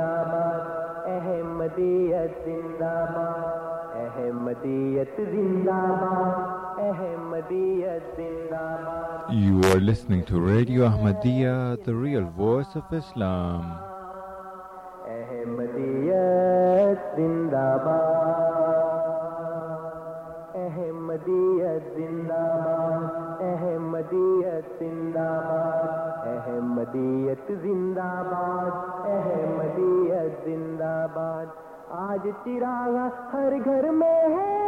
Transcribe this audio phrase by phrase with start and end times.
[0.00, 10.40] زندہ باد احمدیت زندہ باد احمدیت زندہ باد احمدیت زندہ باد You are listening to
[10.44, 11.52] Radio Ahmadiyya,
[11.84, 13.62] the real voice of Islam.
[15.18, 18.28] احمدیت زندہ باد
[20.64, 25.79] احمدیت زندہ باد احمدیت زندہ باد
[26.90, 31.46] احمدیت زندہ باد احمدیت زندہ باد
[31.90, 32.96] آج چراغ
[33.32, 34.58] ہر گھر میں ہے۔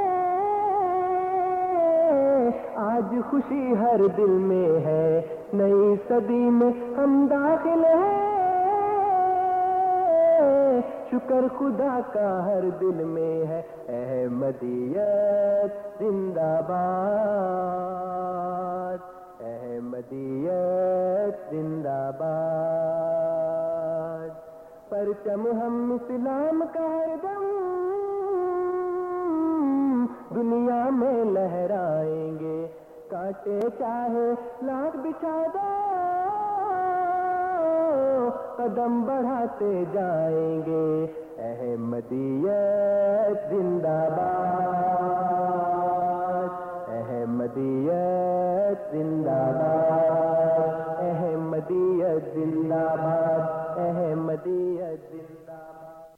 [2.74, 8.30] آج خوشی ہر دل میں ہے۔ نئی صدی میں ہم داخل ہیں۔
[11.10, 19.21] شکر خدا کا ہر دل میں ہے۔ احمدیت زندہ باد
[19.92, 24.28] احمدیت زندہ باد۔
[24.90, 27.44] پرچم ہم اسلام کا ہر دم۔
[30.34, 32.66] دنیا میں لہرائیں گے۔
[33.10, 35.68] کاٹے چاہے لاکھ بچھا دو۔
[38.56, 41.06] قدم بڑھاتے جائیں گے۔
[41.38, 46.48] احمدیت زندہ باد۔
[46.88, 53.44] احمدیت احمدیت زندہ باد احمدیت زندہ باد
[53.78, 56.16] احمدیت زندہ باد۔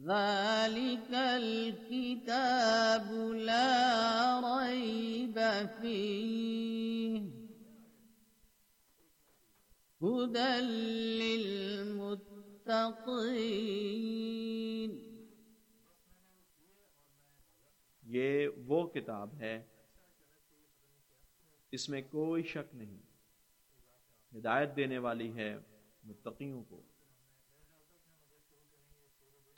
[0.00, 5.38] ذلك الكتاب لا ريب
[5.80, 7.22] فيه
[10.02, 10.60] هدى
[11.18, 12.18] للمتقين
[18.02, 19.62] یہ وہ کتاب ہے
[21.72, 22.98] اس میں کوئی شک نہیں۔
[24.36, 25.58] ہدایت دینے والی ہے
[26.04, 26.82] متقیوں کو۔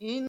[0.00, 0.26] إن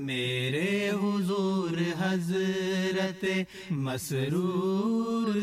[0.00, 3.24] میرے حضور حضرت
[3.70, 5.38] مسرور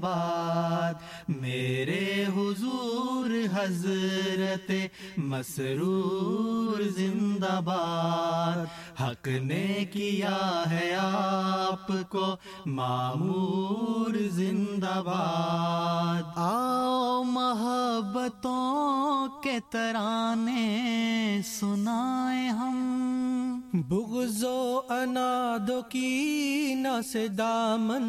[0.00, 0.94] باد،
[1.28, 4.72] میرے حضور حضرت
[5.16, 12.36] مسرور زندہ باد۔ حق نے کیا ہے آپ کو
[12.66, 27.28] معمور زندہ باد؟ آؤ محبتوں کے ترانے سنائے ہم۔ بغض و انادو کی نہ سے
[27.28, 28.04] دامن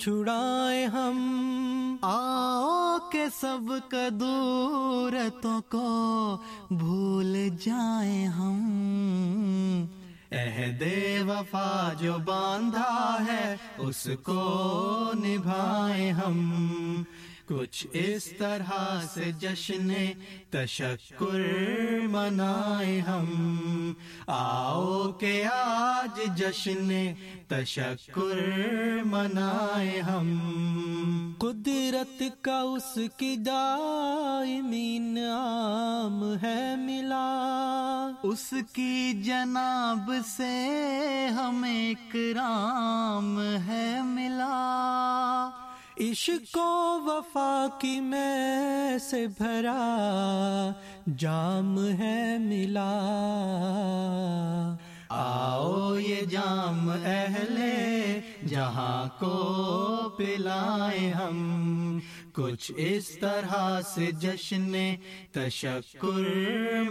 [0.00, 6.36] چھڑائے ہم۔ آؤ کے سب کدورتوں کو
[6.70, 9.84] بھول جائیں ہم۔
[10.32, 10.82] عہد
[11.28, 14.62] وفا جو باندھا ہے، اس کو
[15.14, 17.02] نبھائیں ہم۔
[17.48, 19.92] کچھ اس طرح سے جشن
[20.50, 21.40] تشکر
[22.02, 23.92] منائے ہم۔
[24.26, 27.12] آؤ کہ آج جشن
[27.48, 28.40] تشکر
[29.04, 40.78] منائے ہم۔ قدرت کا اس کی دائمی نام ہے ملا۔ اس کی جناب سے
[41.26, 45.50] ہمیں کرام ہے ملا۔
[46.00, 50.70] عشق و وفا کی میں سے بھرا
[51.16, 52.90] جام ہے ملا
[55.08, 57.58] آؤ یہ جام اہل
[58.46, 61.98] جہاں کو پلائے ہم۔
[62.32, 64.72] کچھ اس طرح سے جشن
[65.32, 66.22] تشکر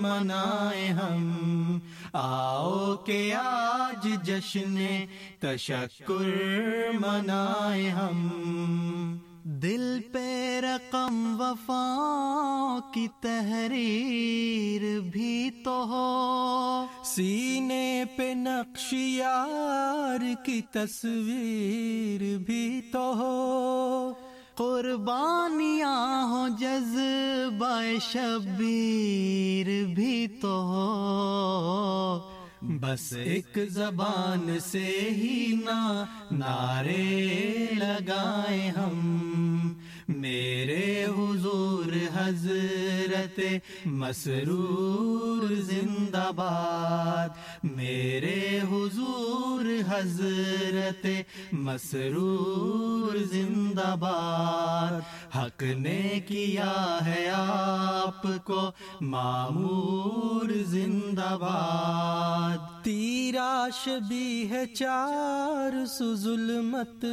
[0.01, 1.79] منائے ہم۔
[2.13, 5.05] آؤ کہ آج جشن
[5.39, 6.31] تشکر
[6.99, 20.45] منائے ہم۔ دل پہ رقم وفا کی تحریر بھی تو ہو۔ سینے پہ نقش یار
[20.45, 24.13] کی تصویر بھی تو ہو۔
[24.55, 37.25] قربانیاں ہو جذبہ شبیر بھی تو ہو۔ بس ایک زبان سے ہی نہ نعرے
[37.75, 39.73] لگائے ہم۔
[40.07, 43.39] میرے حضور حضرت
[43.85, 47.29] مسرور زندہ باد،
[47.63, 51.07] میرے حضور حضرت
[51.51, 55.01] مسرور زندہ باد۔
[55.35, 67.05] حق نے کیا ہے آپ کو؟ معمور زندہ باد۔ تیراش بھی ہے چار، سو ظلمت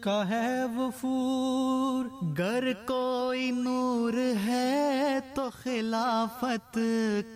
[0.00, 4.12] کا ہے وفور گر کوئی نور
[4.46, 6.78] ہے تو خلافت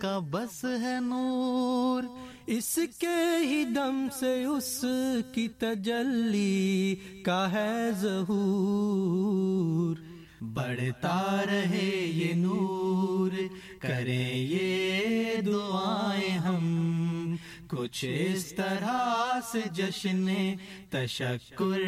[0.01, 2.03] کا بس ہے نور۔
[2.47, 4.85] اس کے ہی دم سے اس
[5.33, 6.95] کی تجلی
[7.25, 9.95] کا ہے ظہور۔
[10.41, 13.31] بڑھتا رہے یہ نور،
[13.79, 16.95] کریں یہ دعائیں ہم۔
[17.67, 20.27] کچھ اس طرح سے جشن
[20.89, 21.79] تشکر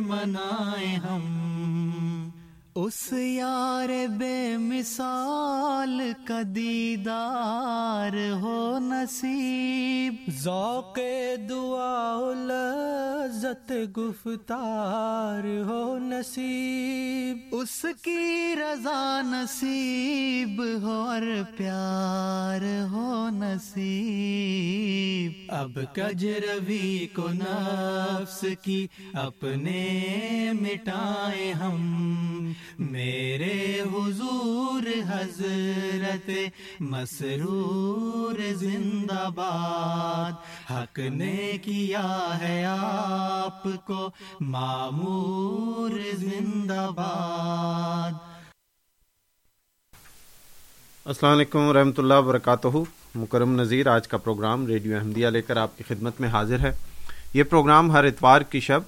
[0.00, 2.28] منائے ہم۔
[2.74, 10.98] اس یار بے مثال کا دیدار ہو نصیب۔ ذوق
[11.50, 21.22] دعا لذت گفتار ہو نصیب۔ اس کی رضا نصیب ہو اور
[21.56, 36.30] پیار ہو نصیب۔ اب کج روی کو نفس کی اپنے مٹائے ہم۔ میرے حضور حضرت
[36.80, 40.32] مسرور زندہ باد،
[40.72, 48.12] حق نے کیا ہے آپ کو؟ معمور زندہ باد۔
[51.04, 52.68] السلام علیکم ورحمۃ اللہ وبرکاتہ۔
[53.14, 56.72] مکرم نذیر، آج کا پروگرام ریڈیو احمدیہ لے کر آپ کی خدمت میں حاضر ہے۔
[57.34, 58.80] یہ پروگرام ہر اتوار کی شب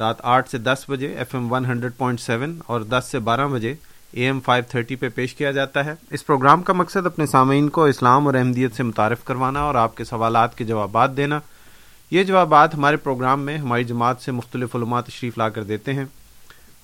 [0.00, 3.46] رات آٹھ سے دس بجے F M one hundred point seven اور دس سے بارہ
[3.48, 3.74] بجے
[4.10, 7.68] اے ایم فائیو تھرٹی پہ پیش کیا جاتا ہے۔ اس پروگرام کا مقصد اپنے سامعین
[7.68, 11.40] کو اسلام اور احمدیت سے متعارف کروانا اور آپ کے سوالات کے جوابات دینا۔
[12.10, 16.04] یہ جوابات ہمارے پروگرام میں ہماری جماعت سے مختلف علماء تشریف لا کر دیتے ہیں۔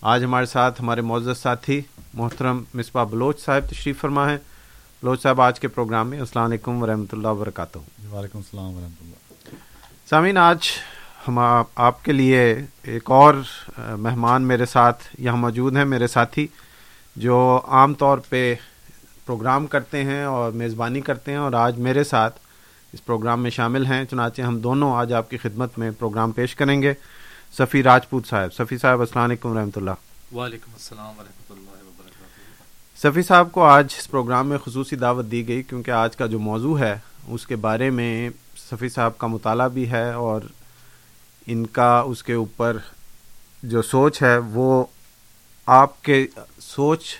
[0.02, 1.80] آج ہمارے ساتھ ہمارے معزز ساتھی
[2.14, 4.36] محترم مصباح بلوچ صاحب تشریف فرما ہے
[5.02, 7.78] بلوچ صاحب آج کے پروگرام میں السلام علیکم ورحمۃ اللہ وبرکاتہ۔
[8.12, 9.56] وعلیکم السلام ورحمۃ اللہ۔
[10.10, 10.68] سامعین آج
[11.28, 11.38] ہم
[11.74, 13.34] آپ کے لیے ایک اور
[13.76, 16.46] مہمان میرے ساتھ یہاں موجود ہیں میرے ساتھی
[17.16, 18.54] جو عام طور پہ
[19.26, 22.38] پروگرام کرتے ہیں اور میزبانی کرتے ہیں اور آج میرے ساتھ
[22.92, 26.54] اس پروگرام میں شامل ہیں۔ چنانچہ ہم دونوں آج آپ کی خدمت میں پروگرام پیش
[26.54, 26.94] کریں گے۔
[27.58, 33.22] صفی راجپوت صاحب صفی صاحب السلام علیکم ورحمۃ اللہ۔ وعلیکم السلام ورحمۃ اللہ وبرکاتہ صفی
[33.22, 36.78] صاحب کو آج اس پروگرام میں خصوصی دعوت دی گئی کیونکہ آج کا جو موضوع
[36.78, 38.30] ہے اس کے بارے میں
[38.70, 40.40] صفی صاحب کا مطالعہ بھی ہے اور
[41.46, 42.76] ان کا اس کے اوپر
[43.62, 44.84] جو سوچ ہے، وہ
[45.66, 46.26] آپ کے
[46.60, 47.14] سوچ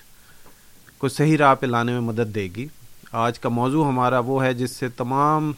[0.98, 2.66] کو صحیح راہ پہ لانے میں مدد دے گی۔
[3.12, 5.52] آج کا موضوع ہمارا وہ ہے جس سے تمام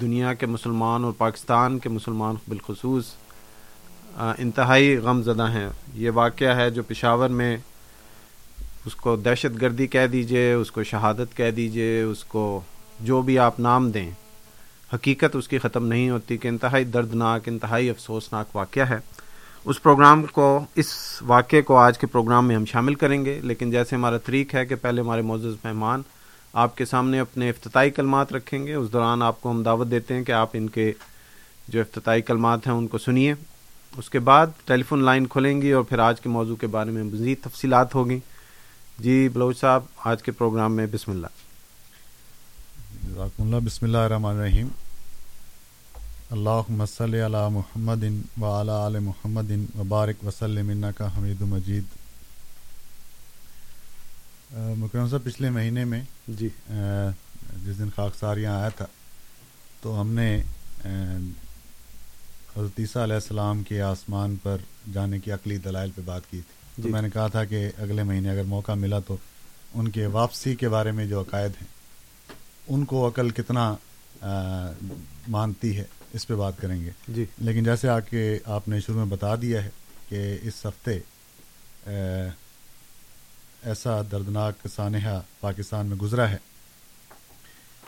[0.00, 3.12] دنیا کے مسلمان اور پاکستان کے مسلمان بالخصوص
[4.16, 7.56] انتہائی غم زدہ ہیں۔ یہ واقعہ ہے جو پشاور میں
[8.86, 12.60] اس کو دہشت گردی کہہ دیجیے، اس کو شہادت کہہ دیجیے، اس کو
[13.00, 14.10] جو بھی آپ نام دیں۔
[14.94, 18.98] حقیقت اس کی ختم نہیں ہوتی کہ انتہائی دردناک، انتہائی افسوسناک واقعہ ہے۔
[19.64, 20.86] اس پروگرام کو، اس
[21.22, 24.66] واقعے کو آج کے پروگرام میں ہم شامل کریں گے، لیکن جیسے ہمارا طریق ہے
[24.66, 26.02] کہ پہلے ہمارے معزز مہمان
[26.52, 30.14] آپ کے سامنے اپنے افتتاحی کلمات رکھیں گے، اس دوران آپ کو ہم دعوت دیتے
[30.14, 30.92] ہیں کہ آپ ان کے
[31.68, 33.34] جو افتتاحی کلمات ہیں ان کو سنیے۔
[33.96, 36.90] اس کے بعد ٹیلی فون لائن کھلیں گی اور پھر آج کے موضوع کے بارے
[36.90, 38.18] میں مزید تفصیلات ہوگی۔
[38.98, 41.26] جی بلوچ صاحب، آج کے پروگرام میں بسم اللہ۔
[43.04, 43.56] جزاکم اللہ.
[43.64, 44.68] بسم اللہ الرحمن الرحیم.
[46.30, 48.04] اللہم صلی علی محمد
[48.40, 51.84] و علی آل محمد وبارک وسلم انکا حمید مجید.
[54.52, 56.48] مکرم صاحب پچھلے مہینے میں جی۔
[57.64, 58.86] جس دن خاکسار یہاں آیا تھا
[59.80, 60.42] تو ہم نے
[62.56, 64.56] حضرت عیسیٰ علیہ السلام کے آسمان پر
[64.92, 67.70] جانے کی عقلی دلائل پہ بات کی تھی۔ تو جی۔ میں نے کہا تھا کہ
[67.78, 69.16] اگلے مہینے اگر موقع ملا تو
[69.74, 71.79] ان کے واپسی کے بارے میں جو عقائد ہیں
[72.70, 73.76] ان کو عقل کتنا
[75.28, 78.96] مانتی ہے اس پہ بات کریں گے۔ جی۔ لیکن جیسے آ کے آپ نے شروع
[78.96, 79.70] میں بتا دیا ہے
[80.08, 80.98] کہ اس ہفتے
[83.62, 86.36] ایسا دردناک سانحہ پاکستان میں گزرا ہے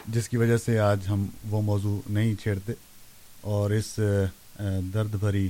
[0.09, 2.73] جس کی وجہ سے آج ہم وہ موضوع نہیں چھیڑتے
[3.41, 4.01] اور اس
[4.95, 5.49] درد بھری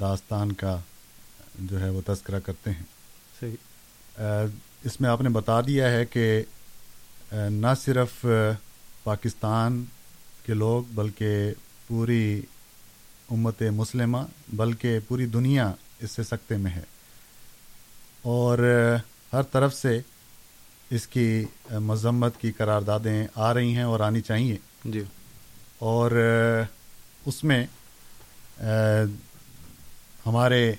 [0.00, 0.80] داستان کا
[1.58, 2.84] جو ہے وہ تذکرہ کرتے ہیں۔
[3.40, 3.56] صحیح۔
[4.84, 6.42] اس میں آپ نے بتا دیا ہے کہ
[7.32, 8.26] نہ صرف
[9.04, 9.84] پاکستان
[10.46, 11.52] کے لوگ بلکہ
[11.86, 12.42] پوری
[13.30, 14.18] امت مسلمہ
[14.52, 16.82] بلکہ پوری دنیا اس سے سکتے میں ہے۔
[18.22, 18.58] اور
[19.32, 20.00] ہر طرف سے
[20.90, 25.04] اس کی مذمت کی قراردادیں آ رہی ہیں اور آنی چاہیے۔ جی۔
[25.78, 26.10] اور
[27.26, 27.66] اس میں
[30.26, 30.72] ہمارے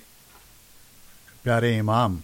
[1.42, 2.20] پیارے امام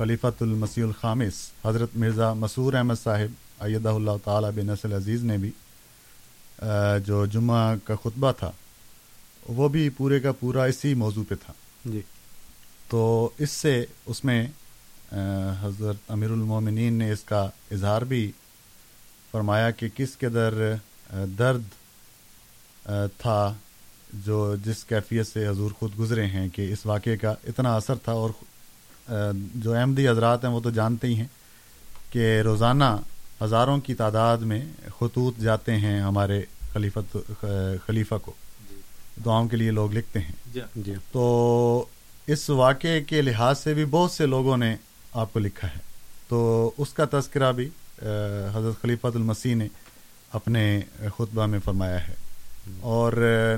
[0.00, 5.36] خلیفۃ المسیح الخامس حضرت مرزا مسور احمد صاحب ایدہ اللہ تعالیٰ بن نسل عزیز نے
[5.38, 5.50] بھی
[7.06, 8.50] جو جمعہ کا خطبہ تھا
[9.48, 11.52] وہ بھی پورے کا پورا اسی موضوع پہ تھا۔
[11.84, 12.00] جی۔
[12.88, 14.46] تو اس سے اس میں
[15.62, 18.32] حضرت امیر المومنین نے اس کا اظہار بھی
[19.30, 20.74] فرمایا کہ کس قدر
[21.38, 21.62] درد
[23.18, 23.54] تھا
[24.12, 28.12] جو جس کیفیت سے حضور خود گزرے ہیں کہ اس واقعے کا اتنا اثر تھا
[28.12, 28.30] اور
[29.54, 31.26] جو احمدی حضرات ہیں وہ تو جانتے ہی ہیں
[32.10, 32.84] کہ روزانہ
[33.44, 34.64] ہزاروں کی تعداد میں
[35.00, 36.42] خطوط جاتے ہیں ہمارے
[36.72, 37.16] خلیفت
[37.86, 38.32] خلیفہ کو۔
[39.24, 40.32] دعاؤں کے لیے لوگ لکھتے ہیں۔
[40.76, 41.86] جی۔ تو
[42.26, 44.76] اس واقعے کے لحاظ سے بھی بہت سے لوگوں نے
[45.12, 45.78] آپ کو لکھا ہے۔
[46.28, 47.68] تو اس کا تذکرہ بھی
[48.54, 49.68] حضرت خلیفۃ المسیح نے
[50.32, 52.14] اپنے خطبہ میں فرمایا ہے۔
[52.80, 53.56] اور آ،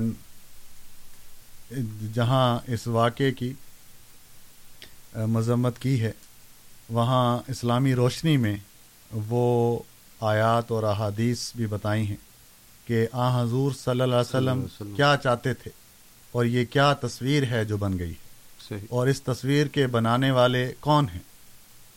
[2.13, 3.53] جہاں اس واقعے کی
[5.15, 6.11] مذمت کی ہے
[6.89, 8.57] وہاں اسلامی روشنی میں
[9.11, 9.79] وہ
[10.19, 12.15] آیات اور احادیث بھی بتائی ہیں
[12.87, 15.71] کہ آ حضور صلی اللہ علیہ صلی اللہ وسلم علیہ وسلم۔ کیا چاہتے تھے
[16.31, 18.13] اور یہ کیا تصویر ہے جو بن گئی۔
[18.69, 21.19] صحیح۔ اور اس تصویر کے بنانے والے کون ہیں؟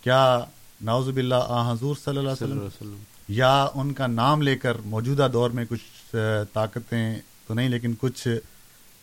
[0.00, 0.44] کیا
[0.82, 4.06] ناوز باللہ آ حضور صلی اللہ علیہ صلی اللہ وسلم علیہ وسلم۔ یا ان کا
[4.06, 6.16] نام لے کر موجودہ دور میں کچھ
[6.52, 8.28] طاقتیں تو نہیں لیکن کچھ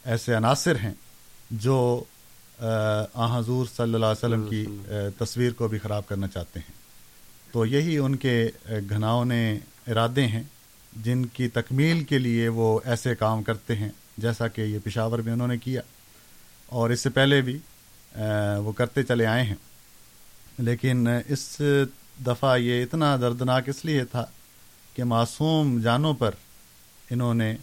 [0.05, 0.93] ایسے عناصر ہیں
[1.51, 2.03] جو
[3.13, 4.65] آ، حضور صلی اللہ علیہ وسلم کی
[5.17, 6.73] تصویر کو بھی خراب کرنا چاہتے ہیں۔
[7.51, 10.43] تو یہی ان کے آ، گھناؤنے ارادے ہیں
[11.03, 15.33] جن کی تکمیل کے لیے وہ ایسے کام کرتے ہیں جیسا کہ یہ پشاور میں
[15.33, 15.81] انہوں نے کیا۔
[16.65, 17.57] اور اس سے پہلے بھی
[18.63, 19.55] وہ کرتے چلے آئے ہیں۔
[20.57, 21.61] لیکن اس
[22.27, 24.25] دفعہ یہ اتنا دردناک اس لیے تھا
[24.93, 26.31] کہ معصوم جانوں پر
[27.09, 27.55] انہوں نے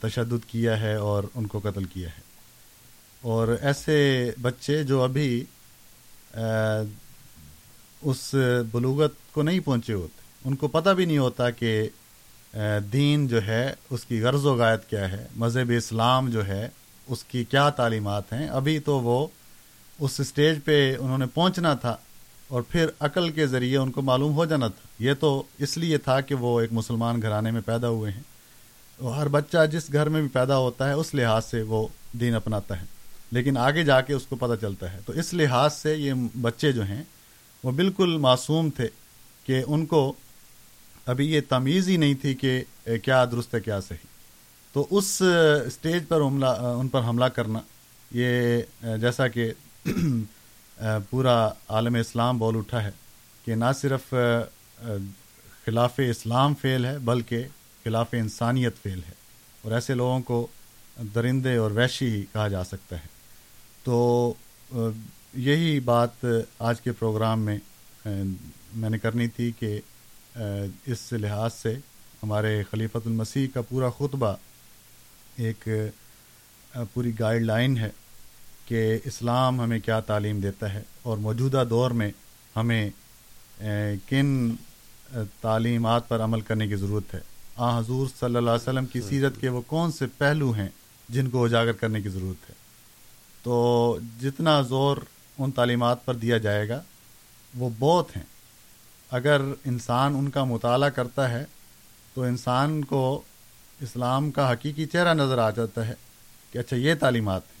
[0.00, 2.29] تشدد کیا ہے اور ان کو قتل کیا ہے۔
[3.22, 5.44] اور ایسے بچے جو ابھی
[8.02, 8.34] اس
[8.72, 11.88] بلوغت کو نہیں پہنچے ہوتے۔ ان کو پتہ بھی نہیں ہوتا کہ
[12.92, 16.68] دین جو ہے، اس کی غرض و غایت کیا ہے۔ مذہب اسلام جو ہے،
[17.06, 19.26] اس کی کیا تعلیمات ہیں۔ ابھی تو وہ
[19.98, 21.96] اس اسٹیج پہ انہوں نے پہنچنا تھا
[22.48, 25.98] اور پھر عقل کے ذریعے ان کو معلوم ہو جانا تھا۔ یہ تو اس لیے
[25.98, 28.22] تھا کہ وہ ایک مسلمان گھرانے میں پیدا ہوئے ہیں۔
[28.98, 32.34] اور ہر بچہ جس گھر میں بھی پیدا ہوتا ہے، اس لحاظ سے وہ دین
[32.34, 32.99] اپناتا ہے۔
[33.30, 36.72] لیکن آگے جا کے اس کو پتہ چلتا ہے۔ تو اس لحاظ سے یہ بچے
[36.72, 37.02] جو ہیں،
[37.64, 38.88] وہ بالکل معصوم تھے
[39.44, 40.12] کہ ان کو
[41.06, 42.64] ابھی یہ تمیز ہی نہیں تھی کہ
[43.04, 44.06] کیا درست ہے، کیا صحیح۔
[44.72, 45.22] تو اس
[45.66, 47.60] اسٹیج پر حملہ ان پر حملہ کرنا،
[48.10, 49.52] یہ جیسا کہ
[51.10, 52.90] پورا عالم اسلام بول اٹھا ہے
[53.44, 54.14] کہ نہ صرف
[55.64, 57.44] خلاف اسلام فعل ہے، بلکہ
[57.84, 59.12] خلاف انسانیت فعل ہے۔
[59.62, 60.46] اور ایسے لوگوں کو
[61.14, 63.19] درندے اور ویشی ہی کہا جا سکتا ہے۔
[63.84, 64.32] تو
[65.34, 66.24] یہی بات
[66.58, 67.58] آج کے پروگرام میں
[68.76, 69.80] میں نے کرنی تھی کہ
[70.86, 71.78] اس لحاظ سے
[72.22, 74.36] ہمارے خلیفۃ المسیح کا پورا خطبہ
[75.36, 75.68] ایک
[76.94, 77.90] پوری گائیڈ لائن ہے
[78.64, 82.10] کہ اسلام ہمیں کیا تعلیم دیتا ہے اور موجودہ دور میں
[82.56, 82.90] ہمیں
[84.08, 84.50] کن
[85.40, 87.20] تعلیمات پر عمل کرنے کی ضرورت ہے۔
[87.56, 90.68] آ، حضور صلی اللہ علیہ وسلم کی سیرت کے وہ کون سے پہلو ہیں
[91.08, 92.54] جن کو اجاگر کرنے کی ضرورت ہے؟
[93.42, 94.96] تو جتنا زور
[95.38, 96.82] ان تعلیمات پر دیا جائے گا،
[97.54, 98.22] وہ بہت ہیں۔
[99.10, 101.44] اگر انسان ان کا مطالعہ کرتا ہے،
[102.14, 103.22] تو انسان کو
[103.80, 105.94] اسلام کا حقیقی چہرہ نظر آ جاتا ہے
[106.52, 107.60] کہ اچھا یہ تعلیمات ہیں۔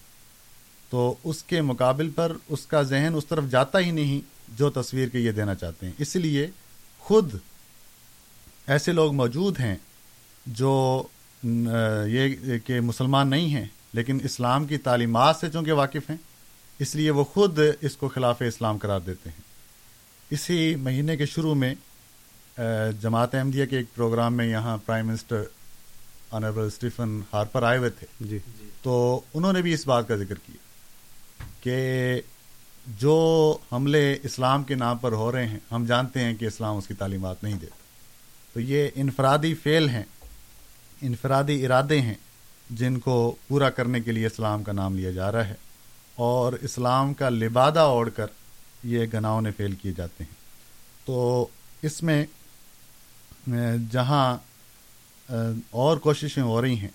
[0.90, 4.20] تو اس کے مقابل پر اس کا ذہن اس طرف جاتا ہی نہیں
[4.58, 6.46] جو تصویر کے یہ دینا چاہتے ہیں۔ اس لیے
[6.98, 7.34] خود
[8.66, 9.76] ایسے لوگ موجود ہیں
[10.46, 11.02] جو
[12.06, 16.16] یہ کہ مسلمان نہیں ہیں۔ لیکن اسلام کی تعلیمات سے چونکہ واقف ہیں
[16.78, 19.42] اس لیے وہ خود اس کو خلاف اسلام قرار دیتے ہیں۔
[20.30, 21.74] اسی مہینے کے شروع میں
[23.02, 25.42] جماعت احمدیہ کے ایک پروگرام میں یہاں prime minister
[26.30, 28.38] honourable Stephen Harper آئے ہوئے تھے۔ جی۔
[28.82, 30.56] تو انہوں نے بھی اس بات کا ذکر کیا
[31.60, 32.20] کہ
[32.86, 36.86] جو حملے اسلام کے نام پر ہو رہے ہیں ہم جانتے ہیں کہ اسلام اس
[36.86, 37.76] کی تعلیمات نہیں دیتا۔
[38.52, 40.04] تو یہ انفرادی فعل ہیں
[41.02, 42.14] انفرادی ارادے ہیں۔
[42.70, 45.54] جن کو پورا کرنے کے لیے اسلام کا نام لیا جا رہا ہے
[46.14, 48.26] اور اسلام کا لبادہ اوڑھ کر
[48.84, 50.34] یہ گناہوں نے فیل کیے جاتے ہیں۔
[51.04, 51.46] تو
[51.82, 52.26] اس میں،
[53.90, 54.36] جہاں،
[55.70, 56.88] اور کوششیں ہو رہی ہیں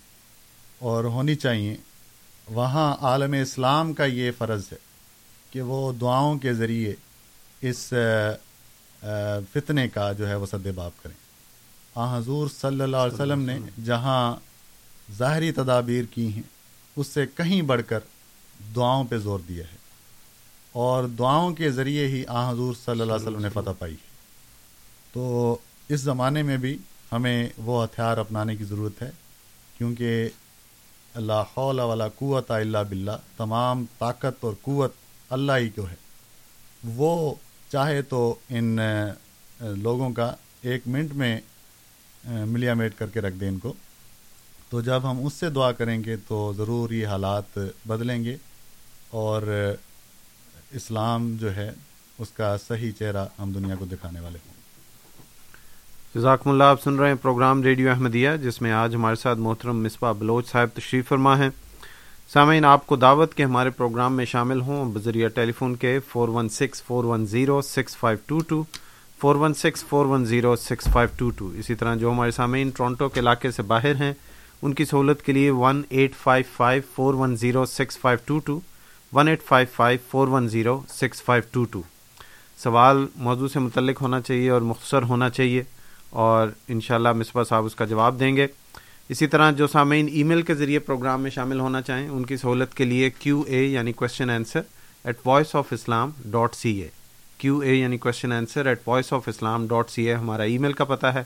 [0.79, 1.77] اور ہونی چاہیے،
[2.47, 4.77] وہاں عالم اسلام کا یہ فرض ہے
[5.51, 6.93] کہ وہ دعاؤں کے ذریعے
[7.61, 7.93] اس،
[9.53, 11.15] فتنے کا جو ہے وہ سد باب کریں۔
[11.95, 14.35] آ، حضور صلی اللہ علیہ وسلم نے جہاں
[15.11, 16.41] ظاہری تدابیر کی ہیں،
[16.95, 17.99] اس سے کہیں بڑھ کر
[18.75, 19.77] دعاؤں پہ زور دیا ہے۔
[20.71, 24.15] اور دعاؤں کے ذریعے ہی آ حضور صلی اللہ علیہ وسلم نے فتح پائی ہے۔
[25.13, 25.57] تو
[25.89, 26.77] اس زمانے میں بھی
[27.11, 29.11] ہمیں وہ ہتھیار اپنانے کی ضرورت ہے،
[29.77, 30.29] کیونکہ
[31.13, 34.93] اللہ خول ولا قوت اللہ بلّہ تمام طاقت اور قوت
[35.29, 35.95] اللہ ہی کو ہے؟
[36.83, 37.35] وہ
[37.69, 38.79] چاہے تو ان
[39.59, 41.41] لوگوں کا ایک منٹ میں
[42.23, 43.73] ملیا میٹ کر کے رکھ دیں ان کو۔
[44.69, 48.37] تو جب ہم اس سے دعا کریں گے تو ضرور یہ حالات بدلیں گے
[49.09, 49.41] اور
[50.71, 51.71] اسلام جو ہے،
[52.19, 54.53] اس کا صحیح چہرہ ہم دنیا کو دکھانے والے ہوں۔
[56.15, 59.83] جزاکم اللہ، آپ سن رہے ہیں پروگرام ریڈیو احمدیہ، جس میں آج ہمارے ساتھ محترم
[59.83, 61.49] مصباح بلوچ صاحب تشریف فرما ہیں۔
[62.33, 66.27] سامعین، آپ کو دعوت کے ہمارے پروگرام میں شامل ہوں۔ بذریعہ ٹیلی فون کے four
[66.27, 68.63] one six four one zero six five two two
[69.19, 72.69] four one six four one zero six five two two اسی طرح جو ہمارے سامعین
[72.69, 74.13] ٹورنٹو کے علاقے سے باہر ہیں
[74.65, 78.39] ان کی سہولت کے لیے one eight five five four one zero six five two
[78.39, 78.59] two
[79.13, 81.81] one eight five five four one zero six five two two
[82.57, 85.63] سوال موضوع سے متعلق ہونا چاہیے اور مختصر ہونا چاہیے
[86.09, 88.47] اور ان شاء اللہ مصباح صاحب اس کا جواب دیں گے۔
[89.09, 92.37] اسی طرح جو سامعین ای میل کے ذریعے پروگرام میں شامل ہونا چاہیں، ان کی
[92.37, 94.61] سہولت کے لیے کیو اے یعنی question answer
[95.03, 96.87] at voice of Islam dot C A
[97.37, 100.73] Q A یعنی question answer at voice of Islam dot C A ہمارا ای میل
[100.73, 101.23] کا پتہ ہے۔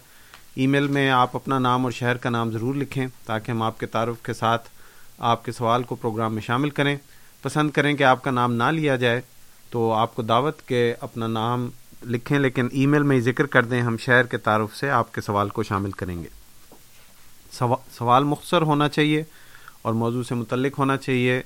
[0.56, 3.80] ای میل میں آپ اپنا نام اور شہر کا نام ضرور لکھیں تاکہ ہم آپ
[3.80, 4.70] کے تعارف کے ساتھ
[5.18, 6.96] آپ کے سوال کو پروگرام میں شامل کریں۔
[7.42, 9.22] پسند کریں کہ آپ کا نام نہ لیا جائے
[9.70, 11.70] تو آپ کو دعوت کے اپنا نام
[12.06, 15.22] لکھیں، لیکن ای میل میں ذکر کر دیں، ہم شہر کے تعارف سے آپ کے
[15.22, 16.28] سوال کو شامل کریں گے۔
[17.98, 19.24] سوال مختصر ہونا چاہیے
[19.82, 21.42] اور موضوع سے متعلق ہونا چاہیے۔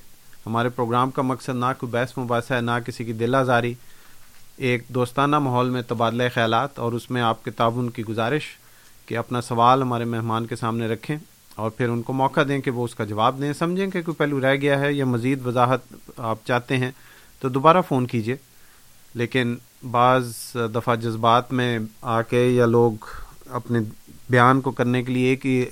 [0.46, 3.74] ہمارے پروگرام کا مقصد نہ کوئی بحث مباحثہ ہے، نہ کسی کی دل آزاری۔
[4.58, 8.44] ایک دوستانہ ماحول میں تبادلہ خیالات اور اس میں آپ کے تعاون کی گزارش۔
[9.06, 11.16] کہ اپنا سوال ہمارے مہمان کے سامنے رکھیں
[11.56, 14.16] اور پھر ان کو موقع دیں کہ وہ اس کا جواب دیں۔ سمجھیں کہ کوئی
[14.16, 16.92] پہلو رہ گیا ہے یا مزید وضاحت آپ چاہتے ہیں
[17.40, 18.36] تو دوبارہ فون کیجیے
[19.14, 19.56] لیکن
[19.92, 20.34] بعض
[20.76, 23.06] دفعہ جذبات میں آ کے یا لوگ
[23.50, 23.80] اپنے
[24.30, 25.66] بیان کو کرنے کے لیے ایک ہی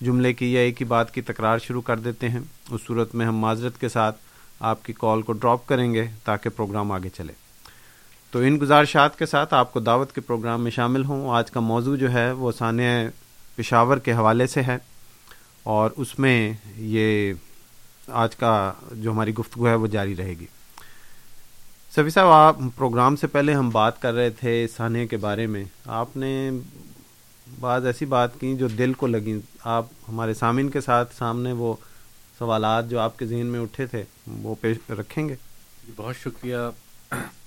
[0.00, 3.26] جملے کی یا ایک ہی بات کی تکرار شروع کر دیتے ہیں۔ اس صورت میں
[3.26, 4.16] ہم معذرت کے ساتھ
[4.60, 7.32] آپ کی کال کو ڈراپ کریں گے تاکہ پروگرام آگے چلے۔
[8.30, 11.60] تو ان گزارشات کے ساتھ آپ کو دعوت کے پروگرام میں شامل ہوں۔ آج کا
[11.60, 13.08] موضوع جو ہے وہ ثانیہ
[13.56, 14.78] پشاور کے حوالے سے ہے
[15.62, 17.32] اور اس میں یہ
[18.08, 20.46] آج کا جو ہماری گفتگو ہے وہ جاری رہے گی۔
[21.96, 25.64] سفی صاحب، آپ پروگرام سے پہلے ہم بات کر رہے تھے سانحے کے بارے میں۔
[25.86, 26.50] آپ نے
[27.60, 31.74] بعض ایسی بات کی جو دل کو لگیں آپ ہمارے سامعین کے ساتھ سامنے وہ
[32.38, 35.34] سوالات جو آپ کے ذہن میں اٹھے تھے وہ پیش رکھیں گے۔
[35.86, 36.56] جی، بہت شکریہ۔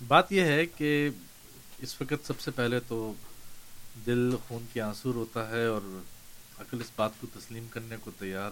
[0.07, 1.09] بات یہ ہے کہ
[1.79, 3.13] اس وقت سب سے پہلے تو
[4.05, 5.81] دل خون کی آنسور ہوتا ہے اور
[6.59, 8.51] عقل اس بات کو تسلیم کرنے کو تیار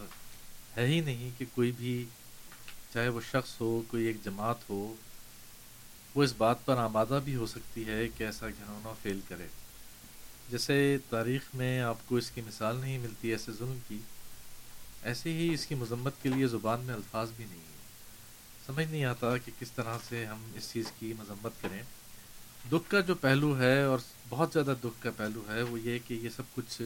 [0.78, 2.06] ہے ہی نہیں کہ کوئی بھی
[2.94, 4.96] چاہے وہ شخص ہو، کوئی ایک جماعت ہو،
[6.16, 9.48] وہ اس بات پر آمادہ بھی ہو سکتی ہے کہ ایسا گھنونا فیل کرے۔
[10.50, 14.00] جیسے تاریخ میں آپ کو اس کی مثال نہیں ملتی ایسے ظلم کی،
[15.04, 17.67] ایسے ہی اس کی مذمت کے لیے زبان میں الفاظ بھی نہیں۔
[18.68, 21.84] سمجھ نہیں آتا کہ کس طرح سے ہم اس چیز کی مذمت کریں۔
[22.72, 24.00] دکھ کا جو پہلو ہے اور
[24.30, 26.82] بہت زیادہ دکھ کا پہلو ہے وہ یہ کہ یہ سب کچھ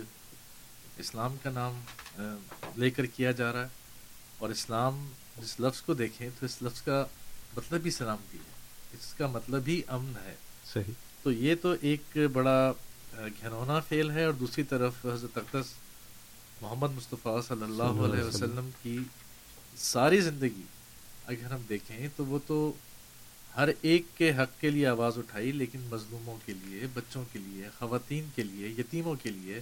[0.97, 1.81] اسلام کا نام
[2.75, 3.67] لے کر کیا جا رہا ہے۔
[4.37, 7.05] اور اسلام جس لفظ کو دیکھیں تو اس لفظ کا
[7.57, 8.51] مطلب ہی سلامتی ہے۔
[8.93, 10.35] اس کا مطلب ہی امن ہے۔
[10.73, 12.73] صحیح۔ تو یہ تو ایک بڑا
[13.17, 15.65] گھنونا فیل ہے اور دوسری طرف حضرت اقدس
[16.61, 18.99] محمد مصطفیٰ صلی اللہ علیہ وسلم۔ کی
[19.77, 20.61] ساری زندگی
[21.25, 22.73] اگر ہم دیکھیں تو وہ تو
[23.57, 27.69] ہر ایک کے حق کے لیے آواز اٹھائی لیکن مظلوموں کے لیے بچوں کے لیے
[27.79, 29.61] خواتین کے لیے یتیموں کے لیے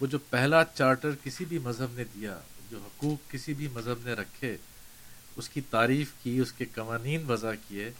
[0.00, 2.40] وہ جو پہلا چارٹر کسی بھی مذہب نے دیا
[2.70, 4.56] جو حقوق کسی بھی مذہب نے رکھے
[5.36, 7.90] اس کی تعریف کی اس کے قوانین وضع کیے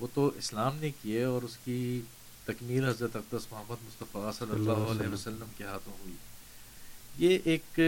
[0.00, 2.00] وہ تو اسلام نے کیے اور اس کی
[2.44, 6.14] تکمیل حضرت اقدس محمد مصطفیٰ صلی اللہ علیہ وسلم کے ہاتھوں ہوئی۔
[7.16, 7.80] یہ ایک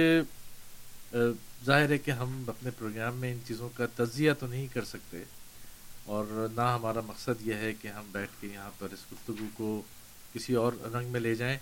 [1.64, 5.23] ظاہر ہے کہ ہم اپنے پروگرام میں ان چیزوں کا تجزیہ تو نہیں کر سکتے
[6.05, 9.83] اور نہ ہمارا مقصد یہ ہے کہ ہم بیٹھ کے یہاں پر اس گفتگو کو
[10.33, 11.59] کسی اور رنگ میں لے جائیں۔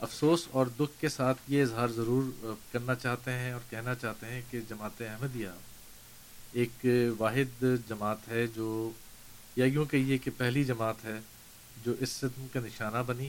[0.00, 4.42] افسوس اور دکھ کے ساتھ یہ اظہار ضرور کرنا چاہتے ہیں اور کہنا چاہتے ہیں
[4.50, 5.48] کہ جماعت احمدیہ
[6.52, 6.86] ایک
[7.18, 8.90] واحد جماعت ہے جو
[9.56, 11.18] یا یوں کہیے کہ پہلی جماعت ہے
[11.84, 13.28] جو اس ستم کا نشانہ بنی۔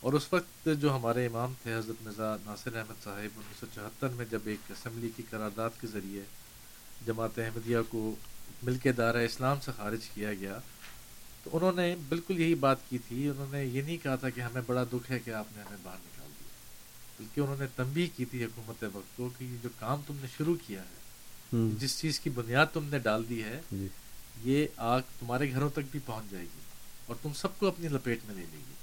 [0.00, 4.08] اور اس وقت جو ہمارے امام تھے حضرت مرزا ناصر احمد صاحب انیس سو چوہتر
[4.08, 6.22] میں جب ایک اسمبلی کی قرارداد کے ذریعے
[7.06, 8.14] جماعت احمدیہ کو
[8.62, 10.58] مل کے دارہ اسلام سے خارج کیا گیا
[11.44, 14.40] تو انہوں نے بالکل یہی بات کی تھی۔ انہوں نے یہ نہیں کہا تھا کہ
[14.40, 16.48] ہمیں بڑا دکھ ہے کہ آپ نے ہمیں باہر نکال دیا۔
[17.18, 20.54] بلکہ انہوں نے تنبیہ کی تھی حکومت وقت کو کہ جو کام تم نے شروع
[20.66, 20.98] کیا ہے
[21.78, 23.88] جس چیز کی بنیاد تم نے ڈال دی ہے جی۔
[24.44, 26.60] یہ آگ تمہارے گھروں تک بھی پہنچ جائے گی
[27.06, 28.74] اور تم سب کو اپنی لپیٹ میں لے لے گی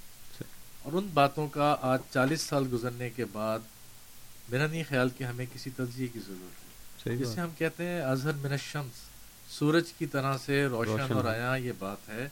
[0.87, 3.59] اور ان باتوں کا آج چالیس سال گزرنے کے بعد
[4.49, 6.61] میرا نہیں خیال کہ ہمیں کسی تجزیے کی ضرورت
[7.07, 9.01] ہے۔ جسے ہم کہتے ہیں اظہر من الشمس
[9.49, 12.27] سورج کی طرح سے روشن اور آیا یہ بات ہے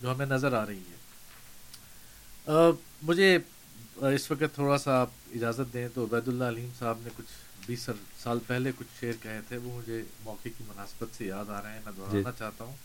[0.00, 2.70] جو ہمیں نظر آ رہی ہے۔
[3.02, 3.38] مجھے
[4.08, 7.32] اس وقت تھوڑا سا آپ اجازت دیں تو عبید اللہ علیم صاحب نے کچھ
[7.66, 7.88] بیس
[8.22, 11.72] سال پہلے کچھ شعر کہے تھے وہ مجھے موقع کی مناسبت سے یاد آ رہے
[11.72, 12.76] ہیں میں دہرانا جی۔ چاہتا ہوں۔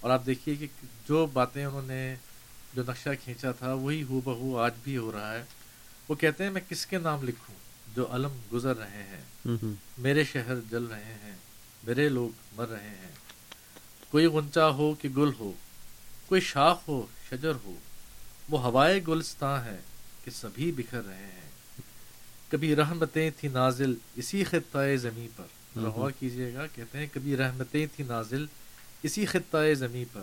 [0.00, 0.66] اور آپ دیکھیے کہ
[1.08, 2.14] جو باتیں انہوں نے
[2.72, 5.44] جو نقشہ کھینچا تھا وہی ہو بہو آج بھی ہو رہا ہے۔
[6.08, 7.54] وہ کہتے ہیں میں کس کے نام لکھوں؟
[7.94, 9.20] جو علم گزر رہے ہیں۔
[9.98, 11.36] میرے شہر جل رہے ہیں
[11.84, 13.12] میرے لوگ مر رہے ہیں۔
[14.10, 15.52] کوئی غنچا ہو کہ گل ہو
[16.26, 17.74] کوئی شاخ ہو شجر ہو
[18.48, 19.78] وہ ہوائے گلستان ہے
[20.24, 21.50] کہ سبھی بکھر رہے ہیں۔
[22.50, 25.44] کبھی رحمتیں تھی نازل اسی خطۂ زمیں پر۔
[25.78, 28.46] رہا کیجیے گا کہتے ہیں کبھی رحمتیں تھی نازل
[29.02, 30.22] اسی خطۂ زمیں پر۔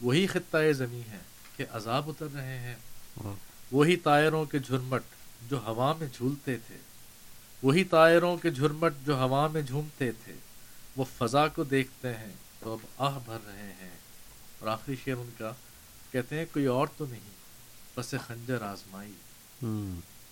[0.00, 1.18] وہی خطۂ زمیں ہے۔
[1.64, 2.74] کہ عذاب اتر رہے ہیں۔
[3.72, 5.02] وہی تائروں کے جھرمٹ
[5.48, 6.76] جو ہوا میں جھولتے تھے۔
[7.62, 10.34] وہی تائروں کے جھرمٹ جو ہوا میں جھومتے تھے۔
[10.96, 13.98] وہ فضا کو دیکھتے ہیں تو اب آہ بھر رہے ہیں۔
[14.58, 15.52] اور آخری شعر ان کا
[16.12, 17.30] کہتے ہیں کوئی اور تو نہیں
[17.94, 19.12] پس خنجر آزمائی۔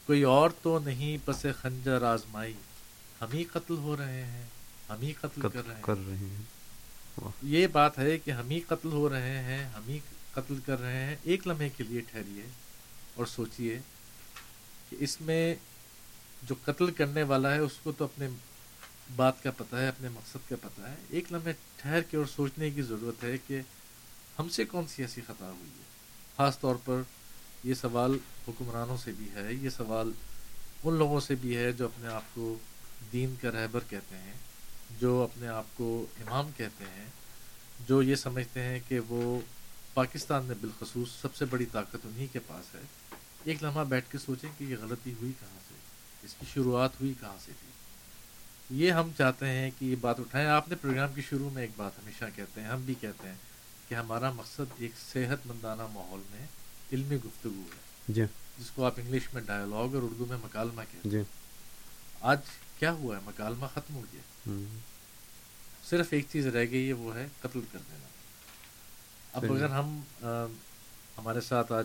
[0.07, 2.55] کوئی اور تو نہیں پس خنجر آزمائی۔
[3.21, 4.47] ہم ہی قتل ہو رہے ہیں
[4.91, 5.83] ہم ہی قتل کر رہے ہیں۔
[7.43, 9.99] یہ بات ہے کہ ہم ہی قتل ہو رہے ہیں ہم ہی
[10.33, 12.43] قتل کر رہے ہیں، ایک لمحے کے لیے ٹھہریے
[13.15, 13.79] اور سوچئے
[14.91, 15.55] کہ اس میں
[16.43, 18.29] جو قتل کرنے والا ہے، اس کو تو اپنے
[19.17, 22.71] بات کا پتہ ہے، اپنے مقصد کا پتہ ہے۔ ایک لمحے ٹھہر کے اور سوچنے
[22.71, 23.61] کی ضرورت ہے کہ
[24.39, 25.85] ہم سے کون سی ایسی خطا ہوئی ہے۔
[26.37, 27.03] خاص طور پر
[27.65, 30.13] یہ سوال حکمرانوں سے بھی ہے، یہ سوال
[30.85, 32.57] ان لوگوں سے بھی ہے جو اپنے آپ کو
[33.13, 34.35] دین کا رہبر کہتے ہیں،
[35.01, 37.07] جو اپنے آپ کو امام کہتے ہیں،
[37.87, 39.41] جو یہ سمجھتے ہیں کہ وہ
[39.95, 42.81] پاکستان میں بالخصوص سب سے بڑی طاقت انہی کے پاس ہے۔
[43.45, 45.75] ایک لمحہ بیٹھ کے سوچیں کہ یہ غلطی ہوئی کہاں سے؟
[46.23, 47.71] اس کی شروعات ہوئی کہاں سے تھی؟
[48.71, 51.71] یہ ہم چاہتے ہیں کہ یہ بات اٹھائیں۔ آپ نے پروگرام کے شروع میں ایک
[51.77, 53.35] بات ہمیشہ کہتے ہیں ہم بھی کہتے ہیں
[53.89, 56.47] کہ ہمارا مقصد ایک صحت مندانہ ماحول میں
[56.93, 58.23] علمی گفتگو ہے۔ جی۔
[58.59, 61.23] جس کو آپ انگلش میں ڈائلاگ اور اردو میں مکالمہ کہتے ہیں۔ جی۔
[62.21, 62.39] آج
[62.79, 64.21] کیا ہوا ہے؟ مکالمہ ختم ہو گیا۔
[65.91, 68.10] صرف ایک چیز رہ گئی ہے وہ ہے قتل کر دینا۔
[69.33, 70.01] اب۔ اگر ہم
[71.19, 71.85] ہمارے ساتھ آج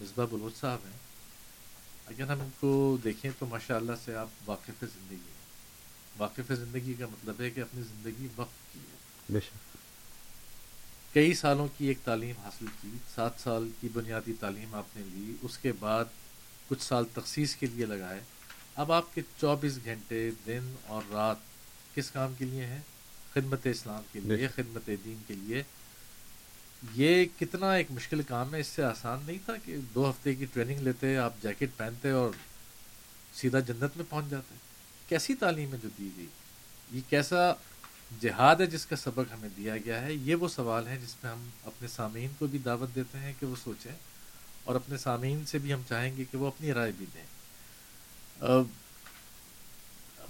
[0.00, 0.98] مصباح بلوچ صاحب ہیں
[2.06, 5.36] اگر ہم ان کو دیکھیں تو ماشاء اللہ سے آپ واقف زندگی ہیں۔
[6.18, 8.96] واقف زندگی کا مطلب ہے کہ اپنی زندگی وقف کی ہے۔
[9.28, 9.76] بے شک۔
[11.14, 15.34] کئی سالوں کی ایک تعلیم حاصل کی سات سال کی بنیادی تعلیم آپ نے لی
[15.42, 16.04] اس کے بعد
[16.68, 18.20] کچھ سال تخصیص کے لیے لگائے۔
[18.74, 21.36] اب آپ کے چوبیس گھنٹے دن اور رات
[21.94, 22.80] کس کام کے لیے ہیں؟
[23.34, 25.62] خدمت اسلام کے لیے خدمت دین کے لیے۔
[26.94, 30.44] یہ کتنا ایک مشکل کام ہے، اس سے آسان نہیں تھا کہ دو ہفتے کی
[30.44, 32.30] ٹریننگ لیتے، آپ جیکٹ پہنتے اور
[33.34, 34.54] سیدھا جنت میں پہنچ جاتے۔
[35.08, 36.26] کیسی تعلیم ہے جو دی گئی؟
[36.92, 37.52] یہ کیسا
[38.20, 41.32] جہاد ہے جس کا سبق ہمیں دیا گیا ہے؟ یہ وہ سوال ہے جس میں
[41.32, 43.92] ہم اپنے سامعین کو بھی دعوت دیتے ہیں کہ وہ سوچیں
[44.64, 47.24] اور اپنے سامعین سے بھی ہم چاہیں گے کہ وہ اپنی رائے بھی دیں۔
[48.40, 48.64] اب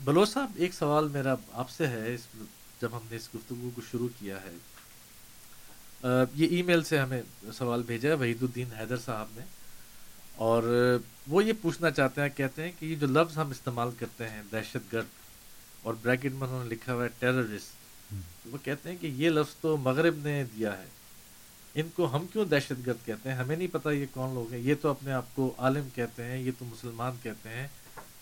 [0.05, 2.21] بلوچ صاحب، ایک سوال میرا آپ سے ہے، اس
[2.81, 4.57] جب ہم نے اس گفتگو کو شروع کیا ہے
[6.35, 7.23] یہ ای میل سے ہمیں
[7.59, 9.45] سوال بھیجا ہے وحید الدین حیدر صاحب نے۔
[10.35, 10.63] اور
[11.27, 14.43] وہ یہ پوچھنا چاہتے ہیں کہتے ہیں کہ یہ جو لفظ ہم استعمال کرتے ہیں
[14.53, 15.07] دہشت گرد
[15.83, 17.87] اور بریکٹ میں انہوں نے لکھا ہوا ہے ٹیررسٹ
[18.47, 20.85] وہ کہتے ہیں کہ یہ لفظ تو مغرب نے دیا ہے۔
[21.75, 24.61] ان کو ہم کیوں دہشت گرد کہتے ہیں؟ ہمیں نہیں پتہ یہ کون لوگ ہیں۔
[24.61, 27.69] یہ تو اپنے آپ کو عالم کہتے ہیں یہ تو مسلمان کہتے ہیں۔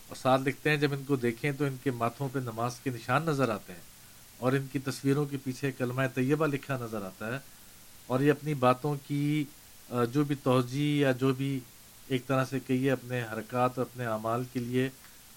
[0.09, 2.91] اور ساتھ لکھتے ہیں جب ان کو دیکھیں تو ان کے ماتھوں پہ نماز کے
[2.91, 3.81] نشان نظر آتے ہیں۔
[4.39, 7.54] اور ان کی تصویروں کے پیچھے کلمہ طیبہ لکھا نظر آتا ہے۔
[8.07, 9.45] اور یہ اپنی باتوں کی
[10.12, 11.59] جو بھی توجہ یا جو بھی
[12.09, 14.88] ایک طرح سے کہیے اپنے حرکات اور اپنے اعمال کے لیے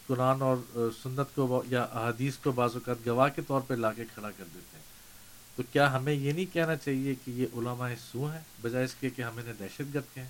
[0.08, 0.58] قرآن اور
[1.04, 4.44] سنت کو یا احادیث کو بعض اوقات گواہ کے طور پہ لا کے کھڑا کر
[4.54, 4.84] دیتے ہیں۔
[5.56, 9.10] تو کیا ہمیں یہ نہیں کہنا چاہیے کہ یہ علماء سو ہیں، بجائے اس کے
[9.10, 10.30] کہ ہم انہیں دہشت گرد کہیں؟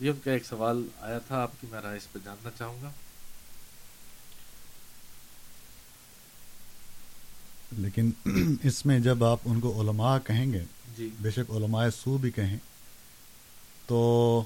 [0.00, 2.82] یہ ان کا ایک سوال آیا تھا، آپ کی میں رائے اس پہ جاننا چاہوں
[2.82, 2.90] گا۔
[7.78, 8.10] لیکن
[8.62, 10.64] اس میں جب آپ ان کو علماء کہیں گے
[10.96, 12.58] جی۔ بے شک علماء سو بھی کہیں
[13.86, 14.42] تو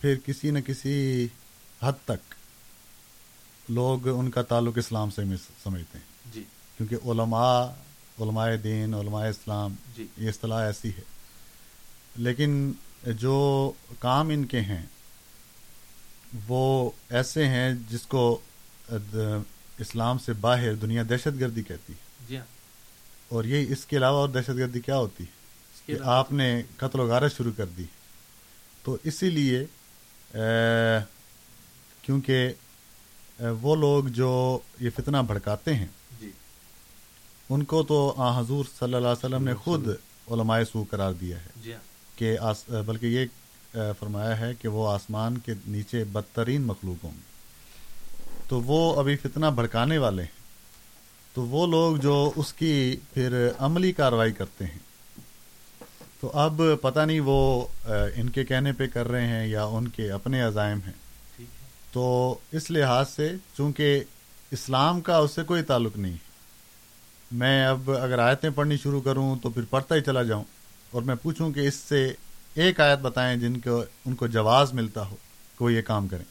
[0.00, 1.26] پھر کسی نہ کسی
[1.82, 2.34] حد تک
[3.68, 5.22] لوگ ان کا تعلق اسلام سے
[5.62, 6.42] سمجھتے ہیں۔ جی۔
[6.76, 7.66] کیونکہ علماء
[8.20, 11.02] علماء دین علماء اسلام جی۔ یہ اصطلاح ایسی ہے۔
[12.16, 12.72] لیکن
[13.06, 14.82] جو کام ان کے ہیں
[16.48, 18.38] وہ ایسے ہیں جس کو
[19.78, 22.57] اسلام سے باہر دنیا دہشت گردی کہتی ہے۔ جی ہاں۔
[23.28, 25.24] اور یہ اس کے علاوہ اور دہشت گردی کیا ہوتی؟
[25.86, 27.84] کہ آپ نے قتل و غارت شروع کر دی۔
[28.82, 29.66] تو اسی لیے
[32.02, 32.52] کیونکہ
[33.60, 35.86] وہ لوگ جو یہ فتنہ بھڑکاتے ہیں
[36.20, 36.30] جی۔
[37.50, 39.88] ان کو تو حضور صلی اللہ علیہ وسلم نے خود
[40.30, 43.26] علماء سو قرار دیا ہے۔ جی ہاں۔ کہ آس بلکہ یہ
[43.98, 47.28] فرمایا ہے کہ وہ آسمان کے نیچے بدترین مخلوق ہوں گے
[48.48, 50.37] تو وہ ابھی فتنہ بھڑکانے والے ہیں۔
[51.34, 54.78] تو وہ لوگ جو اس کی پھر عملی کاروائی کرتے ہیں۔
[56.20, 57.66] تو اب پتہ نہیں وہ
[58.14, 60.92] ان کے کہنے پہ کر رہے ہیں یا ان کے اپنے عزائم ہیں۔
[61.92, 64.04] تو اس لحاظ سے چونکہ
[64.50, 66.28] اسلام کا اس سے کوئی تعلق نہیں ہے
[67.32, 70.44] میں اب اگر آیتیں پڑھنی شروع کروں تو پھر پڑھتا ہی چلا جاؤں
[70.90, 72.12] اور میں پوچھوں کہ اس سے
[72.54, 75.16] ایک آیت بتائیں جن کو ان کو جواز ملتا ہو
[75.58, 76.24] کہ وہ یہ کام کریں۔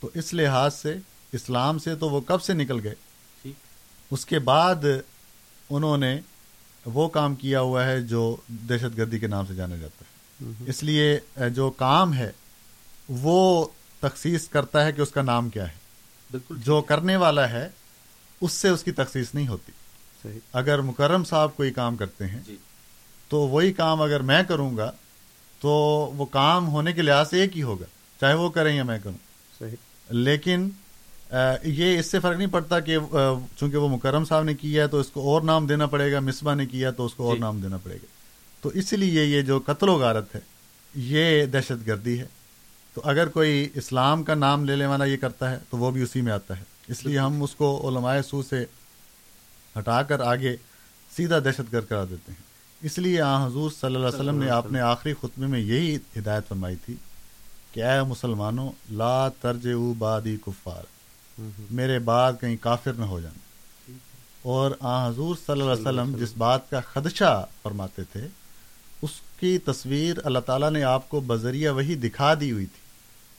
[0.00, 0.96] تو اس لحاظ سے
[1.32, 2.94] اسلام سے تو وہ کب سے نکل گئے؟
[4.10, 4.74] اس کے بعد
[5.70, 6.20] انہوں نے
[6.84, 10.14] وہ کام کیا ہوا ہے جو دہشت گردی کے نام سے جانا جاتا ہے۔
[10.66, 12.32] اس لیے جو کام ہے
[13.08, 13.68] وہ
[14.00, 15.76] تخصیص کرتا ہے کہ اس کا نام کیا ہے۔
[16.30, 17.68] بالکل۔ جو کرنے والا ہے
[18.40, 19.72] اس سے اس کی تخصیص نہیں ہوتی۔
[20.22, 22.56] صحیح۔ اگر مکرم صاحب کوئی کام کرتے ہیں جی۔
[23.28, 24.92] تو وہی کام اگر میں کروں گا
[25.60, 25.70] تو
[26.16, 27.84] وہ کام ہونے کے لحاظ سے ایک ہی ہوگا
[28.20, 29.18] چاہے وہ کریں یا میں کروں۔
[29.58, 29.76] صحیح۔
[30.10, 30.70] لیکن
[31.62, 32.98] یہ اس سے فرق نہیں پڑتا کہ
[33.56, 36.20] چونکہ وہ مکرم صاحب نے کیا ہے تو اس کو اور نام دینا پڑے گا
[36.20, 38.06] مصباح نے کیا تو اس کو اور جی۔ نام دینا پڑے گا۔
[38.60, 40.40] تو اس لیے یہ جو قتل و غارت ہے
[40.94, 42.26] یہ دہشت گردی ہے۔
[42.94, 46.20] تو اگر کوئی اسلام کا نام لینے والا یہ کرتا ہے تو وہ بھی اسی
[46.20, 48.64] میں آتا ہے۔ اس لیے ہم اس کو علماء سو سے
[49.78, 50.56] ہٹا کر آگے
[51.16, 52.42] سیدھا دہشت گرد کرا دیتے ہیں۔
[52.82, 56.48] اس لیے آ حضور صلی اللہ علیہ وسلم نے اپنے آخری خطبے میں یہی ہدایت
[56.48, 56.94] فرمائی تھی
[57.72, 59.68] کہ اے مسلمانوں لا ترج
[59.98, 60.93] بادی کفار
[61.70, 63.38] میرے بعد کہیں کافر نہ ہو جانا۔
[64.42, 68.26] اور آ حضور صلی اللہ علیہ وسلم جس بات کا خدشہ فرماتے تھے
[69.02, 72.80] اس کی تصویر اللہ تعالیٰ نے آپ کو بذریعہ وہی دکھا دی ہوئی تھی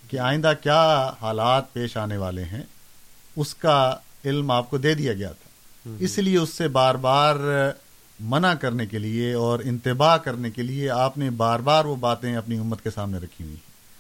[0.10, 2.64] کہ آئندہ کیا حالات پیش آنے والے ہیں
[3.36, 5.50] اس کا علم آپ کو دے دیا گیا تھا۔
[6.00, 7.36] اس لیے اس سے بار بار
[8.20, 12.36] منع کرنے کے لیے اور انتباہ کرنے کے لیے آپ نے بار بار وہ باتیں
[12.36, 13.56] اپنی امت کے سامنے رکھی ہوئی۔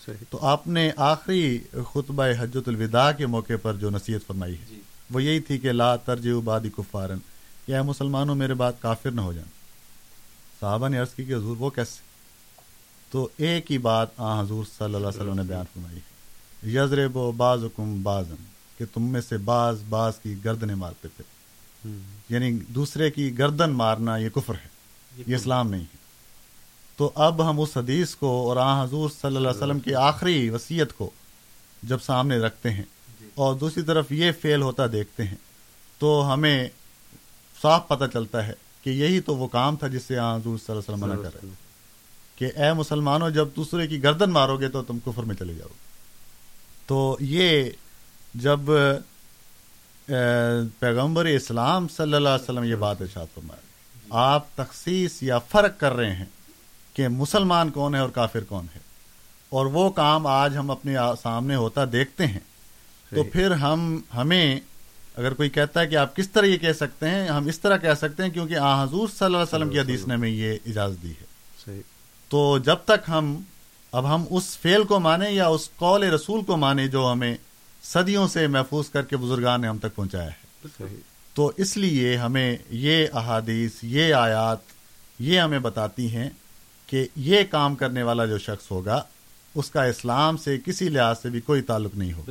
[0.06, 0.24] صحیح.
[0.30, 1.60] تو آپ نے آخری
[1.94, 4.80] خطبہ حجت الوداع کے موقع پر جو نصیحت فرمائی ہے جی.
[5.10, 7.18] وہ یہی تھی کہ لا ترج بادی کفارن
[7.65, 9.50] کہ اے مسلمانوں میرے بعد کافر نہ ہو جائیں
[10.60, 12.04] صحابہ نے عرض کی کہ حضور وہ کیسے؟
[13.12, 17.18] تو ایک ہی بات آ حضور صلی اللہ علیہ وسلم نے بیان فرمائی ہے یزرب
[17.18, 18.44] و باز حکم بازن
[18.78, 21.89] کہ تم میں سے بعض بعض کی گردنیں مارتے پھر
[22.30, 24.68] یعنی دوسرے کی گردن مارنا یہ کفر ہے
[25.28, 26.05] یہ اسلام نہیں ہے۔
[27.00, 30.50] تو اب ہم اس حدیث کو اور آ حضور صلی اللہ علیہ وسلم کی آخری
[30.50, 31.10] وصیت کو
[31.84, 32.84] جب سامنے رکھتے ہیں
[33.36, 35.36] اور دوسری طرف یہ فیل ہوتا دیکھتے ہیں
[36.02, 36.68] تو ہمیں
[37.58, 38.54] صاف پتہ چلتا ہے
[38.84, 41.30] کہ یہی تو وہ کام تھا جس سے آ حضور صلی اللہ علیہ وسلم منع
[41.30, 41.54] کر رہے
[42.38, 45.74] کہ اے مسلمانوں جب دوسرے کی گردن مارو گے تو تم کفر میں چلے جاؤ
[46.88, 47.70] تو یہ
[48.36, 48.72] جب
[50.80, 55.94] پیغمبر اسلام صلی اللہ علیہ وسلم یہ بات ارشاد فرمایا آپ تخصیص یا فرق کر
[55.94, 56.26] رہے ہیں
[56.96, 58.80] کہ مسلمان کون ہے اور کافر کون ہے۔
[59.50, 62.40] اور وہ کام آج ہم اپنے سامنے ہوتا دیکھتے ہیں۔
[63.10, 64.60] تو پھر ہم ہمیں
[65.16, 67.78] اگر کوئی کہتا ہے کہ آپ کس طرح یہ کہہ سکتے ہیں ہم اس طرح
[67.78, 70.58] کہہ سکتے ہیں کیونکہ آ حضور صلی اللہ علیہ وسلم کی حدیث نے ہمیں یہ
[70.66, 71.26] اجازت دی ہے۔
[72.30, 73.42] تو جب تک ہم
[73.92, 77.36] اب ہم اس فعل کو مانیں یا اس قول رسول کو مانیں جو ہمیں
[77.84, 80.66] صدیوں سے محفوظ کر کے بزرگان نے ہم تک پہنچایا ہے۔
[81.34, 84.58] تو اس لیے ہمیں یہ احادیث یہ آیات
[85.20, 86.30] یہ ہمیں بتاتی ہیں
[86.88, 89.04] کہ یہ کام کرنے والا جو شخص ہوگا
[89.56, 92.24] اس کا اسلام سے کسی لحاظ سے بھی کوئی تعلق نہیں ہو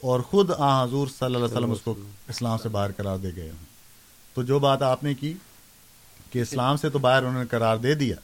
[0.00, 1.94] اور خود آ حضور صلی اللہ علیہ وسلم اس کو
[2.28, 3.64] اسلام سے باہر قرار دے گئے ہوں۔
[4.34, 5.34] تو جو بات آپ نے کی
[6.30, 8.16] کہ اسلام سے تو باہر انہوں نے قرار دے دیا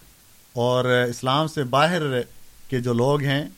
[0.52, 2.02] اور اسلام سے باہر
[2.68, 3.48] کے جو لوگ ہیں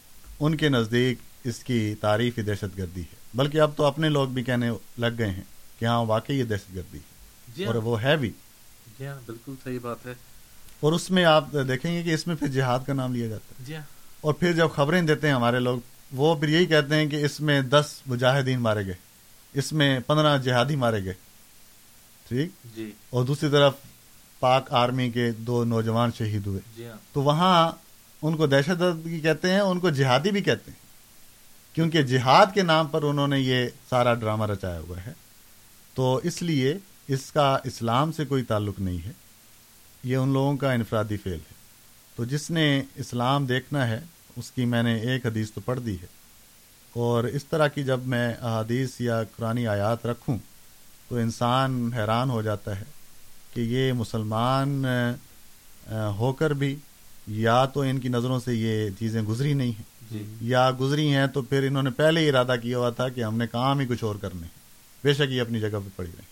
[0.40, 4.28] ان کے نزدیک اس کی تعریف ہی دہشت گردی ہے۔ بلکہ اب تو اپنے لوگ
[4.28, 5.42] بھی کہنے لگ گئے ہیں
[5.78, 8.30] کہ ہاں واقعی یہ دہشت گردی ہے۔ جی اور ہاں وہ ہے بھی۔
[8.98, 10.14] جی ہاں بالکل صحیح بات ہے۔
[10.80, 13.54] اور اس میں آپ دیکھیں گے کہ اس میں پھر جہاد کا نام لیا جاتا
[13.60, 13.82] ہے۔ جی ہاں۔
[14.20, 15.78] اور پھر جب خبریں دیتے ہیں ہمارے لوگ
[16.12, 18.94] وہ پھر یہی کہتے ہیں کہ اس میں دس مجاہدین مارے گئے
[19.54, 21.12] اس میں پندرہ جہادی مارے گئے۔
[22.28, 23.74] ٹھیک؟ جی۔ اور دوسری طرف
[24.40, 27.72] پاک آرمی کے دو نوجوان شہید ہوئے۔ جی ہاں۔ تو وہاں
[28.22, 30.86] ان کو دہشت گردی کہتے ہیں ان کو جہادی بھی کہتے ہیں۔
[31.74, 35.12] کیونکہ جہاد کے نام پر انہوں نے یہ سارا ڈرامہ رچایا ہوا ہے۔
[35.94, 39.12] تو اس لیے اس کا اسلام سے کوئی تعلق نہیں ہے۔
[40.06, 41.54] یہ ان لوگوں کا انفرادی فعل ہے۔
[42.16, 44.00] تو جس نے اسلام دیکھنا ہے
[44.36, 46.06] اس کی میں نے ایک حدیث تو پڑھ دی ہے۔
[46.92, 50.38] اور اس طرح کی جب میں احادیث یا قرآن آیات رکھوں
[51.08, 52.84] تو انسان حیران ہو جاتا ہے
[53.54, 54.84] کہ یہ مسلمان
[55.92, 56.76] ہو کر بھی
[57.26, 61.26] یا تو ان کی نظروں سے یہ چیزیں گزری نہیں ہیں۔ جی۔ یا گزری ہیں
[61.26, 63.86] تو پھر انہوں نے پہلے ہی ارادہ کیا ہوا تھا کہ ہم نے کام ہی
[63.86, 64.58] کچھ اور کرنے ہیں۔
[65.04, 66.22] بے شک یہ اپنی جگہ پہ پڑی رہے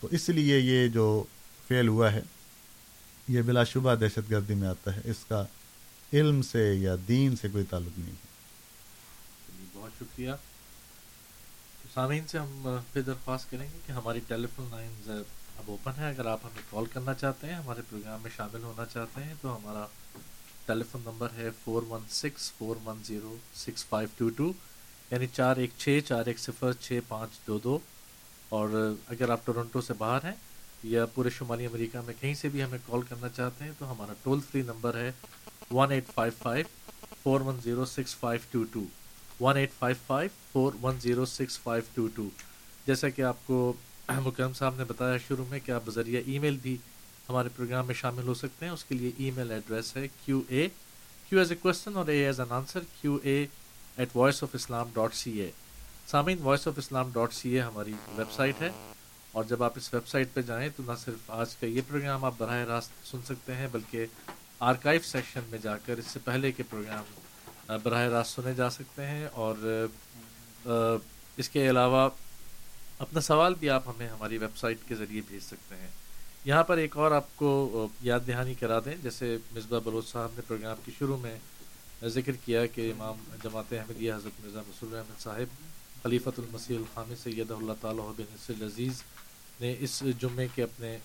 [0.00, 1.24] تو اس لیے یہ جو
[1.68, 2.20] فیل ہوا ہے
[3.28, 5.44] یہ بلا شبہ دہشت گردی میں آتا ہے، اس کا
[6.12, 8.28] علم سے یا دین سے کوئی تعلق نہیں ہے۔
[9.58, 10.32] جی، بہت شکریہ۔
[11.82, 15.10] تو سامعین سے ہم پھر درخواست کریں گے کہ ہماری ٹیلی فون لائنز
[15.56, 18.84] اب اوپن ہے۔ اگر آپ ہمیں کال کرنا چاہتے ہیں، ہمارے پروگرام میں شامل ہونا
[18.86, 19.86] چاہتے ہیں، تو ہمارا
[20.66, 24.52] ٹیلی فون نمبر ہے four one six four one zero six five two two
[25.10, 27.78] یعنی چار ایک چھ، چار ایک صفر، چھ پانچ دو دو۔
[28.48, 30.34] اور اگر آپ ٹورنٹو سے باہر ہیں
[30.84, 34.12] یا پورے شمالی امریکہ میں کہیں سے بھی ہمیں کال کرنا چاہتے ہیں، تو ہمارا
[34.22, 35.10] ٹول فری نمبر ہے
[35.70, 36.64] one eight five five
[37.22, 38.84] four one zero six five two two
[39.40, 42.28] one eight five five four one zero six five two two
[42.86, 43.72] جیسا کہ آپ کو
[44.24, 46.76] مکرم صاحب نے بتایا شروع میں کہ آپ بذریعہ ای میل بھی
[47.28, 50.40] ہمارے پروگرام میں شامل ہو سکتے ہیں۔ اس کے لیے ای میل ایڈریس ہے کیو
[50.48, 50.68] اے
[51.28, 53.44] کیو ایز اے کوشچن اور A as an answer Q A
[53.96, 55.50] at voice of Islam dot C A
[56.06, 58.70] سامعین voice of Islam dot C A ہماری ویب سائٹ ہے۔
[59.34, 62.24] اور جب آپ اس ویب سائٹ پہ جائیں تو نہ صرف آج کا یہ پروگرام
[62.24, 64.06] آپ براہ راست سن سکتے ہیں، بلکہ
[64.60, 69.06] آرکائیو سیکشن میں جا کر اس سے پہلے کے پروگرام براہ راست سنے جا سکتے
[69.06, 69.86] ہیں۔ اور
[71.36, 72.08] اس کے علاوہ
[72.98, 75.88] اپنا سوال بھی آپ ہمیں ہماری ویب سائٹ کے ذریعے بھیج سکتے ہیں۔
[76.44, 80.42] یہاں پر ایک اور آپ کو یاد دہانی کرا دیں۔ جیسے مصباح بلوچ صاحب نے
[80.46, 81.38] پروگرام کی شروع میں
[82.04, 87.50] ذکر کیا کہ امام جماعت احمدیہ حضرت مرزا مسور احمد صاحب خلیفۃ المسیح الخام سید
[87.50, 89.02] اللہ تعالیٰ بن عزیز
[89.60, 90.96] نے اس جمعے کے اپنے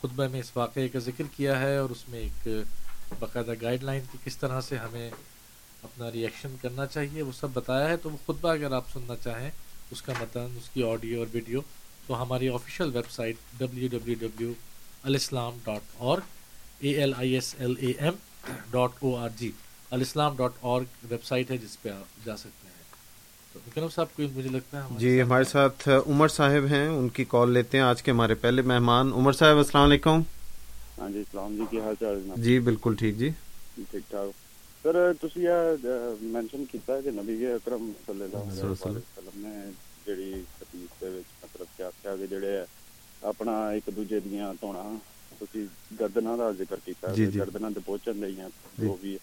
[0.00, 2.48] خطبہ میں اس واقعے کا ذکر کیا ہے اور اس میں ایک
[3.18, 5.10] باقاعدہ گائیڈ لائن کی کس طرح سے ہمیں
[5.82, 9.50] اپنا ریئیکشن کرنا چاہیے، وہ سب بتایا ہے۔ تو وہ خطبہ اگر آپ سننا چاہیں،
[9.90, 11.60] اس کا متن، اس کی آڈیو اور ویڈیو
[12.06, 14.52] تو ہماری official web site W W W
[15.02, 16.18] Alislam dot اور
[16.78, 18.14] A L I S L A M
[18.70, 19.50] dot O R G
[19.90, 22.63] Alislam dot اور ویب سائٹ ہے جس پہ آپ جا سکتے ہیں۔
[23.54, 27.52] وکرم صاحب کوئی مجھے لگتا ہے جی ہمارے ساتھ عمر صاحب ہیں ان کی کال
[27.52, 30.22] لیتے ہیں آج کے ہمارے پہلے مہمان۔ عمر صاحب السلام علیکم۔
[30.98, 33.30] ہاں جی اسلام جی کی حال چال جی بالکل ٹھیک جی۔
[33.90, 34.30] ٹھیک ٹھاک۔
[34.84, 39.54] سر ਤੁਸੀਂ ਇਹ ਮੈਂਸ਼ਨ ਕੀਤਾ ਕਿ ਨਬੀ ਅਕਰਮ ਸੱਲੱਲਾਹੁ ਅਲੈਹਿ ਵਸੱਲਮ ਨੇ
[40.06, 42.64] ਜਿਹੜੀ ਹਦੀਸ ਦੇ ਵਿੱਚ ਮਤਲਬ ਕਿ ਆਖਿਆ ਕਿ ਜਿਹੜੇ
[43.22, 44.82] ਆਪਣਾ ਇੱਕ ਦੂਜੇ ਦੀਆਂ ਧੋਣਾ
[45.40, 45.66] ਤੁਸੀਂ
[46.00, 48.48] ਗਰਦਨਾਂ ਦਾ ਜ਼ਿਕਰ ਕੀਤਾ ਗਰਦਨਾਂ ਤੇ ਪਹੁੰਚਣ ਦੀਆਂ
[48.88, 49.18] ਉਹ ਵੀ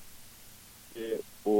[0.96, 1.60] کہ وہ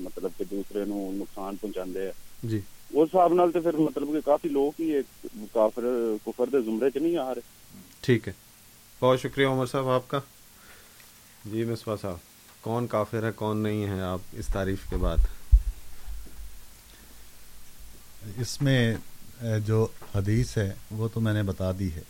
[0.00, 2.12] ਮਤਲਬ ਕਿ ਦੂਸਰੇ ਨੂੰ ਨੁਕਸਾਨ ਪਹੁੰਚਾਉਂਦੇ ਆ
[2.50, 2.62] ਜੀ
[2.94, 5.02] ਉਸ ਹਿਸਾਬ ਨਾਲ ਤੇ ਫਿਰ ਮਤਲਬ ਕਿ ਕਾਫੀ ਲੋਕ ਹੀ
[5.54, 5.84] کافر
[6.26, 7.40] کفر دے زمرے چ نہیں آ رہے۔
[8.00, 8.32] ٹھیک ہے۔
[9.00, 10.20] بہت شکریہ عمر صاحب آپ کا۔
[11.44, 12.16] جی مصباح صاحب
[12.60, 15.16] کون کافر ہے کون نہیں ہے؟ آپ اس تعریف کے بعد۔
[18.36, 18.94] اس میں
[19.66, 22.02] جو حدیث ہے وہ تو میں نے بتا دی ہے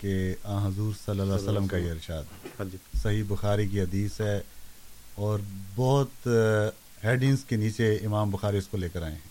[0.00, 2.24] کہ آن حضور صلی اللہ علیہ وسلم کا یہ ارشاد۔
[2.60, 4.40] ہاں جی۔ صحیح بخاری کی حدیث ہے
[5.20, 5.38] اور
[5.74, 6.28] بہت
[7.04, 9.30] ہیڈنگس کے نیچے امام بخاری اس کو لے کر آئے ہیں۔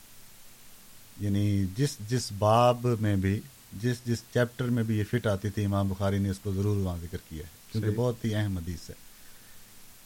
[1.19, 3.41] یعنی جس جس باب میں بھی
[3.73, 6.77] جس جس چیپٹر میں بھی یہ فٹ آتی تھی امام بخاری نے اس کو ضرور
[6.77, 8.95] وہاں ذکر کیا ہے کیونکہ بہت ہی اہم حدیث ہے۔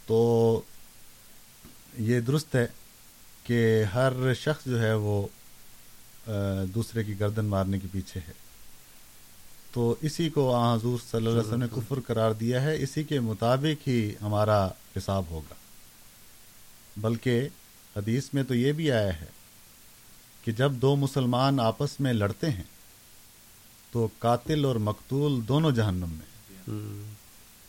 [0.08, 0.62] تو
[2.00, 2.68] یہ درست ہے
[3.44, 5.28] کہ ہر شخص جو ہے وہ
[6.76, 8.34] دوسرے کی گردن مارنے کے پیچھے ہے۔
[9.72, 13.20] تو اسی کو حضور صلی اللہ علیہ وسلم نے کفر قرار دیا ہے اسی کے
[13.20, 15.56] مطابق ہی ہمارا حساب ہوگا۔
[16.98, 17.48] بلکہ
[17.98, 19.26] حدیث میں تو یہ بھی آیا ہے
[20.44, 22.64] کہ جب دو مسلمان آپس میں لڑتے ہیں
[23.92, 26.34] تو قاتل اور مقتول دونوں جہنم میں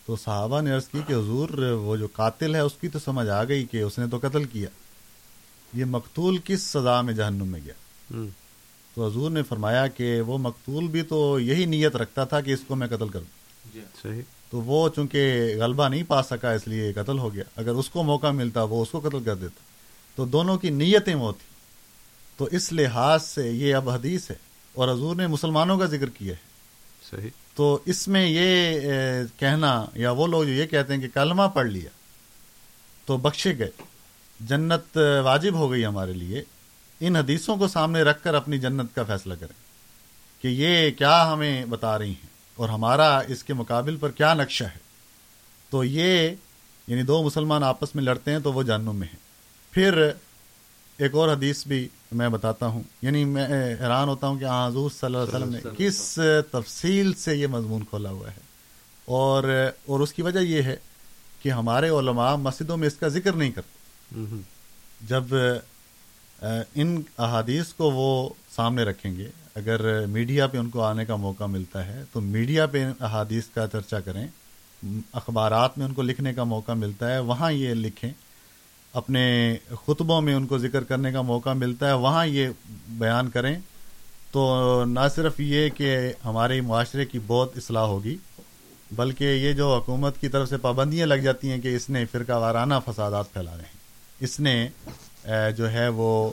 [0.06, 3.28] تو صحابہ نے عرض کی کہ حضور وہ جو قاتل ہے اس کی تو سمجھ
[3.28, 4.68] آ گئی کہ اس نے تو قتل کیا۔
[5.74, 7.74] یہ مقتول کس سزا میں جہنم میں گیا؟
[8.94, 12.60] تو حضور نے فرمایا کہ وہ مقتول بھی تو یہی نیت رکھتا تھا کہ اس
[12.66, 13.24] کو میں قتل کروں۔
[13.74, 17.70] جی۔ صحیح۔ تو وہ چونکہ غلبہ نہیں پا سکا اس لیے قتل ہو گیا۔ اگر
[17.70, 19.60] اس کو موقع ملتا وہ اس کو قتل کر دیتا۔
[20.16, 21.54] تو دونوں کی نیتیں وہ تھیں۔
[22.38, 24.36] تو اس لحاظ سے یہ اب حدیث ہے
[24.74, 26.54] اور حضور نے مسلمانوں کا ذکر کیا ہے۔
[27.10, 28.80] صحیح۔ تو اس میں یہ
[29.38, 31.90] کہنا یا وہ لوگ جو یہ کہتے ہیں کہ کلمہ پڑھ لیا
[33.06, 33.70] تو بخشے گئے۔
[34.40, 36.42] جنت واجب ہو گئی ہمارے لیے۔
[37.00, 39.64] ان حدیثوں کو سامنے رکھ کر اپنی جنت کا فیصلہ کریں
[40.42, 44.64] کہ یہ کیا ہمیں بتا رہی ہیں۔ اور ہمارا اس کے مقابل پر کیا نقشہ
[44.64, 44.78] ہے؟
[45.70, 46.30] تو یہ
[46.86, 49.18] یعنی دو مسلمان آپس میں لڑتے ہیں تو وہ جہنم میں ہیں۔
[49.70, 50.10] پھر
[50.98, 53.46] ایک اور حدیث بھی میں بتاتا ہوں۔ یعنی میں
[53.80, 56.18] حیران ہوتا ہوں کہ حضور صلی اللہ علیہ وسلم نے کس
[56.52, 58.40] تفصیل سے یہ مضمون کھولا ہوا ہے؟
[59.04, 59.44] اور
[59.86, 60.76] اور اس کی وجہ یہ ہے
[61.42, 63.74] کہ ہمارے علماء مسجدوں میں اس کا ذکر نہیں کرتے۔
[65.00, 65.24] جب
[66.74, 71.44] ان احادیث کو وہ سامنے رکھیں گے اگر میڈیا پہ ان کو آنے کا موقع
[71.46, 74.26] ملتا ہے تو میڈیا پہ احادیث کا چرچا کریں،
[75.12, 78.10] اخبارات میں ان کو لکھنے کا موقع ملتا ہے، وہاں یہ لکھیں۔
[78.94, 79.24] اپنے
[79.86, 82.48] خطبوں میں ان کو ذکر کرنے کا موقع ملتا ہے، وہاں یہ
[82.98, 83.54] بیان کریں۔
[84.32, 88.16] تو نہ صرف یہ کہ ہمارے معاشرے کی بہت اصلاح ہوگی،
[88.92, 92.32] بلکہ یہ جو حکومت کی طرف سے پابندیاں لگ جاتی ہیں کہ اس نے فرقہ
[92.32, 93.82] وارانہ فسادات پھیلا رہے ہیں۔
[94.20, 94.68] اس نے
[95.56, 96.32] جو ہے وہ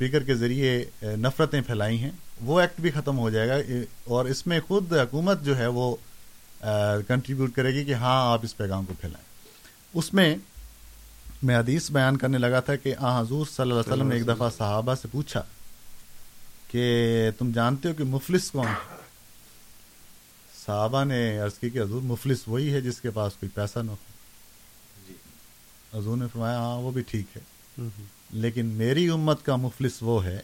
[0.00, 2.10] اسپیکر کے ذریعے نفرتیں پھیلائی ہیں۔
[2.44, 3.54] وہ ایکٹ بھی ختم ہو جائے گا
[4.04, 5.96] اور اس میں خود حکومت جو ہے وہ
[7.08, 9.24] کنٹریبیوٹ کرے گی کہ ہاں آپ اس پیغام کو پھیلائیں۔
[9.94, 10.36] اس میں
[11.42, 14.26] میں حدیث بیان کرنے لگا تھا کہ آ حضور صلی اللہ علیہ وسلم نے ایک
[14.26, 15.42] دفعہ صحابہ سے پوچھا
[16.68, 18.96] کہ تم جانتے ہو کہ مفلس کون ہے؟
[20.66, 23.90] صحابہ نے عرض کی کہ حضور مفلس وہی ہے جس کے پاس کوئی پیسہ نہ
[23.90, 23.96] ہو۔
[25.08, 25.14] جی۔
[25.94, 27.42] حضور نے فرمایا ہاں وہ بھی ٹھیک ہے۔
[28.32, 30.40] لیکن میری امت کا مفلس وہ ہے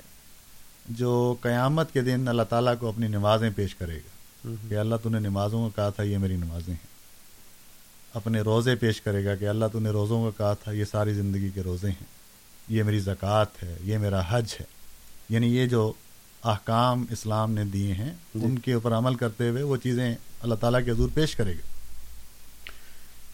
[0.88, 4.08] جو قیامت کے دن اللہ تعالیٰ کو اپنی نمازیں پیش کرے گا
[4.68, 6.96] کہ اللہ تو نے نمازوں کا کہا تھا یہ میری نمازیں ہیں۔
[8.14, 11.14] اپنے روزے پیش کرے گا کہ اللہ تو نے روزوں کا کہا تھا یہ ساری
[11.14, 12.04] زندگی کے روزے ہیں۔
[12.68, 14.64] یہ میری زکوٰۃ ہے یہ میرا حج ہے۔
[15.28, 15.92] یعنی یہ جو
[16.44, 20.54] احکام اسلام نے دیے ہیں جی۔ ان کے اوپر عمل کرتے ہوئے وہ چیزیں اللہ
[20.54, 21.68] تعالیٰ کے حضور پیش کرے گا۔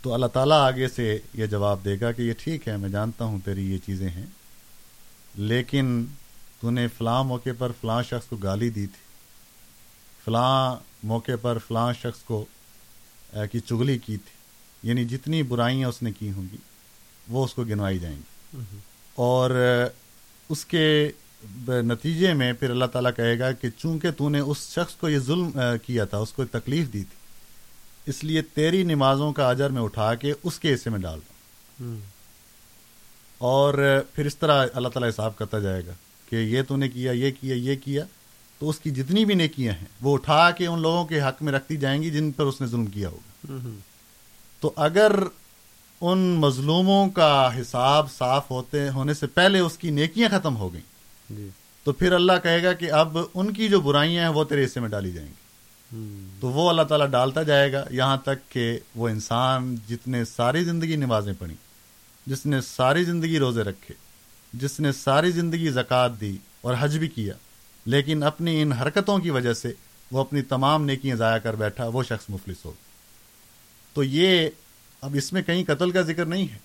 [0.02, 3.24] تو اللہ تعالیٰ آگے سے یہ جواب دے گا کہ یہ ٹھیک ہے میں جانتا
[3.24, 4.26] ہوں تیری یہ چیزیں ہیں۔
[5.34, 6.04] لیکن
[6.60, 9.02] تو نے فلاں موقع پر فلاں شخص کو گالی دی تھی۔
[10.24, 12.44] فلاں موقع پر فلاں شخص کو
[13.52, 14.42] کی چگلی کی تھی۔
[14.88, 16.56] یعنی جتنی برائیاں اس نے کی ہوں گی
[17.28, 18.56] وہ اس کو گنوائی جائیں گی۔
[19.14, 19.50] اور
[20.48, 21.10] اس کے
[21.68, 25.18] نتیجے میں پھر اللہ تعالیٰ کہے گا کہ چونکہ تو نے اس شخص کو یہ
[25.18, 25.50] ظلم
[25.86, 27.16] کیا تھا اس کو تکلیف دی تھی
[28.06, 31.96] اس لیے تیری نمازوں کا اجر میں اٹھا کے اس کے حصے میں ڈال دوں
[33.42, 35.92] اور پھر اس طرح اللہ تعالیٰ حساب کرتا جائے گا
[36.28, 38.04] کہ یہ تو نے کیا یہ کیا یہ کیا
[38.58, 41.52] تو اس کی جتنی بھی نیکیاں ہیں وہ اٹھا کے ان لوگوں کے حق میں
[41.52, 43.58] رکھتی جائیں گی جن پر اس نے ظلم کیا ہوگا۔
[44.60, 45.12] تو اگر
[46.00, 50.82] ان مظلوموں کا حساب صاف ہوتے ہونے سے پہلے اس کی نیکیاں ختم ہو گئیں
[51.36, 51.48] جی۔
[51.84, 54.80] تو پھر اللہ کہے گا کہ اب ان کی جو برائیاں ہیں وہ تیرے حصے
[54.80, 55.34] میں ڈالی جائیں گی۔
[56.40, 60.96] تو وہ اللہ تعالیٰ ڈالتا جائے گا یہاں تک کہ وہ انسان جتنے ساری زندگی
[60.96, 61.56] نمازیں پڑھیں
[62.26, 63.94] جس نے ساری زندگی روزے رکھے
[64.52, 67.34] جس نے ساری زندگی زکوٰۃ دی اور حج بھی کیا
[67.86, 69.72] لیکن اپنی ان حرکتوں کی وجہ سے
[70.12, 72.72] وہ اپنی تمام نیکیاں ضائع کر بیٹھا وہ شخص مفلس ہو
[73.92, 74.48] تو یہ
[75.00, 76.58] اب اس میں کہیں قتل کا ذکر نہیں ہے۔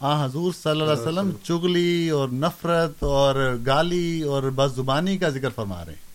[0.00, 5.28] آ حضور صلی اللہ علیہ وسلم چگلی اور نفرت اور گالی اور بس زبانی کا
[5.28, 6.10] ذکر فرما رہے ہیں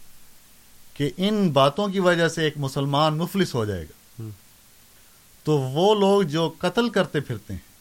[0.93, 4.23] کہ ان باتوں کی وجہ سے ایک مسلمان مفلس ہو جائے گا۔
[5.43, 7.75] تو وہ لوگ جو قتل کرتے پھرتے ہیں۔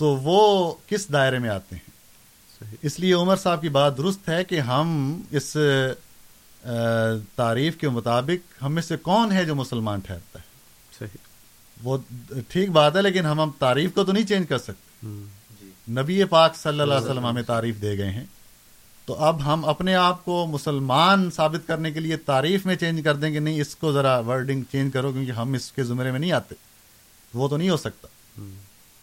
[0.00, 1.90] تو وہ کس دائرے میں آتے ہیں؟
[2.82, 5.56] اس لیے عمر صاحب کی بات درست ہے کہ ہم اس
[7.36, 10.44] تعریف کے مطابق ہم میں سے کون ہے جو مسلمان ٹھہرتا ہے؟
[10.98, 11.16] صحیح۔
[11.82, 11.98] وہ
[12.48, 15.06] ٹھیک بات ہے لیکن ہم ہم تعریف کو تو نہیں چینج کر سکتے۔
[15.90, 18.24] نبی پاک صلی اللہ علیہ وسلم ہمیں تعریف دے گئے ہیں۔
[19.06, 23.16] تو اب ہم اپنے آپ کو مسلمان ثابت کرنے کے لیے تعریف میں چینج کر
[23.16, 26.20] دیں گے۔ نہیں اس کو ذرا ورڈنگ چینج کرو کیونکہ ہم اس کے زمرے میں
[26.20, 26.54] نہیں آتے۔
[27.34, 28.08] وہ تو نہیں ہو سکتا۔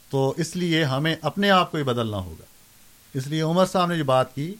[0.10, 2.46] تو اس لیے ہمیں اپنے آپ کو ہی بدلنا ہوگا۔
[3.14, 4.56] اس لیے عمر صاحب نے جو بات کی،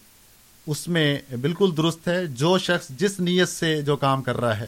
[0.68, 4.66] اس میں بالکل درست ہے، جو شخص جس نیت سے جو کام کر رہا ہے،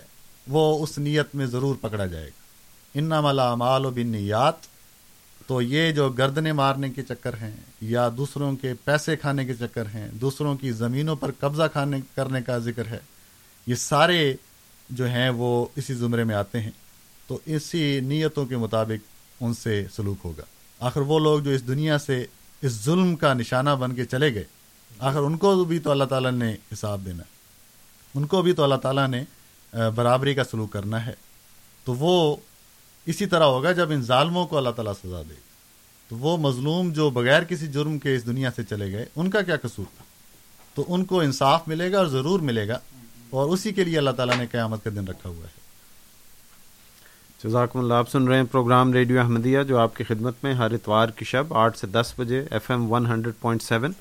[0.48, 2.40] وہ اس نیت میں ضرور پکڑا جائے گا۔
[2.94, 4.56] ان ملا مال و بن نیات
[5.48, 9.86] تو یہ جو گردنے مارنے کے چکر ہیں، یا دوسروں کے پیسے کھانے کے چکر
[9.86, 13.00] ہیں، دوسروں کی زمینوں پر قبضہ کھانے، کرنے کا ذکر ہے،
[13.68, 14.36] یہ سارے
[14.90, 16.72] جو ہیں وہ اسی زمرے میں آتے ہیں۔
[17.28, 19.08] تو اسی نیتوں کے مطابق
[19.42, 20.44] ان سے سلوک ہوگا۔
[20.80, 22.26] آخر وہ لوگ جو اس دنیا سے
[22.62, 24.44] اس ظلم کا نشانہ بن کے چلے گئے،
[25.00, 27.24] آخر ان کو بھی تو اللہ تعالیٰ نے حساب دینا
[28.16, 29.24] ان کو بھی تو اللہ تعالیٰ نے
[29.96, 31.14] برابری کا سلوک کرنا ہے۔
[31.84, 32.36] تو وہ
[33.06, 35.34] اسی طرح ہوگا جب ان ظالموں کو اللہ تعالیٰ سزا دے۔
[36.08, 39.42] تو وہ مظلوم جو بغیر کسی جرم کے اس دنیا سے چلے گئے، ان کا
[39.42, 40.04] کیا قصور تھا؟
[40.76, 42.80] تو ان کو انصاف ملے گا اور ضرور ملے گا۔
[43.30, 45.59] اور اسی کے لیے اللہ تعالیٰ نے قیامت کا دن رکھا ہوا ہے۔
[47.44, 50.72] جزاکم اللہ، آپ سن رہے ہیں پروگرام ریڈیو احمدیہ، جو آپ کی خدمت میں ہر
[50.72, 53.92] اتوار کی شب آٹھ سے دس بجے F M one hundred point seven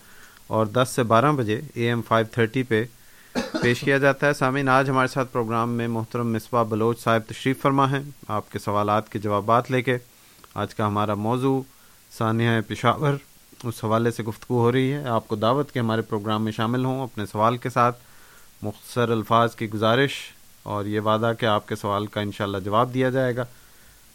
[0.47, 2.84] اور دس سے بارہ بجے اے ایم فائیو تھرٹی پہ
[3.32, 7.62] پیش کیا جاتا ہے۔ سامعین، آج ہمارے ساتھ پروگرام میں محترم مصباح بلوچ صاحب تشریف
[7.62, 9.99] فرما ہیں۔ آپ کے سوالات کے جوابات لے کے
[10.55, 11.62] آج کا ہمارا موضوع
[12.18, 13.14] ثانیہ پشاور
[13.64, 16.84] اس حوالے سے گفتگو ہو رہی ہے۔ آپ کو دعوت کے ہمارے پروگرام میں شامل
[16.84, 17.99] ہوں اپنے سوال کے ساتھ۔
[18.62, 20.12] مختصر الفاظ کی گزارش
[20.62, 23.44] اور یہ وعدہ کہ آپ کے سوال کا انشاءاللہ جواب دیا جائے گا۔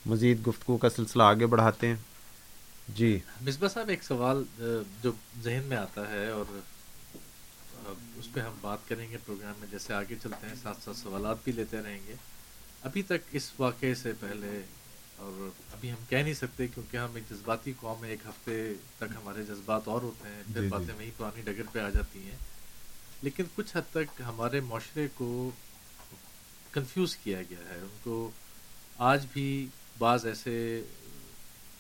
[0.06, 1.96] مزید گفتگو کا سلسلہ آگے بڑھاتے ہیں۔
[2.88, 4.44] جی۔ مصباح صاحب ایک سوال
[5.02, 5.12] جو
[5.44, 6.60] ذہن میں آتا ہے اور
[8.16, 11.38] اس پہ ہم بات کریں گے پروگرام میں جیسے آگے چلتے ہیں ساتھ ساتھ سوالات
[11.44, 12.16] بھی لیتے رہیں گے۔
[12.82, 14.62] ابھی تک اس واقعے سے پہلے
[15.18, 19.44] اور ابھی ہم کہہ نہیں سکتے کیونکہ ہم ایک جذباتی قوم ایک ہفتے تک ہمارے
[19.44, 22.38] جذبات اور ہوتے ہیں پھر باتیں وہیں پرانی ڈگر پہ آ جاتی ہیں۔
[23.22, 25.52] لیکن کچھ حد تک ہمارے معاشرے کو
[26.74, 28.30] کنفیوز کیا گیا ہے۔ ان کو
[28.98, 29.68] آج بھی
[29.98, 30.84] بعض ایسے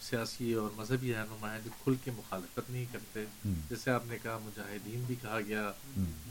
[0.01, 3.25] سیاسی اور مذہبی رہنما ہیں جو کھل کے مخالفت نہیں کرتے۔
[3.69, 5.71] جیسے آپ نے کہا مجاہدین بھی کہا گیا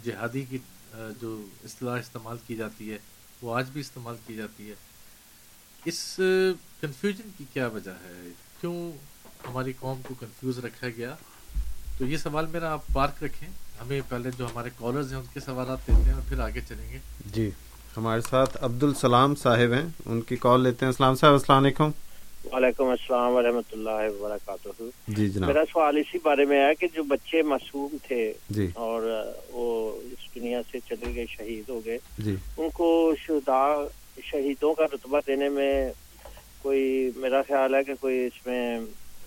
[0.04, 0.58] جہادی کی
[1.20, 2.98] جو اصطلاح استعمال کی جاتی ہے
[3.42, 4.74] وہ آج بھی استعمال کی جاتی ہے۔
[5.84, 6.20] اس
[6.80, 8.28] کنفیوژن کی کیا وجہ ہے؟
[8.60, 8.92] کیوں
[9.48, 11.14] ہماری قوم کو کنفیوز رکھا گیا؟
[11.98, 13.48] تو یہ سوال میرا آپ پارک رکھیں۔
[13.80, 16.92] ہمیں پہلے جو ہمارے کالرز ہیں ان کے سوالات دیتے ہیں اور پھر آگے چلیں
[16.92, 17.50] گے۔ جی۔
[17.96, 21.90] ہمارے ساتھ عبد السلام صاحب ہیں۔ ان کی کال لیتے ہیں۔ السلام صاحب السلام علیکم۔
[22.52, 27.02] وعلیکم السلام ورحمۃ اللہ وبرکاتہ۔ جی جناب۔ میرا سوال اسی بارے میں ہے کہ جو
[27.02, 32.36] بچے معصوم تھے جی۔ اور وہ اس دنیا سے چلے گئے شہید ہو گئے۔ جی۔
[32.56, 33.86] ان کو شہدا
[34.22, 35.92] شہیدوں کا رتبہ دینے میں
[36.58, 38.80] کوئی میرا خیال ہے کہ کوئی اس میں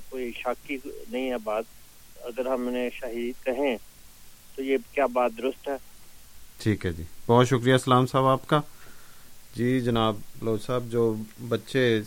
[0.09, 0.77] کوئی شاکی
[1.11, 1.63] نہیں ہے۔ بات
[2.21, 3.77] اگر ہم نے شہید کہیں
[4.55, 5.94] تو یہ کیا بات درست ہے؟
[6.57, 8.61] ٹھیک ہے جی۔ بہت شکریہ اسلام صاحب آپ کا۔
[9.55, 11.15] جی جناب لو صاحب جو
[11.47, 12.01] بچے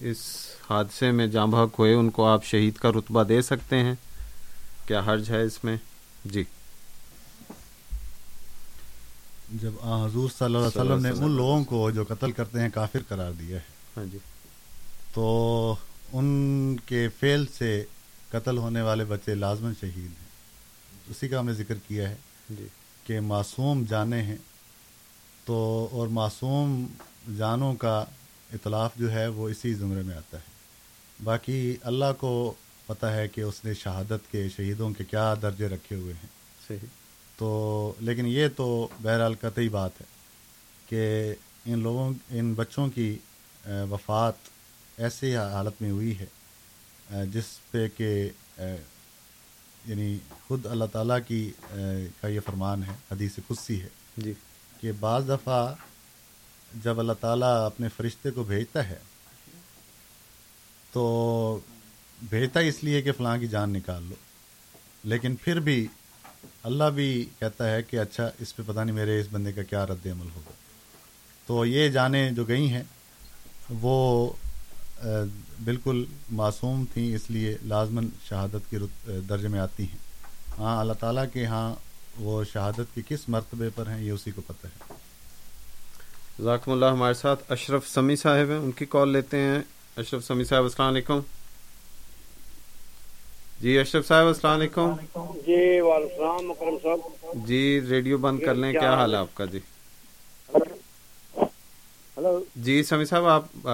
[0.00, 3.94] اس حادثے میں جاں بحق ہوئے ان کو آپ شہید کا رتبہ دے سکتے ہیں؟
[4.86, 5.76] کیا حرج ہے اس میں؟
[6.24, 6.44] جی۔
[9.50, 12.98] جب حضور صلی اللہ علیہ وسلم نے ان لوگوں کو جو قتل کرتے ہیں کافر
[13.08, 13.62] قرار دیا ہے۔
[13.96, 14.18] ہاں جی۔
[15.14, 15.76] تو
[16.12, 17.84] ان کے فیل سے
[18.30, 20.28] قتل ہونے والے بچے لازمن شہید ہیں۔
[21.10, 22.16] اسی کا ہم نے ذکر کیا ہے۔
[22.50, 22.66] جی۔
[23.04, 24.36] کہ معصوم جانے ہیں
[25.44, 26.86] تو اور معصوم
[27.38, 28.04] جانوں کا
[28.52, 30.54] اطلاف جو ہے وہ اسی زمرے میں آتا ہے۔
[31.24, 32.54] باقی اللہ کو
[32.86, 36.28] پتہ ہے کہ اس نے شہادت کے شہیدوں کے کیا درجے رکھے ہوئے ہیں۔
[36.68, 36.86] صحیح۔
[37.36, 40.06] تو لیکن یہ تو بہرحال قطعی بات ہے
[40.88, 41.34] کہ
[41.66, 43.18] ان لوگوں ان بچوں کی
[43.66, 44.32] وفات
[44.96, 46.26] ایسی حالت میں ہوئی ہے
[47.26, 48.28] جس پہ کہ
[49.84, 50.18] یعنی
[50.48, 51.52] خود اللہ تعالیٰ کی
[52.20, 54.32] کا یہ فرمان ہے حدیث قدسی ہے جی۔
[54.80, 55.74] کہ بعض دفعہ
[56.82, 58.98] جب اللہ تعالیٰ اپنے فرشتے کو بھیجتا ہے
[60.92, 61.58] تو
[62.28, 64.14] بھیجتا اس لیے کہ فلاں کی جان نکال لو۔
[65.04, 65.86] لیکن پھر بھی
[66.62, 69.86] اللہ بھی کہتا ہے کہ اچھا اس پہ پتہ نہیں میرے اس بندے کا کیا
[69.86, 70.50] رد عمل ہوگا۔
[71.46, 72.82] تو یہ جانیں جو گئی ہیں
[73.70, 74.32] وہ
[75.64, 78.76] بالکل معصوم تھیں اس لیے لازماً شہادت کی
[79.28, 79.98] درجے میں آتی ہیں۔
[80.58, 81.74] ہاں اللہ تعالیٰ کے ہاں
[82.18, 84.94] وہ شہادت کے کس مرتبے پر ہیں یہ اسی کو پتہ ہے۔
[86.42, 89.58] ذاکم اللہ ہمارے ساتھ اشرف سمی صاحب ہیں ان کی کال لیتے ہیں۔
[89.96, 91.20] اشرف سمی صاحب السلام علیکم۔
[93.60, 94.92] جی اشرف صاحب السلام علیکم۔
[95.46, 99.44] جی وعلیکم السلام مکرم صاحب۔ جی ریڈیو بند کر لیں کیا حال ہے آپ کا؟
[99.44, 99.58] جی۔
[102.24, 103.66] ہلو۔ جی سمی صاحب آپ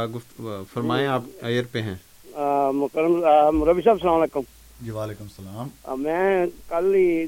[0.73, 1.95] فرمائیں آپ ایئر پہ ہیں۔
[2.75, 4.41] مکرم ربی صاحب السلام علیکم۔
[4.81, 7.27] جی وعلیکم السلام۔ میں کل ہی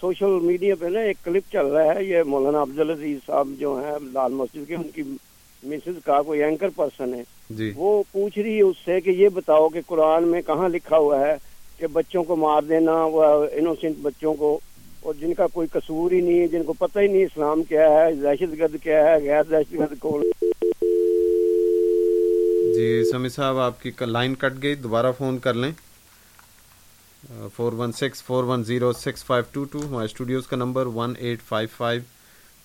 [0.00, 3.74] سوشل میڈیا پہ نا ایک کلپ چل رہا ہے یہ مولانا عبد العزیز صاحب جو
[3.74, 5.02] ہیں لال مسجد کے ان کی
[5.62, 9.28] مسز کا کوئی اینکر پرسن ہے۔ جی۔ وہ پوچھ رہی ہے اس سے کہ یہ
[9.28, 11.34] بتاؤ کہ قرآن میں کہاں لکھا ہوا ہے
[11.78, 14.60] کہ بچوں کو مار دینا وہ انوسینٹ بچوں کو
[15.02, 17.88] اور جن کا کوئی قصور ہی نہیں ہے، جن کو پتہ ہی نہیں اسلام کیا
[17.90, 20.22] ہے، دہشت گرد کیا ہے، غیر دہشت گرد کون
[22.74, 25.72] جی سمی صاحب، آپ کی لائن کٹ گئی، دوبارہ فون کر لیں۔
[27.56, 31.14] Four one six four one zero six five two two ہمارے اسٹوڈیوز کا number one
[31.18, 32.02] eight five five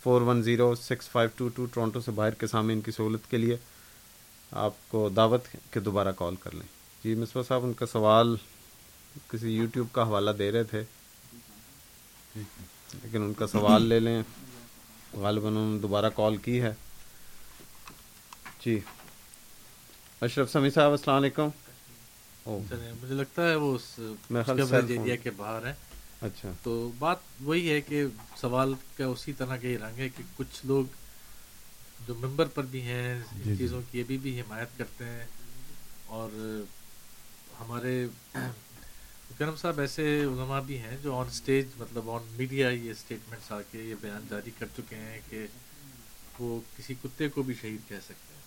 [0.04, 3.30] four one zero six five two two Toronto سے باہر کے سامنے ان کی سہولت
[3.32, 3.56] کے لیے
[4.52, 6.68] آپ کو دعوت کے دوبارہ کال کر لیں۔
[7.04, 8.36] جی مصباح صاحب، ان کا سوال
[9.30, 10.84] کسی یوٹیوب کا حوالہ دے رہے تھے۔
[12.36, 14.24] لیکن ان کا سوال لے لیں۔
[15.14, 16.74] غالباً انہوں نے دوبارہ کال کی ہے۔
[18.66, 18.80] جی۔
[20.22, 21.48] اشرف سمی صاحب السلام علیکم۔
[23.02, 23.78] مجھے لگتا ہے وہ
[25.18, 25.74] کے باہر ہے
[26.22, 28.04] اچھا۔ تو بات وہی ہے کہ
[28.38, 30.86] سوال کا اسی طرح کا ہی رنگ ہے کہ کچھ لوگ
[32.08, 35.26] جو ممبر پر بھی ہیں ان چیزوں کی ابھی بھی حمایت کرتے ہیں۔
[36.06, 36.30] اور
[37.60, 38.08] ہمارے
[39.38, 43.60] کرم صاحب ایسے علماء بھی ہیں جو آن سٹیج مطلب آن میڈیا یہ اسٹیٹمنٹس آ
[43.72, 45.46] کے یہ بیان جاری کر چکے ہیں کہ
[46.40, 48.44] وہ کسی کتے کو بھی شہید کہہ سکتے ہیں۔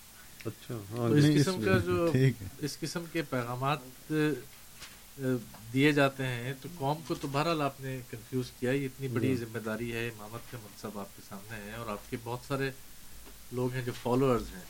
[0.46, 2.06] اچھا تو اس قسم کا جو
[2.60, 4.12] اس قسم کے پیغامات
[5.72, 9.34] دیے جاتے ہیں تو قوم کو تو بہرحال آپ نے کنفیوز کیا یہ اتنی بڑی
[9.36, 12.70] ذمہ داری ہے امامت کا منصب آپ کے سامنے ہے اور آپ کے بہت سارے
[13.52, 14.64] لوگ ہیں جو فالوورز ہیں۔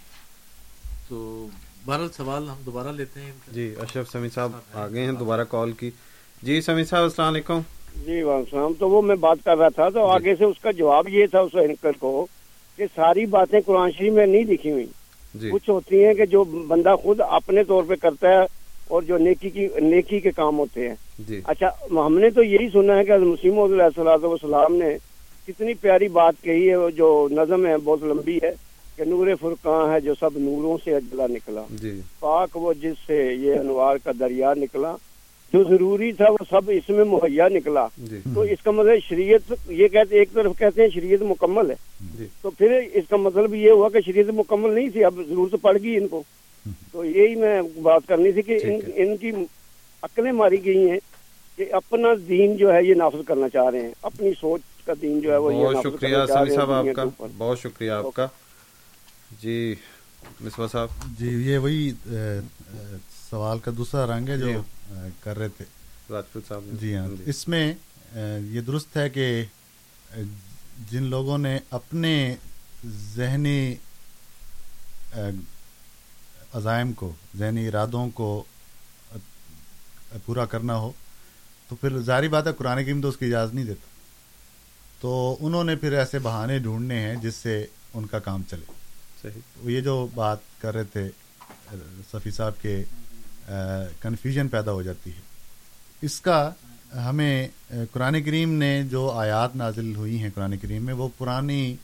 [1.09, 1.49] تو
[1.85, 5.91] بہرحال سوال ہم دوبارہ لیتے ہیں جی اشرف سمی صاحب آگے ہیں دوبارہ کال کی۔
[6.43, 7.61] جی سمی صاحب السلام علیکم۔
[8.07, 10.71] جی وعلیکم السلام۔ تو وہ میں بات کر رہا تھا تو آگے سے اس کا
[10.71, 12.27] جواب یہ تھا اس اینکر کو
[12.77, 14.87] کہ ساری باتیں قرآن شریف میں نہیں لکھی ہوئی۔
[15.35, 18.41] جی۔ کچھ ہوتی ہیں کہ جو بندہ خود اپنے طور پہ کرتا ہے
[18.89, 20.95] اور جو نیکی کی نیکی کے کام ہوتے ہیں۔
[21.29, 24.01] جی۔ اچھا ہم نے تو یہی سنا ہے کہ مسیم علیہ
[24.41, 24.97] صلاح نے
[25.47, 28.51] کتنی پیاری بات کہی ہے جو نظم ہے بہت لمبی ہے
[28.97, 33.35] کہ نور فرقاں ہے جو سب نوروں سے اجلا نکلا۔ جی۔ پاک وہ جس سے
[33.41, 34.97] یہ انوار کا دریا نکلا۔
[35.53, 39.53] جو ضروری تھا وہ سب اس میں مہیا نکلا۔ جی۔ تو اس کا مطلب شریعت
[39.69, 41.75] یہ کہتے ایک طرف کہتے ہیں شریعت مکمل ہے۔
[42.19, 45.55] جی۔ تو پھر اس کا مطلب یہ ہوا کہ شریعت مکمل نہیں تھی اب ضرورت
[45.63, 46.23] پڑ گئی ان کو۔
[46.93, 49.31] تو یہی میں بات کرنی تھی کہ ان ان کی
[50.03, 50.99] عقلیں ماری گئی ہیں
[51.57, 55.21] کہ اپنا دین جو ہے یہ نافذ کرنا چاہ رہے ہیں۔ اپنی سوچ کا دین
[55.21, 57.05] جو ہے وہ بہت شکریہ صاحب آپ کا۔
[57.39, 58.27] بہت شکریہ آپ کا۔
[59.43, 59.75] جی۔
[60.41, 60.89] مصباح صاحب؟
[61.19, 61.93] جی یہ وہی
[63.31, 64.63] سوال کا دوسرا رنگ ہے جو
[65.21, 65.65] کر رہے تھے۔
[66.11, 67.75] راجپوت صاحب جی ہاں۔ اس میں
[68.51, 69.45] یہ درست ہے کہ
[70.91, 72.35] جن لوگوں نے اپنے
[73.15, 73.75] ذہنی
[76.53, 78.45] عزائم کو ذہنی ارادوں کو
[80.25, 80.93] پورا کرنا ہو
[81.69, 83.87] تو پھر ظاہری بات ہے قرآن کریم تو اس کی اجازت نہیں دیتا۔
[85.01, 88.78] تو انہوں نے پھر ایسے بہانے ڈھونڈنے ہیں جس سے ان کا کام چلے۔
[89.23, 89.71] صحیح.
[89.71, 91.09] یہ جو بات کر رہے تھے
[92.13, 92.85] صفی صاحب کے
[94.01, 95.21] کنفیوژن پیدا ہو جاتی ہے۔
[96.03, 96.51] اس کا
[96.95, 97.49] ہمیں
[97.93, 101.77] قرآن کریم نے جو آیات نازل ہوئی ہیں قرآن کریم میں وہ پرانی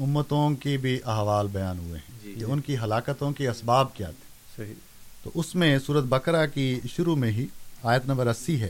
[0.00, 4.24] امتوں کی بھی احوال بیان ہوئے ہیں۔ کہ ان کی ہلاکتوں کے اسباب کیا تھے۔
[4.56, 4.74] صحیح۔
[5.22, 7.46] تو اس میں صورت بقرہ کی شروع میں ہی
[7.82, 8.68] آیت نمبر اسی ہے۔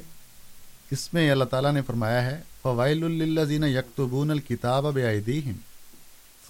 [0.91, 5.53] اس میں اللہ تعالیٰ نے فرمایا ہے فوائل الزین یکتبون الکتاب بعیدیہم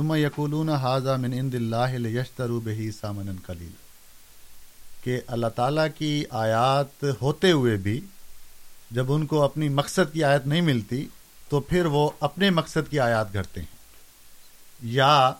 [0.00, 3.70] ثم یقولون حاضہ من عند اللہ لیشتروا بہی سامنا قلیل۔
[5.04, 8.00] کہ اللہ تعالیٰ کی آیات ہوتے ہوئے بھی
[8.90, 11.06] جب ان کو اپنی مقصد کی آیت نہیں ملتی
[11.48, 13.76] تو پھر وہ اپنے مقصد کی آیات گھڑتے ہیں۔
[14.82, 15.32] یا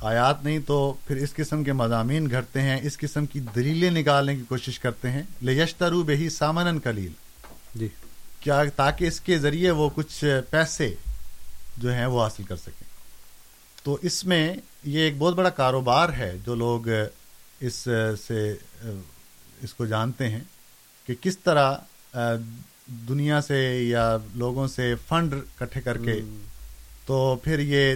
[0.00, 4.36] آیات نہیں تو پھر اس قسم کے مضامین گھڑتے ہیں اس قسم کی دلیلیں نکالنے
[4.36, 7.12] کی کوشش کرتے ہیں۔ لیشترو بہی سامن کلیل
[7.74, 7.88] جی۔
[8.40, 10.94] کیا تاکہ اس کے ذریعے وہ کچھ پیسے
[11.76, 12.89] جو ہیں وہ حاصل کر سکیں۔
[13.82, 14.54] تو اس میں
[14.84, 16.88] یہ ایک بہت بڑا کاروبار ہے جو لوگ
[17.60, 17.88] اس
[18.26, 18.54] سے
[19.62, 20.40] اس کو جانتے ہیں
[21.06, 21.74] کہ کس طرح
[22.86, 26.20] دنیا سے یا لوگوں سے فنڈ کٹھے کر کے
[27.06, 27.94] تو پھر یہ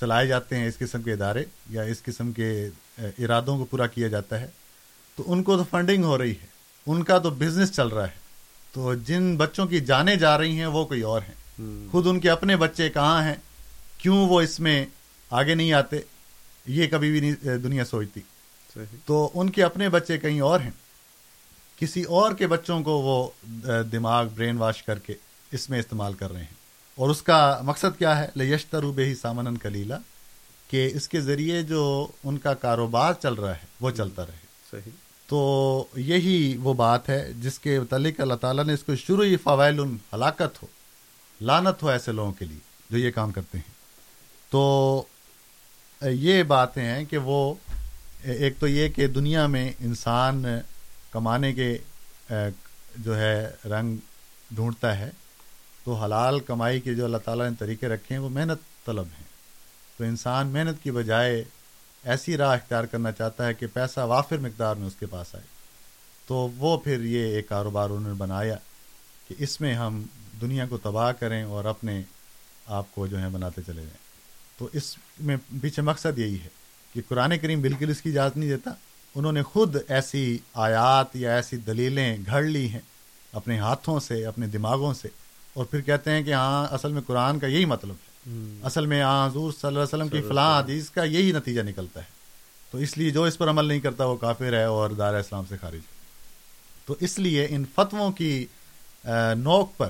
[0.00, 2.68] چلائے جاتے ہیں اس قسم کے ادارے یا اس قسم کے
[2.98, 4.46] ارادوں کو پورا کیا جاتا ہے۔
[5.16, 6.46] تو ان کو تو فنڈنگ ہو رہی ہے
[6.86, 8.20] ان کا تو بزنس چل رہا ہے۔
[8.72, 12.30] تو جن بچوں کی جانے جا رہی ہیں وہ کوئی اور ہیں۔ خود ان کے
[12.30, 13.34] اپنے بچے کہاں ہیں؟
[13.98, 14.86] کیوں وہ اس میں
[15.32, 16.00] آگے نہیں آتے
[16.66, 18.20] یہ کبھی بھی نہیں دنیا سوچتی۔
[19.04, 20.70] تو ان کے اپنے بچے کہیں اور ہیں۔
[21.76, 23.30] کسی اور کے بچوں کو وہ
[23.92, 25.14] دماغ برین واش کر کے
[25.52, 26.54] اس میں استعمال کر رہے ہیں۔
[26.94, 29.94] اور اس کا مقصد کیا ہے؟ لیشتر بے ہی سامن کلیلہ
[30.68, 34.92] کہ اس کے ذریعے جو ان کا کاروبار چل رہا ہے وہ چلتا رہے۔ صحیح۔
[35.26, 39.36] تو یہی وہ بات ہے جس کے متعلق اللہ تعالیٰ نے اس کو شروع ہی
[39.36, 39.78] فوائل
[40.12, 40.66] ہلاکت ہو
[41.40, 42.58] لانت ہو ایسے لوگوں کے لیے
[42.90, 43.72] جو یہ کام کرتے ہیں۔
[44.50, 45.04] تو
[46.10, 47.54] یہ باتیں ہیں کہ وہ،
[48.22, 50.44] ایک تو یہ کہ دنیا میں انسان
[51.10, 51.78] کمانے کے
[52.96, 53.96] جو ہے، رنگ
[54.50, 55.10] ڈھونڈتا ہے،
[55.84, 59.24] تو حلال کمائی کے جو اللہ تعالیٰ نے طریقے رکھے ہیں، وہ محنت طلب ہیں۔
[59.96, 61.44] تو انسان محنت کی بجائے
[62.04, 65.44] ایسی راہ اختیار کرنا چاہتا ہے کہ پیسہ وافر مقدار میں اس کے پاس آئے۔
[66.26, 68.56] تو وہ پھر یہ ایک کاروبار انہوں نے بنایا
[69.28, 70.02] کہ اس میں ہم
[70.40, 72.02] دنیا کو تباہ کریں اور اپنے
[72.66, 74.01] آپ کو جو ہے بناتے چلے جائیں۔
[74.62, 76.48] تو اس میں پیچھے مقصد یہی ہے
[76.94, 78.70] کہ قرآن کریم بالکل اس کی اجازت نہیں دیتا۔
[79.14, 82.80] انہوں نے خود ایسی آیات یا ایسی دلیلیں گھڑ لی ہیں
[83.32, 85.08] اپنے ہاتھوں سے اپنے دماغوں سے۔
[85.54, 88.10] اور پھر کہتے ہیں کہ ہاں اصل میں قرآن کا یہی مطلب ہے۔
[88.62, 92.00] اصل میں ہاں حضور صلی اللہ علیہ وسلم کی فلاں حدیث کا یہی نتیجہ نکلتا
[92.00, 92.06] ہے۔
[92.70, 95.44] تو اس لیے جو اس پر عمل نہیں کرتا وہ کافر ہے اور دار اسلام
[95.48, 96.00] سے خارج ہے۔
[96.86, 98.46] تو اس لیے ان فتووں کی
[99.38, 99.88] نوک پر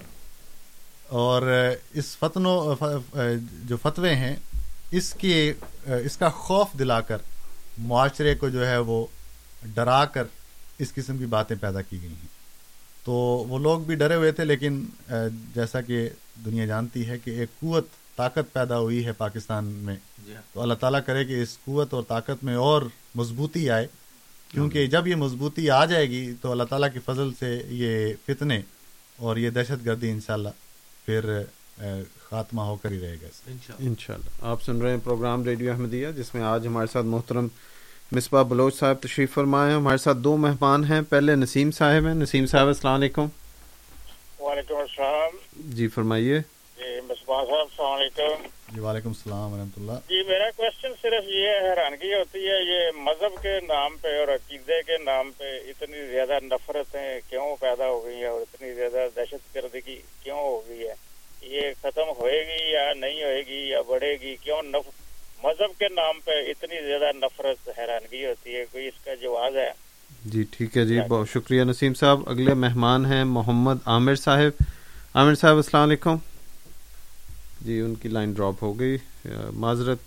[1.08, 1.42] اور
[1.94, 2.84] اس فتنوں
[3.64, 4.36] جو فتوے ہیں
[4.92, 5.52] اس کے
[5.84, 7.16] اس کا خوف دلا کر
[7.78, 9.06] معاشرے کو جو ہے وہ
[9.74, 10.24] ڈرا کر
[10.78, 12.42] اس قسم کی باتیں پیدا کی گئی ہیں۔
[13.04, 13.12] تو
[13.48, 14.84] وہ لوگ بھی ڈرے ہوئے تھے لیکن
[15.54, 16.08] جیسا کہ
[16.44, 17.86] دنیا جانتی ہے کہ ایک قوت
[18.16, 21.94] طاقت پیدا ہوئی ہے پاکستان میں۔ جی ہاں۔ تو اللہ تعالیٰ کرے کہ اس قوت
[21.94, 22.82] اور طاقت میں اور
[23.14, 23.86] مضبوطی آئے۔
[24.48, 28.60] کیونکہ جب یہ مضبوطی آ جائے گی تو اللہ تعالیٰ کے فضل سے یہ فتنے
[29.16, 30.48] اور یہ دہشت گردی انشاءاللہ
[31.04, 31.42] پھر
[32.30, 36.34] خاتمہ ہو کر ہی رہے گا انشاءاللہ۔ آپ سن رہے ہیں پروگرام ریڈیو احمدیہ جس
[36.34, 37.48] میں آج ہمارے ساتھ محترم
[38.12, 42.14] مصباح بلوچ صاحب تشریف فرمائے ہیں۔ ہمارے ساتھ دو مہمان ہیں۔ پہلے نسیم صاحب ہیں۔
[42.14, 43.26] نسیم صاحب السلام علیکم۔
[44.40, 45.36] وعلیکم السلام۔
[45.74, 46.38] جی فرمائیے۔
[46.76, 51.50] جی مصباح صاحب السلام علیکم۔ جی وعلیکم السلام ورحمۃ اللہ۔ جی میرا کوشچن صرف یہ
[51.62, 56.38] حیرانگی ہوتی ہے یہ مذہب کے نام پہ اور عقیدے کے نام پہ اتنی زیادہ
[56.44, 61.11] نفرتیں کیوں پیدا ہو گئی ہیں اور اتنی زیادہ دہشت گردگی کیوں ہو گئی ہے؟
[61.42, 64.90] یہ ختم ہوئے گی یا نہیں ہوئے گی یا بڑھے گی؟ کیوں نف...
[65.44, 69.70] مذہب کے نام پہ اتنی زیادہ نفرت، حیرانگی ہوتی ہے کوئی اس کا جواز ہے۔
[70.24, 74.62] جی ٹھیک ہے جی بہت شکریہ نسیم صاحب۔ اگلے مہمان ہیں محمد عامر صاحب۔
[75.14, 76.16] عامر صاحب، السلام علیکم۔
[77.60, 78.96] جی ان کی لائن ڈراپ ہو گئی۔
[79.52, 79.98] معذرت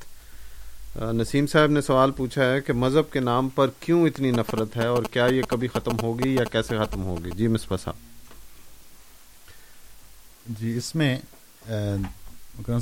[1.02, 4.86] نسیم صاحب نے سوال پوچھا ہے کہ مذہب کے نام پر کیوں اتنی نفرت ہے
[4.86, 8.14] اور کیا یہ کبھی ختم ہوگی یا کیسے ختم ہوگی؟ جی مصباح صاحب۔
[10.46, 11.18] جی اس میں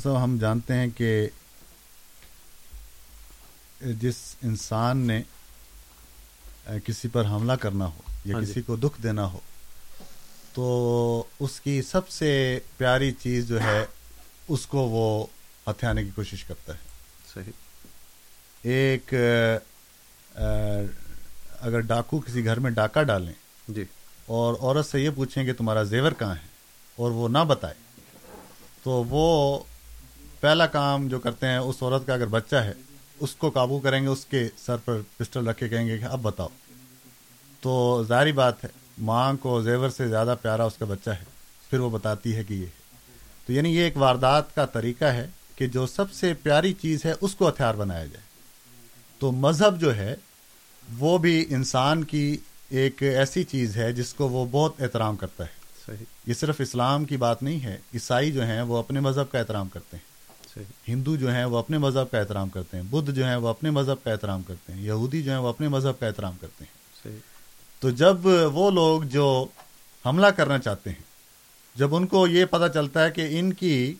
[0.03, 1.27] صاحب ہم جانتے ہیں کہ
[3.81, 5.21] جس انسان نے
[6.85, 9.39] کسی پر حملہ کرنا ہو یا کسی کو دکھ دینا ہو
[10.53, 13.85] تو اس کی سب سے پیاری چیز جو ہے
[14.47, 15.25] اس کو وہ
[15.69, 16.79] ہتھیانے کی کوشش کرتا ہے۔
[17.33, 17.51] صحیح۔
[18.61, 19.13] ایک
[21.61, 23.33] اگر ڈاکو کسی گھر میں ڈاکہ ڈالیں
[23.67, 23.83] جی۔
[24.25, 26.52] اور عورت سے یہ پوچھیں کہ تمہارا زیور کہاں ہے؟
[26.95, 27.73] اور وہ نہ بتائے۔
[28.83, 29.59] تو وہ
[30.39, 32.73] پہلا کام جو کرتے ہیں، اس عورت کا اگر بچہ ہے،
[33.19, 36.03] اس کو قابو کریں گے، اس کے سر پر پسٹل رکھ کے کہیں گے کہ
[36.03, 36.47] اب بتاؤ۔
[37.61, 41.23] تو ظاہری بات ہے، ماں کو زیور سے زیادہ پیارا اس کا بچہ ہے،
[41.69, 42.65] پھر وہ بتاتی ہے کہ یہ
[43.47, 47.13] تو یعنی یہ ایک واردات کا طریقہ ہے کہ جو سب سے پیاری چیز ہے،
[47.21, 48.23] اس کو ہتھیار بنایا جائے۔
[49.19, 50.15] تو مذہب جو ہے،
[50.99, 52.37] وہ بھی انسان کی
[52.69, 55.62] ایک ایسی چیز ہے جس کو وہ بہت احترام کرتا ہے۔
[56.25, 59.69] یہ صرف اسلام کی بات نہیں ہے عیسائی جو ہیں وہ اپنے مذہب کا احترام
[59.69, 60.13] کرتے ہیں۔
[60.87, 63.69] ہندو جو ہیں وہ اپنے مذہب کا احترام کرتے ہیں۔ بدھ جو ہیں وہ اپنے
[63.69, 66.83] مذہب کا احترام کرتے ہیں۔ یہودی جو ہیں وہ اپنے مذہب کا احترام کرتے ہیں۔
[67.79, 68.17] تو جب
[68.53, 69.45] وہ لوگ جو
[70.05, 71.01] حملہ کرنا چاہتے ہیں
[71.75, 73.93] جب ان کو یہ پتہ چلتا ہے کہ ان کی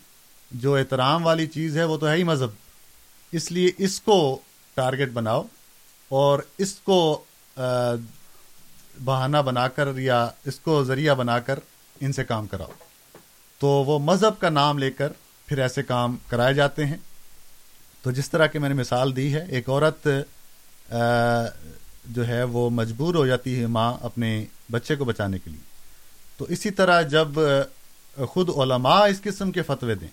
[0.50, 2.48] جو احترام والی چیز ہے وہ تو ہے ہی مذہب
[3.32, 4.40] اس لیے اس کو
[4.74, 5.42] ٹارگٹ بناؤ
[6.08, 7.24] اور اس کو
[9.04, 11.58] بہانہ بنا کر یا اس کو ذریعہ بنا کر
[12.00, 12.70] ان سے کام کراؤ۔
[13.58, 15.12] تو وہ مذہب کا نام لے کر
[15.46, 16.96] پھر ایسے کام کرائے جاتے ہیں۔
[18.02, 20.08] تو جس طرح کی میں نے مثال دی ہے، ایک عورت
[22.04, 25.60] جو ہے وہ مجبور ہو جاتی ہے ماں اپنے بچے کو بچانے کے لیے۔
[26.36, 27.28] تو اسی طرح جب
[28.28, 30.08] خود علماء اس قسم کے فتوے دیں،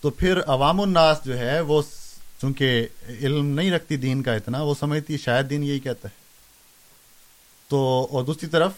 [0.00, 1.82] تو پھر عوام الناس جو ہے وہ
[2.40, 6.14] چونکہ علم نہیں رکھتی دین کا اتنا، وہ سمجھتی شاید دین یہی کہتا ہے۔
[7.68, 8.72] تو، اور دوسری طرف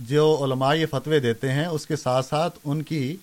[0.00, 3.16] جو علماء یہ فتوے دیتے ہیں اس کے ساتھ ساتھ ان کی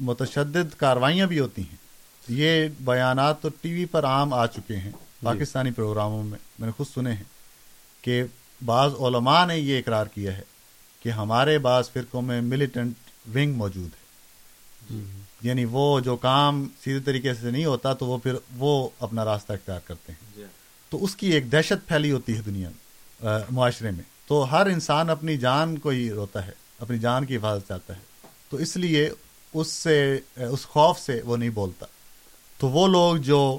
[0.00, 1.84] متشدد کاروائیاں بھی ہوتی ہیں
[2.28, 6.66] یہ بیانات تو ٹی وی پر عام آ چکے ہیں جی۔ پاکستانی پروگراموں میں میں
[6.66, 7.24] نے خود سنے ہیں
[8.04, 8.22] کہ
[8.60, 10.42] بعض علماء نے یہ اقرار کیا ہے
[11.02, 14.04] کہ ہمارے بعض فرقوں میں ملیٹنٹ ونگ موجود ہے
[14.90, 15.02] جی۔
[15.42, 19.52] یعنی وہ جو کام سیدھے طریقے سے نہیں ہوتا تو وہ پھر وہ اپنا راستہ
[19.52, 20.44] اختیار کرتے ہیں جی۔
[20.92, 22.68] تو اس کی ایک دہشت پھیلی ہوتی ہے دنیا
[23.50, 27.68] معاشرے میں تو ہر انسان اپنی جان کو ہی روتا ہے، اپنی جان کی حفاظت
[27.68, 28.00] چاہتا ہے۔
[28.50, 29.10] تو اس لیے
[29.54, 31.86] اس سے، اس خوف سے وہ نہیں بولتا۔
[32.58, 33.58] تو وہ لوگ جو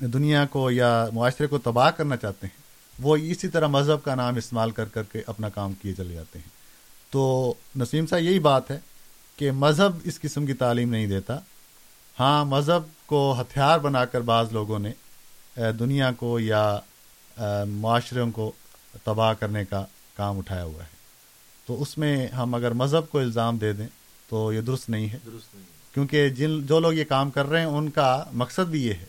[0.00, 2.62] دنیا کو یا معاشرے کو تباہ کرنا چاہتے ہیں،
[2.98, 6.38] وہ اسی طرح مذہب کا نام استعمال کر کر کے اپنا کام کیے چلے جاتے
[6.38, 6.48] ہیں۔
[7.10, 8.78] تو نسیم صاحب، یہی بات ہے
[9.36, 11.38] کہ مذہب اس قسم کی تعلیم نہیں دیتا۔
[12.20, 14.92] ہاں مذہب کو ہتھیار بنا کر بعض لوگوں نے
[15.56, 16.78] دنیا کو یا
[17.68, 18.52] معاشروں کو
[19.04, 19.86] تباہ کرنے کا
[20.16, 20.88] کام اٹھایا ہوا ہے۔
[21.66, 23.86] تو اس میں ہم اگر مذہب کو الزام دے دیں
[24.28, 27.58] تو یہ درست نہیں ہے۔ درست نہیں کیونکہ جن جو لوگ یہ کام کر رہے
[27.58, 29.04] ہیں ان کا مقصد بھی یہ ہے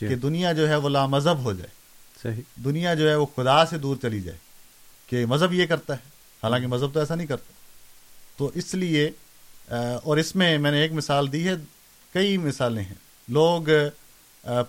[0.00, 1.70] جی۔ کہ دنیا جو ہے وہ لا مذہب ہو جائے۔
[2.22, 4.38] صحیح۔ دنیا جو ہے وہ خدا سے دور چلی جائے۔
[5.06, 6.00] کہ مذہب یہ کرتا ہے۔
[6.42, 7.52] حالانکہ مذہب تو ایسا نہیں کرتا۔
[8.36, 9.10] تو اس لیے
[10.04, 11.54] اور اس میں میں نے ایک مثال دی ہے
[12.12, 12.94] کئی مثالیں ہیں۔
[13.28, 13.62] لوگ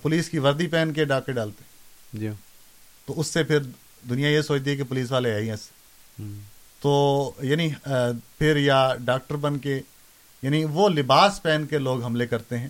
[0.02, 2.30] پولیس کی وردی پہن کے ڈاکے ڈالتے۔ ہیں جی۔
[3.06, 3.60] تو اس سے پھر
[4.10, 5.56] دنیا یہ سوچتی ہے کہ پولیس والے آئی ہیں
[6.82, 7.70] تو یعنی
[8.38, 9.80] پھر یا ڈاکٹر بن کے
[10.42, 12.70] یعنی وہ لباس پہن کے لوگ حملے کرتے ہیں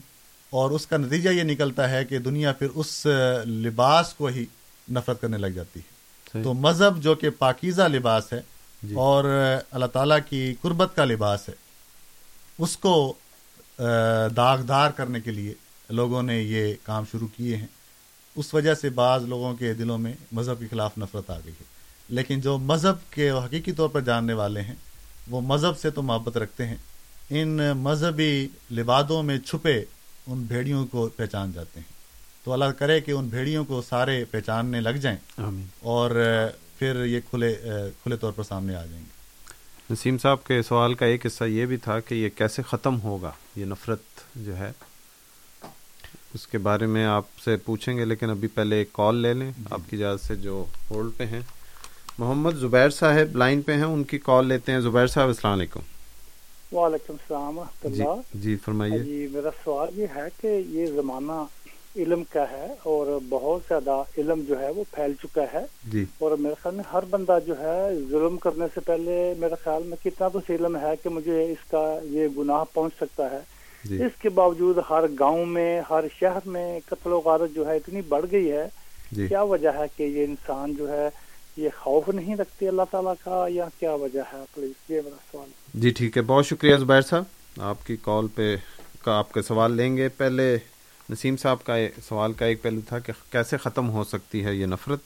[0.50, 3.06] اور اس کا نتیجہ یہ نکلتا ہے کہ دنیا پھر اس
[3.46, 4.46] لباس کو ہی
[4.92, 6.00] نفرت کرنے لگ جاتی ہے۔
[6.44, 8.42] تو مذہب جو کہ پاکیزہ لباس ہے
[8.84, 9.24] جی۔ اور
[9.72, 11.54] اللہ تعالیٰ کی قربت کا لباس ہے
[12.58, 13.14] اس کو
[14.36, 15.54] داغدار کرنے کے لیے
[15.90, 17.68] لوگوں نے یہ کام شروع کیے ہیں۔
[18.40, 21.64] اس وجہ سے بعض لوگوں کے دلوں میں مذہب کے خلاف نفرت آ گئی ہے۔
[22.10, 24.76] لیکن جو مذہب کے حقیقی طور پر جاننے والے ہیں
[25.30, 26.76] وہ مذہب سے تو محبت رکھتے ہیں۔
[27.30, 29.84] ان مذہبی لبادوں میں چھپے
[30.28, 31.94] ان بھیڑیوں کو پہچان جاتے ہیں۔
[32.44, 36.12] تو اللہ کرے کہ ان بھیڑیوں کو سارے پہچاننے لگ جائیں۔ آمین۔ اور
[36.80, 37.56] پھر یہ کھلے
[38.04, 39.20] کھلے طور پر سامنے آ جائیں گے۔
[39.94, 43.32] نسیم صاحب کے سوال کا ایک حصہ یہ بھی تھا کہ یہ کیسے ختم ہوگا؟
[43.56, 44.02] یہ نفرت
[44.36, 44.72] جو ہے
[46.34, 49.52] اس کے بارے میں آپ سے پوچھیں گے لیکن ابھی پہلے ایک کال لے لیں۔
[49.58, 51.40] جی۔ آپ کی اجازت سے جو ہولڈ پہ ہیں۔
[52.18, 55.80] محمد زبیر صاحب لائن پہ ہیں ان کی کال لیتے ہیں۔ زبیر صاحب السلام علیکم۔
[56.76, 58.04] وعلیکم السلام جی,
[58.34, 61.46] جی فرمائیے۔ جی میرا سوال یہ ہے کہ یہ زمانہ
[61.96, 66.38] علم کا ہے اور بہت زیادہ علم جو ہے وہ پھیل چکا ہے۔ جی۔ اور
[66.38, 70.28] میرے خیال میں ہر بندہ جو ہے ظلم کرنے سے پہلے میرے خیال میں کتنا
[70.28, 74.30] تو علم ہے کہ مجھے اس کا یہ گناہ پہنچ سکتا ہے۔ جی۔ اس کے
[74.30, 78.52] باوجود ہر گاؤں میں ہر شہر میں قتل و غارت جو ہے اتنی بڑھ گئی
[78.52, 78.68] ہے۔
[79.12, 81.10] جی۔ کیا وجہ ہے کہ یہ انسان جو ہے
[81.58, 85.50] یہ خوف نہیں رکھتے اللہ تعالیٰ کا یا کیا وجہ ہے؟ پلیز یہ میرا سوال۔
[85.74, 87.24] جی ٹھیک ہے۔ بہت شکریہ زبیر صاحب۔
[87.58, 88.56] آپ کی کال پہ
[89.04, 90.58] کا آپ کے سوال لیں گے۔ پہلے
[91.10, 91.74] نسیم صاحب کا
[92.08, 95.00] سوال کا ایک پہلو تھا کہ کیسے ختم ہو سکتی ہے یہ نفرت؟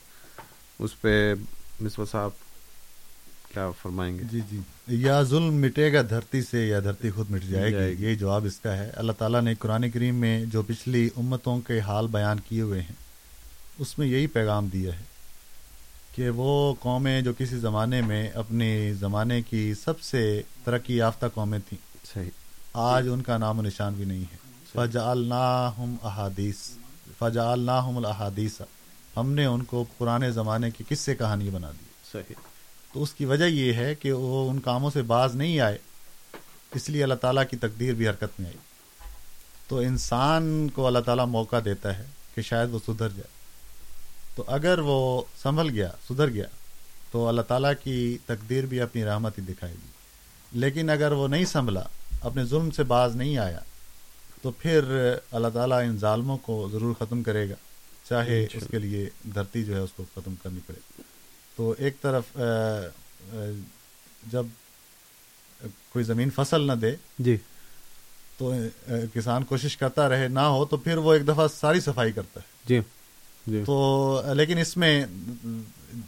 [0.79, 1.33] اس پہ
[1.81, 2.29] مصباح صاحب
[3.53, 7.43] کیا فرمائیں گے؟ جی جی۔ یا ظلم مٹے گا دھرتی سے یا دھرتی خود مٹ
[7.43, 11.09] جائے گی یہ جواب اس کا ہے۔ اللہ تعالیٰ نے قرآن کریم میں جو پچھلی
[11.17, 12.95] امتوں کے حال بیان کیے ہوئے ہیں
[13.79, 15.03] اس میں یہی پیغام دیا ہے
[16.15, 21.59] کہ وہ قومیں جو کسی زمانے میں اپنے زمانے کی سب سے ترقی یافتہ قومیں
[21.69, 22.29] تھیں صحیح۔
[22.73, 24.37] آج ان کا نام و نشان بھی نہیں ہے۔
[24.73, 26.57] فجا الناحم احادیث۔
[27.19, 28.61] فجا الناحم الحادیث
[29.17, 32.52] ہم نے ان کو پرانے زمانے کی کس سے کہانی بنا دی۔ صحیح۔
[32.93, 35.77] تو اس کی وجہ یہ ہے کہ وہ ان کاموں سے باز نہیں آئے
[36.75, 38.57] اس لیے اللہ تعالیٰ کی تقدیر بھی حرکت میں آئی۔
[39.67, 43.27] تو انسان کو اللہ تعالیٰ موقع دیتا ہے کہ شاید وہ سدھر جائے۔
[44.35, 46.45] تو اگر وہ سنبھل گیا سدھر گیا
[47.11, 49.87] تو اللہ تعالیٰ کی تقدیر بھی اپنی رحمت ہی دکھائے گی۔
[50.51, 51.83] لیکن اگر وہ نہیں سنبھلا
[52.21, 53.59] اپنے ظلم سے باز نہیں آیا
[54.41, 54.81] تو پھر
[55.31, 57.55] اللہ تعالیٰ ان ظالموں کو ضرور ختم کرے گا
[58.09, 61.01] چاہے اس کے لیے دھرتی جو ہے اس کو ختم کرنی پڑے۔
[61.55, 62.37] تو ایک طرف
[64.31, 64.45] جب
[65.89, 67.37] کوئی زمین فصل نہ دے جی۔
[68.37, 68.53] تو
[69.13, 72.45] کسان کوشش کرتا رہے نہ ہو تو پھر وہ ایک دفعہ ساری صفائی کرتا ہے۔
[72.67, 72.79] جی۔
[73.47, 75.05] جی۔ تو لیکن اس میں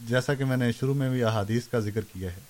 [0.08, 2.40] جیسا کہ میں نے شروع میں بھی احادیث کا ذکر کیا ہے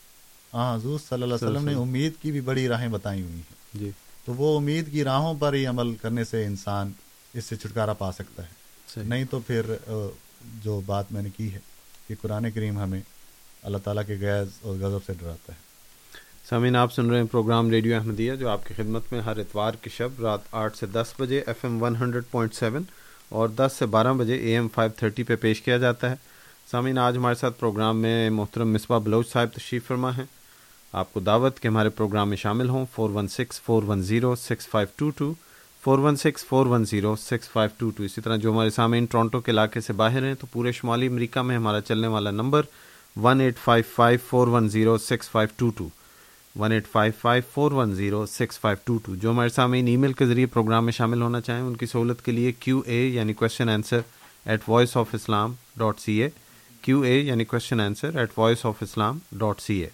[0.54, 3.78] ہاں حضور صلی اللہ علیہ وسلم نے امید کی بھی بڑی راہیں بتائی ہوئی ہیں۔
[3.78, 3.90] جی۔
[4.24, 6.92] تو وہ امید کی راہوں پر ہی عمل کرنے سے انسان
[7.34, 9.74] اس سے چھٹکارا پا سکتا ہے۔ نہیں تو پھر
[10.64, 11.58] جو بات میں نے کی ہے
[12.08, 13.00] کہ قرآن کریم ہمیں
[13.62, 15.58] اللہ تعالیٰ کے گیز اور غضب سے ڈراتا ہے۔
[16.48, 19.72] سامعین، آپ سن رہے ہیں پروگرام ریڈیو احمدیہ، جو آپ کی خدمت میں ہر اتوار
[19.82, 22.82] کی شب رات آٹھ سے دس بجے F M one hundred point seven
[23.28, 26.14] اور دس سے بارہ بجے اے ایم فائیو تھرٹی پہ پیش کیا جاتا ہے۔
[26.70, 30.24] سامعین، آج ہمارے ساتھ پروگرام میں محترم مصباح بلوچ صاحب تشریف فرما ہیں۔
[30.92, 34.36] آپ کو دعوت کہ ہمارے پروگرام میں شامل ہوں۔ Four one six, four one zero,
[34.36, 35.34] six five two two.
[35.86, 39.04] Four one six, four one zero, six five two two, اسی طرح جو ہمارے سامعین
[39.10, 42.62] ٹورانٹو کے علاقے سے باہر ہیں، تو پورے شمالی امریکہ میں ہمارا چلنے والا number
[43.16, 45.88] one eight five five, four one zero, six five two two,
[46.56, 49.96] one eight five five, four one zero, six five two two, جو ہمارے سامعین ای
[49.96, 53.00] میل کے ذریعے پروگرام میں شامل ہونا چاہیں، ان کی سہولت کے لیے کیو اے
[53.06, 54.00] یعنی question answer
[54.46, 56.28] at voice of Islam dot C A
[56.82, 59.88] Q A یعنی question answer at voice of Islam dot C A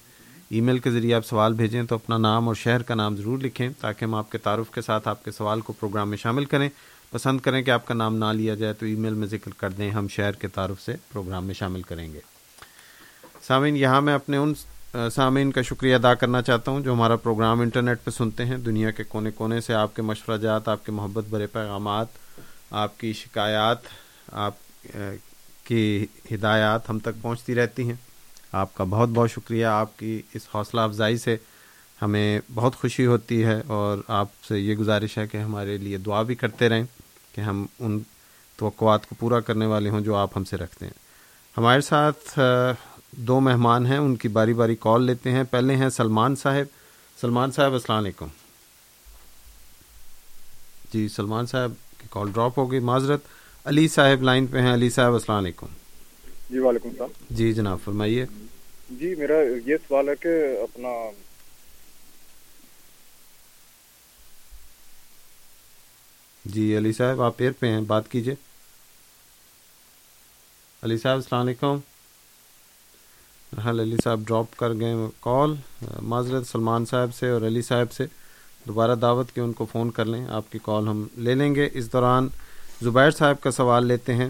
[0.60, 3.68] email کے ذریعے آپ سوال بھیجیں تو اپنا نام اور شہر کا نام ضرور لکھیں
[3.80, 6.68] تاکہ ہم آپ کے تعارف کے ساتھ آپ کے سوال کو پروگرام میں شامل کریں۔
[7.10, 9.70] پسند کریں کہ آپ کا نام نہ لیا جائے تو ای میل میں ذکر کر
[9.70, 12.20] دیں، ہم شہر کے تعارف سے پروگرام میں شامل کریں گے۔
[13.42, 14.54] سامعین، یہاں میں اپنے ان
[15.14, 18.90] سامعین کا شکریہ ادا کرنا چاہتا ہوں جو ہمارا پروگرام انٹرنیٹ پہ سنتے ہیں۔ دنیا
[18.90, 22.06] کے کونے کونے سے آپ کے مشورہ جات آپ کے محبت بھرے پیغامات،
[22.70, 23.78] آپ کی شکایات،
[24.32, 24.54] آپ
[25.64, 28.11] کی ہدایات ہم تک پہنچتی رہتی ہیں۔
[28.52, 31.36] آپ کا بہت بہت شکریہ آپ کی اس حوصلہ افزائی سے
[32.02, 36.22] ہمیں بہت خوشی ہوتی ہے اور آپ سے یہ گزارش ہے کہ ہمارے لیے دعا
[36.22, 36.84] بھی کرتے رہیں
[37.34, 37.98] کہ ہم ان
[38.56, 40.92] توقعات کو پورا کرنے والے ہوں جو آپ ہم سے رکھتے ہیں۔
[41.56, 42.38] ہمارے ساتھ
[43.10, 46.66] دو مہمان ہیں ان کی باری باری کال لیتے ہیں۔ پہلے ہیں سلمان صاحب۔
[47.20, 48.26] سلمان صاحب السلام علیکم۔
[50.92, 53.20] جی سلمان صاحب کی کال ڈراپ ہو گئی۔ معذرت
[53.64, 55.66] علی صاحب لائن پہ ہیں۔ علی صاحب السلام علیکم۔
[56.50, 58.26] جی وعلیکم السلام۔ جی جناب فرمائیے۔
[58.98, 59.34] جی میرا
[59.66, 60.28] یہ سوال ہے کہ
[60.62, 60.88] اپنا
[66.44, 68.34] جی علی صاحب، آپ پیر پہ ہیں، بات کیجیے
[70.82, 71.78] علی صاحب، السلام علیکم۔
[73.52, 75.54] حال علی صاحب ڈراپ کر گئے کال
[76.02, 78.06] معذرت سلمان صاحب سے اور علی صاحب سے۔
[78.68, 81.68] دوبارہ دعوت کے ان کو فون کر لیں، آپ کی کال ہم لے لیں گے۔
[81.72, 82.28] اس دوران
[82.82, 84.28] زبیر صاحب کا سوال لیتے ہیں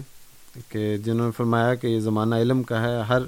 [0.69, 3.21] کہ جنہوں نے فرمایا کہ یہ زمانہ علم کا ہے، ہر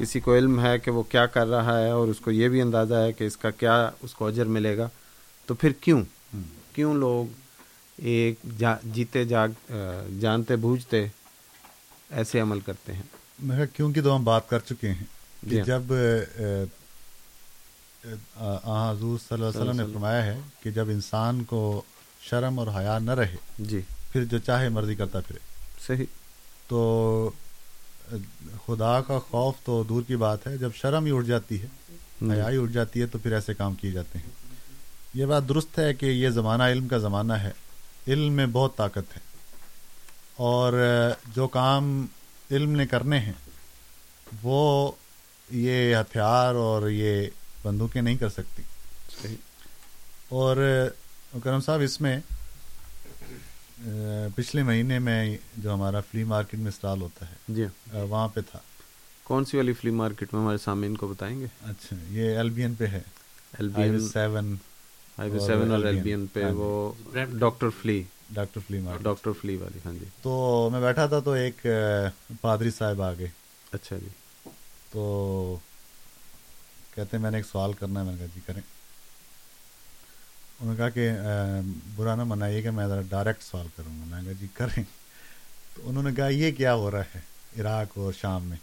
[0.00, 2.60] کسی کو علم ہے کہ وہ کیا کر رہا ہے اور اس کو یہ بھی
[2.60, 4.88] اندازہ ہے کہ اس کا کیا اس کو اجر ملے گا
[5.46, 6.02] تو پھر کیوں؟
[6.72, 7.32] کیوں لوگ
[7.98, 9.72] ایک جا جیتے جاگ
[10.20, 11.06] جانتے بوجھتے
[12.10, 13.02] ایسے عمل کرتے ہیں؟
[13.38, 15.04] میں کیونکہ تو ہم بات کر چکے ہیں
[15.50, 15.92] کہ جب
[18.64, 21.82] حضور صلی اللہ علیہ وسلم نے فرمایا ہے کہ جب انسان کو
[22.20, 23.80] شرم اور حیا نہ رہے جی۔
[24.12, 25.38] پھر جو چاہے مرضی کرتا پھرے۔
[25.86, 26.04] صحیح۔
[26.68, 27.30] تو
[28.66, 31.66] خدا کا خوف تو دور کی بات ہے جب شرم ہی اٹھ جاتی ہے
[32.32, 34.30] حیا ہی اٹھ جاتی ہے تو پھر ایسے کام کیے جاتے ہیں۔
[35.14, 37.50] یہ بات درست ہے کہ یہ زمانہ علم کا زمانہ ہے۔
[38.08, 39.18] علم میں بہت طاقت ہے۔
[40.36, 40.72] اور
[41.34, 42.06] جو کام
[42.50, 43.32] علم نے کرنے ہیں
[44.42, 44.92] وہ
[45.50, 47.26] یہ ہتھیار اور یہ
[47.62, 48.62] بندوقیں نہیں کر سکتی۔
[49.22, 49.36] صحیح۔
[50.28, 50.56] اور
[51.44, 52.20] کرم صاحب اس میں
[54.36, 58.58] پچھلے مہینے میں جو ہمارا فلی مارکیٹ میں اسٹال ہوتا ہے جی۔ وہاں پہ تھا۔
[59.24, 62.62] کون سی والی فلی مارکیٹ میں؟ ہمارے سامعین کو بتائیں گے۔ اچھا یہ ایل بی
[62.62, 63.00] این پہ ہے۔
[63.58, 64.56] L B N seven
[65.46, 66.92] seven اور ایل بی این پہ وہ
[67.38, 71.32] doctor flea doctor flea market doctor flea والی ہاں جی۔ تو میں بیٹھا تھا تو
[71.32, 71.66] ایک
[72.40, 73.28] پادری صاحب آ گئے
[73.72, 74.08] اچھا جی۔
[74.90, 75.56] تو
[76.94, 78.62] کہتے ہیں میں نے ایک سوال کرنا ہے۔ میں نے کہا جی کریں۔
[80.60, 81.10] انہوں نے کہا کہ
[81.96, 84.84] برا نہ منائیے کہ میں ذرا ڈائریکٹ سوال کروں گا۔ میں کہا جی کریں۔
[85.74, 87.20] تو انہوں نے کہا یہ کیا ہو رہا ہے
[87.60, 88.56] عراق اور شام میں؟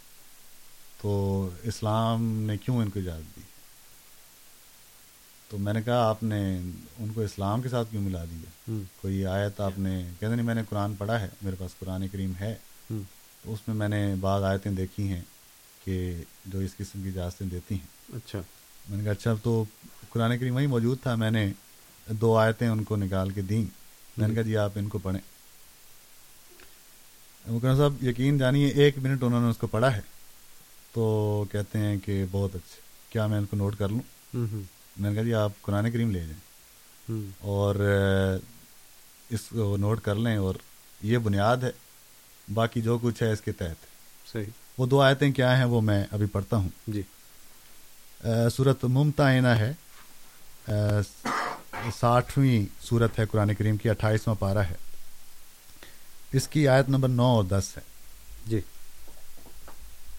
[1.02, 3.42] تو اسلام نے کیوں ان کو اجازت دی؟
[5.48, 6.58] تو میں نے کہا آپ نے
[6.98, 10.54] ان کو اسلام کے ساتھ کیوں ملا دیا؟ کوئی آیت آپ نے کہتے نہیں میں
[10.54, 12.54] نے قرآن پڑھا ہے میرے پاس قرآن کریم ہے۔
[13.42, 15.22] تو اس میں میں نے بعض آیتیں دیکھی ہیں
[15.84, 18.40] کہ جو اس قسم کی اجازتیں دیتی ہیں۔ اچھا۔
[18.88, 19.64] میں نے کہا اچھا تو
[20.08, 21.52] قرآن کریم وہی موجود تھا میں نے
[22.08, 23.64] دو آیتیں ان کو نکال کے دیں۔
[24.16, 25.20] میں نے کہا جی آپ ان کو پڑھیں۔
[27.50, 30.00] مکرم صاحب یقین جانیے ایک منٹ انہوں نے اس کو پڑھا ہے۔
[30.92, 32.76] تو کہتے ہیں کہ بہت اچھا۔
[33.12, 34.00] کیا میں ان کو نوٹ کر لوں؟
[34.96, 36.40] میں نے کہا جی آپ قرآن کریم لے جائیں۔
[37.38, 37.74] اور
[39.30, 40.54] اس کو نوٹ کر لیں اور
[41.02, 41.70] یہ بنیاد ہے۔
[42.54, 43.86] باقی جو کچھ ہے اس کے تحت۔
[44.32, 44.44] صحیح۔
[44.78, 47.02] وہ دو آیتیں کیا ہیں وہ میں ابھی پڑھتا ہوں۔ جی۔
[48.56, 49.72] صورت ممتعینہ ہے۔
[52.00, 54.74] ساٹھویں صورت ہے قرآن کریم کی اٹھائیسواں پارہ ہے۔
[56.32, 57.82] اس کی آیت نمبر نو اور دس ہے۔
[58.46, 58.60] جی۔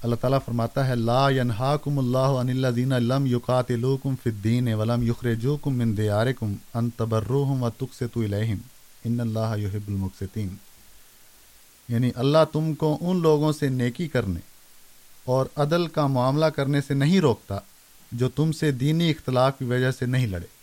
[0.04, 5.78] اللہ تعالیٰ فرماتا ہے لا ینہاکم اللہ ان الذین لم یقاتلوکم فی الدین ولم یخرجوکم
[5.78, 8.58] من دیارکم ان تبروہم و تقسطوا الیہم۔
[9.04, 10.56] ان اللہ یحب المقسطین۔
[11.90, 14.40] یعنی اللہ تم کو ان لوگوں سے نیکی کرنے
[15.24, 17.60] اور عدل کا معاملہ کرنے سے نہیں روکتا
[18.12, 20.60] جو تم سے دینی اختلاف کی وجہ سے نہیں لڑے۔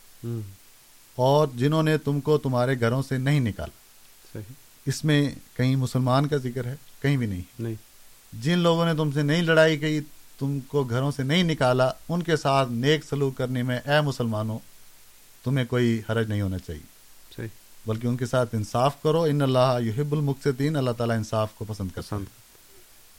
[1.17, 3.79] اور جنہوں نے تم کو تمہارے گھروں سے نہیں نکالا۔
[4.33, 4.53] صحیح۔
[4.87, 7.75] اس میں کہیں مسلمان کا ذکر ہے کہیں بھی نہیں۔ نہیں۔
[8.33, 10.01] جن لوگوں نے تم سے نہیں لڑائی کی
[10.39, 14.59] تم کو گھروں سے نہیں نکالا ان کے ساتھ نیک سلوک کرنے میں اے مسلمانوں
[15.45, 16.83] تمہیں کوئی حرج نہیں ہونا چاہیے۔
[17.37, 17.49] صحیح۔
[17.87, 21.89] بلکہ ان کے ساتھ انصاف کرو۔ ان اللہ یحب المقصدین اللہ تعالیٰ انصاف کو پسند
[21.95, 22.23] کرتا ہے۔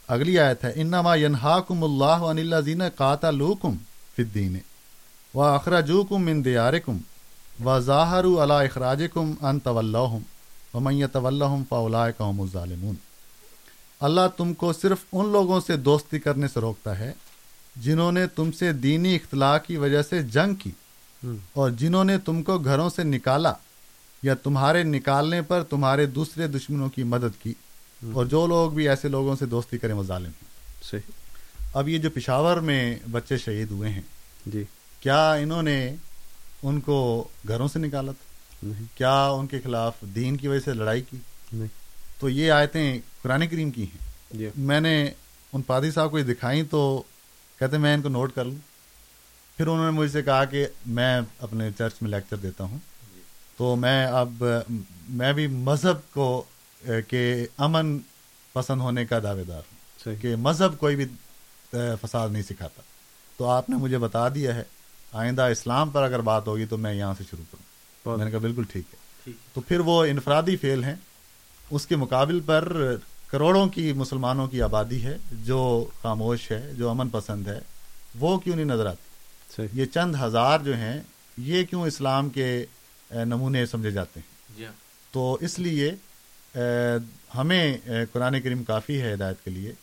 [0.08, 3.76] اگلی آیت ہے انما ینہاکم اللہ عن الذین قاتلوکم
[4.16, 4.58] فی الدین
[5.34, 6.98] و اخرجوکم من دیارکم۔
[7.66, 10.22] و ظاہروا علی اخراجکم ان تولوہم
[10.74, 12.95] ومن یتولہم فاولئک هم الظالمون۔
[13.99, 17.14] اللہ تم کو صرف ان لوگوں سے دوستی کرنے سے روکتا ہے
[17.76, 20.72] جنہوں نے تم سے دینی اختلاح کی وجہ سے جنگ کی
[21.53, 23.53] اور جنہوں نے تم کو گھروں سے نکالا
[24.24, 27.53] یا تمہارے نکالنے پر تمہارے دوسرے دشمنوں کی مدد کی
[28.14, 30.47] اور جو لوگ بھی ایسے لوگوں سے دوستی کریں وہ ظالم ہیں۔
[30.84, 31.12] صحیح۔
[31.74, 34.01] اب یہ جو پشاور میں بچے شہید ہوئے ہیں
[34.45, 34.64] جی۔
[34.99, 35.95] کیا انہوں نے
[36.64, 38.28] ان کو گھروں سے نکالا تھا۔
[38.95, 41.18] کیا ان کے خلاف دین کی وجہ سے لڑائی کی؟
[42.20, 45.12] تو یہ آیتیں قرآن کریم کی ہیں۔ جی۔ میں نے
[45.53, 47.03] ان پادری صاحب کو یہ دکھائیں تو
[47.60, 48.55] کہتے میں ان کو نوٹ کر لوں۔
[49.58, 52.78] پھر انہوں نے مجھ سے کہا کہ میں اپنے چرچ میں لیکچر دیتا ہوں۔
[53.58, 54.43] تو میں اب
[55.10, 56.43] میں بھی مذہب کو
[57.08, 57.99] کہ امن
[58.53, 59.78] پسند ہونے کا دعوے دار ہوں۔
[60.22, 61.05] کہ مذہب کوئی بھی
[61.72, 62.82] فساد نہیں سکھاتا۔
[63.38, 64.64] تو آپ نے مجھے بتا دیا ہے
[65.18, 67.63] آئندہ اسلام پر اگر بات ہوگی تو میں یہاں سے شروع کروں۔
[68.18, 68.97] میں نے کہا بالکل ٹھیک ہے۔
[69.53, 70.95] تو پھر وہ انفرادی فیل ہیں۔
[71.72, 72.95] اس کے مقابل پر
[73.28, 77.59] کروڑوں کی مسلمانوں کی آبادی ہے جو خاموش ہے جو امن پسند ہے
[78.20, 79.03] وہ کیوں نہیں نظر آتی؟
[79.74, 81.01] یہ چند ہزار جو ہیں
[81.38, 82.65] یہ کیوں اسلام کے
[83.11, 84.59] نمونے سمجھے جاتے ہیں؟
[85.11, 85.95] تو اس لیے
[87.38, 87.78] ہمیں
[88.11, 89.74] قرآن کریم کافی ہے ہدایت کے لیے۔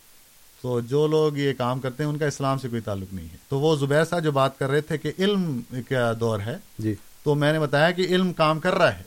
[0.65, 3.37] تو جو لوگ یہ کام کرتے ہیں ان کا اسلام سے کوئی تعلق نہیں ہے۔
[3.49, 6.95] تو وہ زبیر صاحب جو بات کر رہے تھے کہ علم کا دور ہے جی۔
[7.23, 9.03] تو میں نے بتایا کہ علم کام کر رہا ہے۔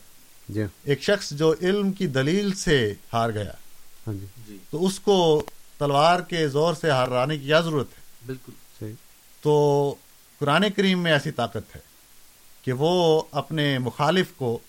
[0.49, 3.51] جی۔ ایک شخص جو علم کی دلیل سے ہار گیا۔
[4.07, 4.13] ہاں
[4.47, 5.43] جی۔ تو اس کو
[5.77, 8.93] تلوار کے زور سے ہارانے کی کیا ضرورت ہے؟ بالکل۔ صحیح۔
[9.41, 9.95] تو
[10.39, 11.81] قرآن کریم میں ایسی طاقت ہے
[12.61, 14.59] کہ وہ اپنے مخالف کو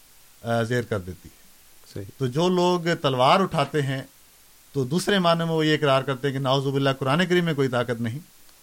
[0.68, 1.42] زیر کر دیتی ہے۔
[1.94, 4.02] صحیح۔ تو جو لوگ تلوار اٹھاتے ہیں
[4.72, 7.54] تو دوسرے معنی میں وہ یہ اقرار کرتے ہیں کہ ناوز باللہ قرآن کریم میں
[7.54, 8.18] کوئی طاقت نہیں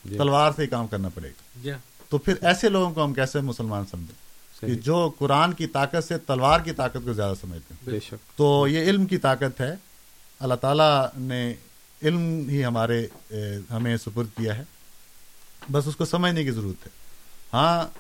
[0.06, 1.72] جی۔ تلوار سے ہی کام کرنا پڑے گا۔ جی۔
[2.10, 4.28] تو پھر ایسے لوگوں کو ہم کیسے مسلمان سمجھیں؟
[4.60, 8.38] کہ جو قرآن کی طاقت سے تلوار کی طاقت کو زیادہ سمجھتے ہیں۔ بے شک۔
[8.38, 9.76] تو یہ علم کی طاقت ہے۔
[10.40, 11.54] اللہ تعالیٰ نے
[12.04, 13.08] علم ہی ہمارے
[13.72, 14.64] ہمیں سپرد کیا ہے۔
[15.72, 16.92] بس اس کو سمجھنے کی ضرورت ہے۔
[17.54, 17.98] ہاں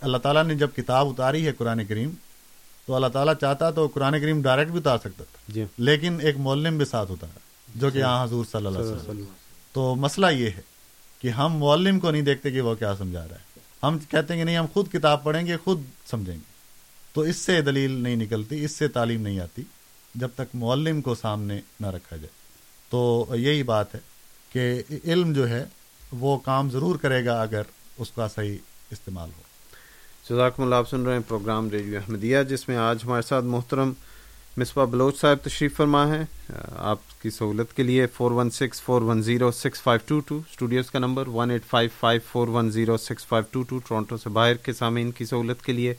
[0.00, 2.10] اللہ تعالیٰ نے جب کتاب اتاری ہے قرآن کریم
[2.92, 6.36] تو اللہ تعالیٰ چاہتا تو قرآن کریم ڈائریکٹ بھی اتار سکتا تھا۔ جی۔ لیکن ایک
[6.36, 7.32] مولم بھی ساتھ ہوتا ہے
[7.74, 9.24] جو کہ یہاں حضور صلی اللہ علیہ وسلم۔
[9.72, 10.60] تو مسئلہ یہ ہے
[11.18, 14.40] کہ ہم معلم کو نہیں دیکھتے کہ وہ کیا سمجھا رہا ہے۔ ہم کہتے ہیں
[14.40, 16.52] کہ نہیں ہم خود کتاب پڑھیں گے خود سمجھیں گے۔
[17.12, 19.62] تو اس سے دلیل نہیں نکلتی اس سے تعلیم نہیں آتی
[20.14, 22.30] جب تک معلم کو سامنے نہ رکھا جائے۔
[22.90, 24.00] تو یہی بات ہے
[24.52, 25.64] کہ علم جو ہے
[26.12, 27.62] وہ کام ضرور کرے گا اگر
[27.98, 28.56] اس کا صحیح
[28.90, 29.41] استعمال ہو۔
[30.28, 33.92] جزاکم اللہ آپ سن رہے ہیں پروگرام ریڈیو احمدیہ، جس میں آج ہمارے ساتھ محترم
[34.56, 36.22] مصباح بلوچ صاحب تشریف فرما ہے
[36.90, 40.40] آپ کی سہولت کے لیے four one six four one zero six five two two
[40.50, 44.16] studios کا number one eight five five four one zero six five two two Toronto
[44.16, 45.94] سے باہر کے سامعین کی سہولت کے لیے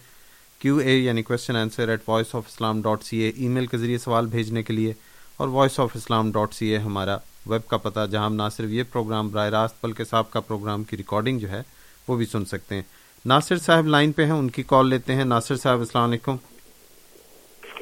[0.61, 3.97] کیو اے یعنی question answer at voice of Islam dot C A email کے ذریعے
[3.97, 4.93] سوال بھیجنے کے لیے
[5.37, 8.69] اور voice of Islam dot C A ہمارا ویب کا پتہ، جہاں ہم نہ صرف
[8.69, 11.61] یہ پروگرام براہ راست بلکہ صاحب کا پروگرام کی ریکارڈنگ جو ہے
[12.07, 12.83] وہ بھی سن سکتے ہیں۔
[13.25, 16.35] ناصر صاحب لائن پہ ہیں ان کی کال لیتے ہیں۔ ناصر صاحب السلام علیکم۔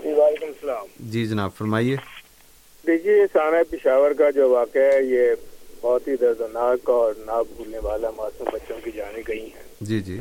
[0.04, 1.96] جی وعلیکم السلام۔ جی جناب فرمائیے۔
[2.88, 5.32] دیکھیے یہ سانہ پشاور کا جو واقعہ ہے یہ
[5.82, 10.20] بہت ہی دردناک اور نہ بھولنے والا معصوم بچوں کی جانیں گئی ہیں۔ جی جی۔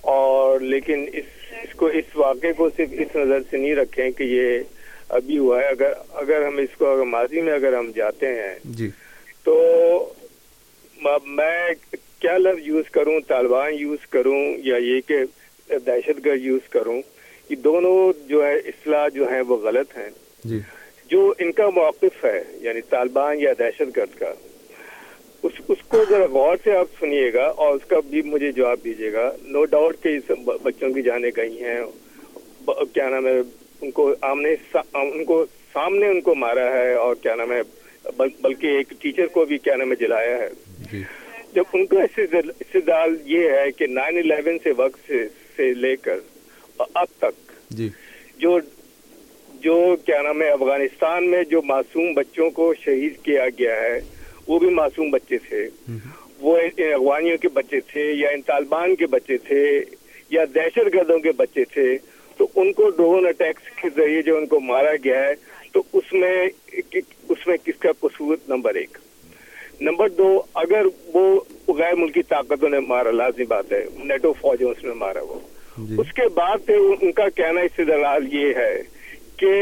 [0.00, 1.24] اور لیکن اس
[1.62, 4.60] اس کو اس واقعے کو صرف اس نظر سے نہیں رکھیں کہ یہ
[5.08, 8.54] ابھی ہوا ہے۔ اگر اگر ہم اس کو اگر ماضی میں اگر ہم جاتے ہیں
[8.64, 8.90] جی۔
[9.44, 9.56] تو
[11.26, 11.70] میں
[12.26, 15.14] کیا لفظ یوز کروں طالبان یوز کروں یا یہ کہ
[15.68, 17.02] دہشت گرد یوز کروں
[17.50, 20.10] یہ دونوں جو ہے اصلاح جو ہیں وہ غلط ہیں۔
[20.44, 20.58] جی۔
[21.10, 24.32] جو ان کا موقف ہے یعنی طالبان یا دہشت گرد کا
[25.42, 28.78] اس اس کو ذرا غور سے آپ سنیے گا اور اس کا بھی مجھے جواب
[28.84, 31.80] دیجیے گا۔ نو ڈاؤٹ کہ بچوں کی جانے گئی ہیں۔
[32.66, 33.40] کیا نام ہے
[33.80, 34.54] ان کو آمنے
[34.94, 37.62] ان کو سامنے ان کو مارا ہے اور کیا نام ہے
[38.16, 40.48] بلکہ ایک ٹیچر کو بھی کیا نام ہے جلایا ہے۔
[40.92, 41.02] جی۔
[41.56, 45.12] جب ان کا استدال یہ ہے کہ نائن الیون سے وقت
[45.56, 46.18] سے لے کر
[46.78, 47.88] اب تک جی۔
[48.38, 48.58] جو
[49.62, 54.00] جو کیا نام ہے افغانستان میں جو معصوم بچوں کو شہید کیا گیا ہے
[54.48, 55.64] وہ بھی معصوم بچے تھے۔
[56.40, 59.64] وہ افغانیوں کے بچے تھے یا ان طالبان کے بچے تھے
[60.30, 61.88] یا دہشت گردوں کے بچے تھے
[62.36, 65.34] تو ان کو ڈرون اٹیکس کے ذریعے جو ان کو مارا گیا ہے
[65.72, 66.36] تو اس میں
[67.28, 68.98] اس میں کس کا قصور نمبر ایک؟
[69.80, 74.84] نمبر دو اگر وہ غیر ملکی طاقتوں نے مارا لازمی بات ہے نیٹو فوجوں اس
[74.84, 75.38] نے مارا وہ
[75.78, 78.74] جی۔ اس کے بعد ان کا کہنا اس سے دلال یہ ہے
[79.38, 79.52] کہ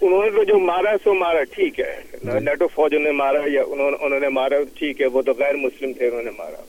[0.00, 3.62] انہوں نے تو جو مارا سو مارا ٹھیک ہے جی۔ نیٹو فوجوں نے مارا یا
[3.66, 6.62] انہوں نے مارا ٹھیک ہے وہ تو غیر مسلم تھے انہوں نے مارا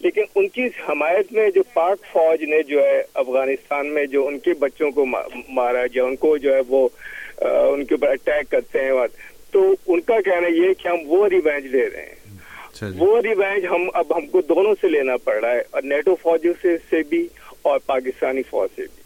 [0.00, 4.38] لیکن ان کی حمایت میں جو پاک فوج نے جو ہے افغانستان میں جو ان
[4.38, 6.88] کے بچوں کو مارا یا ان کو جو ہے وہ
[7.40, 8.90] ان کے اوپر اٹیک کرتے ہیں
[9.50, 12.14] تو ان کا کہنا یہ کہ ہم وہ ریوینج لے رہے ہیں۔
[12.72, 15.82] اچھا جی۔ وہ ریوینج ہم اب ہم کو دونوں سے لینا پڑ رہا ہے اور
[15.82, 16.52] نیٹو فوجوں
[16.90, 17.26] سے بھی
[17.62, 19.02] اور پاکستانی فوج سے بھی۔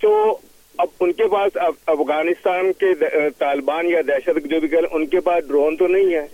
[0.00, 0.38] تو
[0.78, 1.56] اب ان کے پاس
[1.86, 2.86] افغانستان کے
[3.38, 6.26] طالبان یا دہشت جو بھی کریں ان کے پاس ڈرون تو نہیں ہے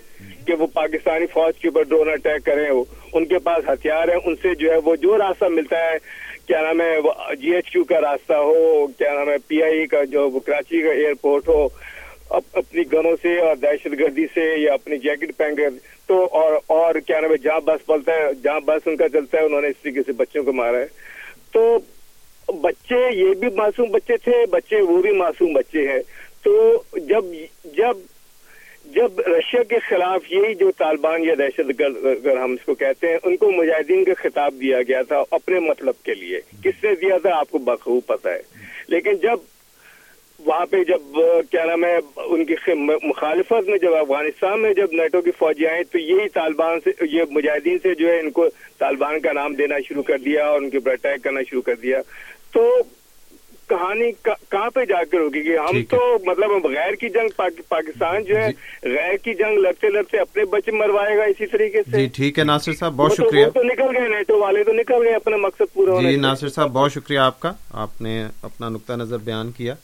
[0.46, 4.18] کہ وہ پاکستانی فوج کے اوپر ڈرون اٹیک کریں وہ۔ ان کے پاس ہتھیار ہیں
[4.24, 5.96] ان سے جو ہے وہ جو راستہ ملتا ہے
[6.46, 6.96] کیا نام ہے
[7.36, 10.92] جی ایچ کیو کا راستہ ہو کیا نام ہے پی آئی کا جو کراچی کا
[10.92, 11.68] ایئرپورٹ ہو
[12.30, 15.68] اپنی گنوں سے اور دہشت گردی سے یا اپنی جیکٹ پہن کر
[16.06, 19.38] تو اور اور کیا نام ہے، جہاں بس پلتا ہے، جہاں بس ان کا چلتا
[19.38, 20.86] ہے، انہوں نے اس طریقے سے بچوں کو مارا ہے۔
[21.52, 21.78] تو
[22.46, 26.00] بچے یہ بھی معصوم بچے تھے، بچے وہ بھی معصوم بچے ہیں۔
[26.42, 27.24] تو جب
[27.64, 27.96] جب
[28.84, 33.08] جب رشیا کے خلاف یہی جو طالبان یا دہشت گرد اگر ہم اس کو کہتے
[33.08, 36.94] ہیں، ان کو مجاہدین کا خطاب دیا گیا تھا اپنے مطلب کے لیے۔ کس نے
[36.94, 38.40] دیا تھا؟ آپ کو بخوب پتہ ہے۔
[38.88, 39.36] لیکن جب
[40.38, 41.18] وہاں پہ جب
[41.50, 42.54] کیا نام ہے ان کی
[43.02, 47.22] مخالفت میں جب افغانستان میں جب نیٹو کی فوجی آئیں تو یہی طالبان سے یہ
[47.30, 48.48] مجاہدین سے جو ہے ان کو
[48.78, 51.74] طالبان کا نام دینا شروع کر دیا اور ان کے اوپر اٹیک کرنا شروع کر
[51.74, 51.98] دیا۔
[52.52, 52.78] تو
[53.68, 57.28] کہانی کہاں پہ جا کر ہوگی؟ کہ ہم تو مطلب غیر کی جنگ
[57.68, 61.82] پاکستان جو ہے جی۔ غیر کی جنگ لڑتے لڑتے اپنے بچے مروائے گا اسی طریقے
[61.82, 65.02] سے۔ جی ٹھیک ہے ناصر صاحب بہت شکریہ۔ تو نکل گئے نیٹو والے تو نکل
[65.02, 68.92] گئے اپنا مقصد پورا جی ناصر صاحب بہت شکریہ آپ کا۔ آپ نے اپنا نقطہ
[68.92, 69.74] نظر بیان کیا۔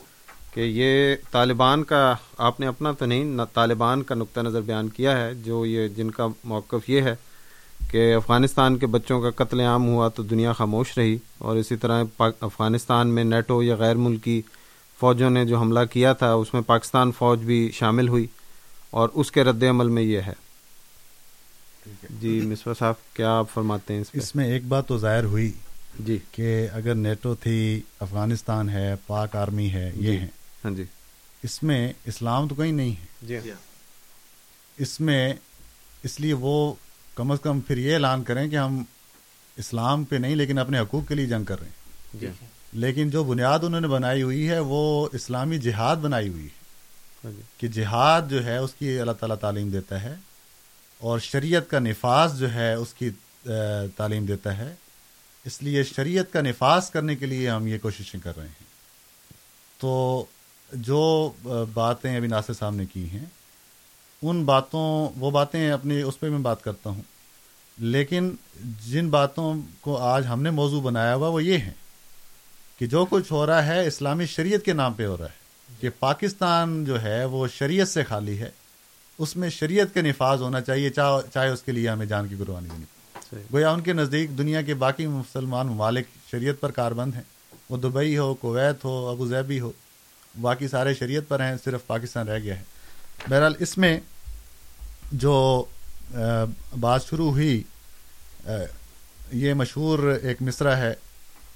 [0.50, 5.20] کہ یہ طالبان کا آپ نے اپنا تو نہیں طالبان کا نقطہ نظر بیان کیا
[5.20, 7.14] ہے جو یہ جن کا موقف یہ ہے
[7.90, 12.04] کہ افغانستان کے بچوں کا قتل عام ہوا تو دنیا خاموش رہی اور اسی طرح
[12.40, 14.42] افغانستان میں نیٹو یا غیر ملکی
[14.98, 18.26] فوجوں نے جو حملہ کیا تھا اس میں پاکستان فوج بھی شامل ہوئی
[18.90, 20.32] اور اس کے رد عمل میں یہ ہے۔
[22.20, 25.52] جی مصباح صاحب کیا آپ فرماتے ہیں اس میں ایک بات تو ظاہر ہوئی
[25.98, 30.84] جی۔ کہ اگر نیٹو تھی افغانستان ہے پاک آرمی ہے یہ جی۔ ہیں۔ ہاں جی۔
[31.42, 33.38] اس میں اسلام تو کہیں نہیں ہے۔ جی۔
[34.78, 35.34] اس میں
[36.02, 36.74] اس لیے وہ
[37.14, 38.84] کم از کم پھر یہ اعلان کریں کہ ہم
[39.56, 41.74] اسلام پہ نہیں لیکن اپنے حقوق کے لیے جنگ کر رہے ہیں۔
[42.20, 42.26] جی۔
[42.72, 46.60] لیکن جو بنیاد انہوں نے بنائی ہوئی ہے وہ اسلامی جہاد بنائی ہوئی ہے۔
[47.24, 50.14] ہاں جی۔ کہ جہاد جو ہے اس کی اللہ تعالیٰ تعلیم دیتا ہے
[50.98, 53.10] اور شریعت کا نفاذ جو ہے اس کی
[53.96, 54.74] تعلیم دیتا ہے۔
[55.44, 58.70] اس لیے شریعت کا نفاذ کرنے کے لیے ہم یہ کوششیں کر رہے ہیں۔
[59.78, 60.24] تو
[60.72, 61.32] جو
[61.74, 63.24] باتیں ابھی ناصر صاحب نے کی ہیں
[64.22, 67.02] ان باتوں وہ باتیں اپنی اس پہ میں بات کرتا ہوں۔
[67.78, 68.34] لیکن
[68.86, 71.72] جن باتوں کو آج ہم نے موضوع بنایا ہوا وہ یہ ہے
[72.78, 75.40] کہ جو کچھ ہو رہا ہے اسلامی شریعت کے نام پہ ہو رہا ہے۔
[75.80, 78.50] کہ پاکستان جو ہے وہ شریعت سے خالی ہے۔
[79.18, 82.68] اس میں شریعت کا نفاذ ہونا چاہیے چاہے اس کے لیے ہمیں جان کی قربانی
[82.68, 82.84] دینی۔
[83.52, 87.22] گویا ان کے نزدیک دنیا کے باقی مسلمان ممالک شریعت پر کاربند ہیں۔
[87.70, 89.72] وہ دبئی ہو کویت ہو ابو ظہبی ہو۔
[90.34, 92.62] باقی سارے شریعت پر ہیں صرف پاکستان رہ گیا ہے۔
[93.28, 93.98] بہرحال اس میں
[95.12, 95.34] جو
[96.80, 97.62] بات شروع ہوئی
[99.32, 100.94] یہ مشہور ایک مصرع ہے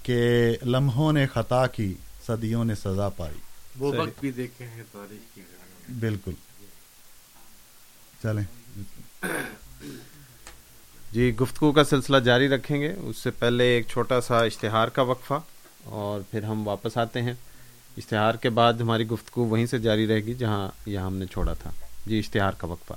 [0.03, 0.19] کہ
[0.67, 1.95] لمحوں نے خطا کی
[2.27, 3.39] صدیوں نے سزا پائی۔
[3.79, 5.43] وہ وقت بھی دیکھے ہیں تاریخ کی۔
[6.01, 6.33] بالکل۔
[8.23, 8.45] چلیں۔
[11.13, 15.03] جی گفتگو کا سلسلہ جاری رکھیں گے۔ اس سے پہلے ایک چھوٹا سا اشتہار کا
[15.03, 15.41] وقفہ
[15.85, 17.35] اور پھر ہم واپس آتے ہیں۔
[17.97, 21.53] اشتہار کے بعد ہماری گفتگو وہیں سے جاری رہے گی جہاں یہ ہم نے چھوڑا
[21.53, 21.71] تھا۔
[22.07, 22.93] جی اشتہار کا وقفہ۔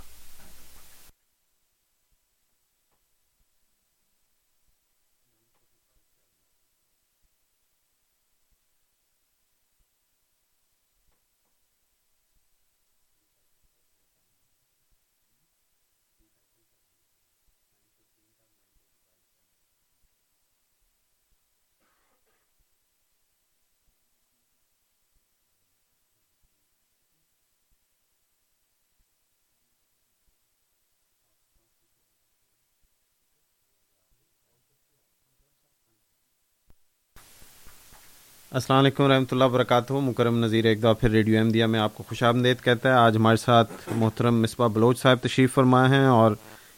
[38.52, 42.04] السلام علیکم ورحمۃ اللہ وبرکاتہ۔ مکرم نظیر ایک دفعہ پھر ریڈیو احمدیہ میں آپ کو
[42.10, 46.32] خوش آمدید کہتا ہے۔ آج ہمارے ساتھ محترم مصباح بلوچ صاحب تشریف فرما ہیں اور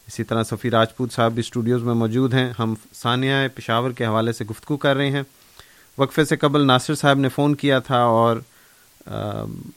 [0.06, 4.32] اسی طرح صفی راجپوت صاحب بھی اسٹوڈیوز میں موجود ہیں۔ ہم ثانیہ پشاور کے حوالے
[4.32, 5.22] سے گفتگو کر رہے ہیں۔
[5.98, 8.36] وقفے سے قبل ناصر صاحب نے فون کیا تھا اور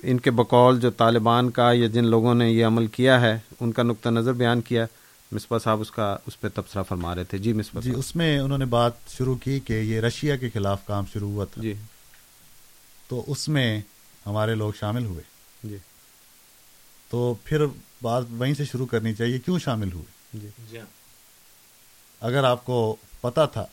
[0.03, 3.71] ان کے بقول جو طالبان کا یا جن لوگوں نے یہ عمل کیا ہے، ان
[3.71, 4.85] کا نقطہ نظر بیان کیا۔
[5.33, 8.39] مصباح صاحب اس کا اس پہ تبصرہ فرما رہے تھے۔ جی مصباح جی اس میں
[8.39, 11.73] انہوں نے بات شروع کی کہ یہ رشیا کے خلاف کام شروع ہوا تھا۔ جی۔
[13.07, 13.81] تو اس میں
[14.25, 15.23] ہمارے لوگ شامل ہوئے۔
[15.63, 15.77] جی۔
[17.09, 17.65] تو پھر
[18.01, 20.79] بات وہیں سے شروع کرنی چاہیے کیوں شامل ہوئے؟ جی۔ جی۔
[22.21, 23.65] اگر آپ کو پتا تھا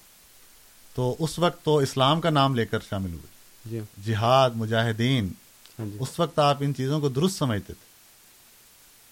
[0.94, 3.26] تو اس وقت تو اسلام کا نام لے کر شامل ہوئے۔
[3.64, 5.32] جی۔ جہاد مجاہدین
[5.78, 7.89] ہاں جی۔ اس وقت آپ ان چیزوں کو درست سمجھتے تھے۔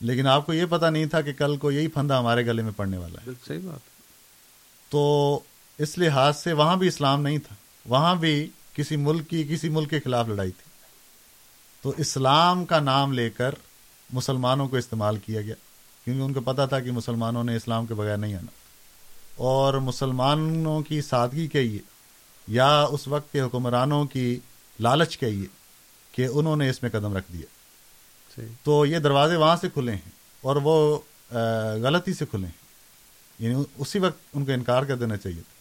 [0.01, 2.73] لیکن آپ کو یہ پتا نہیں تھا کہ کل کو یہی پھندا ہمارے گلے میں
[2.77, 3.81] پڑنے والا ہے۔ صحیح بات۔
[4.91, 5.41] تو
[5.79, 7.55] اس لحاظ سے وہاں بھی اسلام نہیں تھا۔
[7.87, 10.71] وہاں بھی کسی ملک کی کسی ملک کے خلاف لڑائی تھی۔
[11.83, 13.55] تو اسلام کا نام لے کر
[14.13, 15.55] مسلمانوں کو استعمال کیا گیا۔
[16.05, 18.51] کیونکہ ان کو پتا تھا کہ مسلمانوں نے اسلام کے بغیر نہیں آنا۔
[19.37, 21.79] اور مسلمانوں کی سادگی کہیے
[22.49, 24.41] یا اس وقت کے حکمرانوں کی
[24.81, 25.47] لالچ کہیے
[26.13, 27.58] کہ انہوں نے اس میں قدم رکھ دیا۔
[28.63, 30.11] تو یہ دروازے وہاں سے کھلے ہیں
[30.41, 30.99] اور وہ
[31.83, 32.69] غلطی سے کھلے ہیں۔
[33.39, 35.55] یعنی اسی وقت ان کو انکار کر دینا چاہیے تھا۔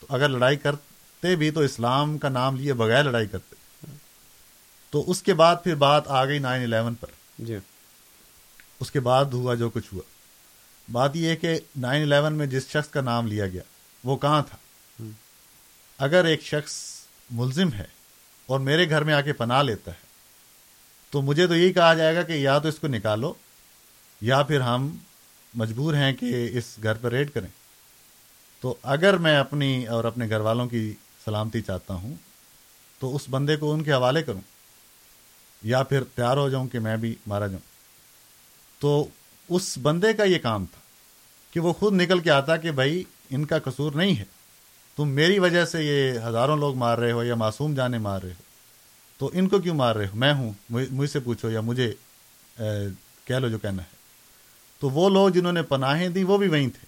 [0.00, 3.54] تو اگر لڑائی کرتے بھی تو اسلام کا نام لیے بغیر لڑائی کرتے۔
[4.90, 7.08] تو اس کے بعد پھر بات آ گئی نائن الیون پر۔
[7.38, 7.56] جی۔
[8.80, 10.02] اس کے بعد ہوا جو کچھ ہوا۔
[10.92, 13.62] بات یہ ہے کہ نائن الیون میں جس شخص کا نام لیا گیا
[14.04, 14.56] وہ کہاں تھا؟
[15.98, 17.00] اگر ایک شخص
[17.30, 17.84] ملزم ہے
[18.46, 20.05] اور میرے گھر میں آ کے پناہ لیتا ہے
[21.10, 23.32] تو مجھے تو یہی کہا جائے گا کہ یا تو اس کو نکالو،
[24.20, 24.96] یا پھر ہم
[25.54, 27.48] مجبور ہیں کہ اس گھر پر ریڈ کریں۔
[28.60, 32.14] تو اگر میں اپنی اور اپنے گھر والوں کی سلامتی چاہتا ہوں،
[32.98, 34.40] تو اس بندے کو ان کے حوالے کروں،
[35.62, 37.74] یا پھر تیار ہو جاؤں کہ میں بھی مارا جاؤں۔
[38.78, 39.06] تو
[39.48, 40.80] اس بندے کا یہ کام تھا
[41.50, 44.24] کہ وہ خود نکل کے آتا کہ بھائی، ان کا قصور نہیں ہے،
[44.96, 48.30] تم میری وجہ سے یہ ہزاروں لوگ مار رہے ہو یا معصوم جانے مار رہے
[48.30, 48.45] ہو۔
[49.18, 51.94] تو ان کو کیوں مار رہے ہو؟ میں ہوں مجھ سے پوچھو یا مجھے
[53.24, 53.96] کہہ لو جو کہنا ہے۔
[54.80, 56.86] تو وہ لوگ جنہوں نے پناہیں دی وہ بھی وہیں تھے۔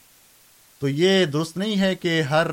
[0.78, 2.46] تو یہ درست نہیں ہے کہ ہر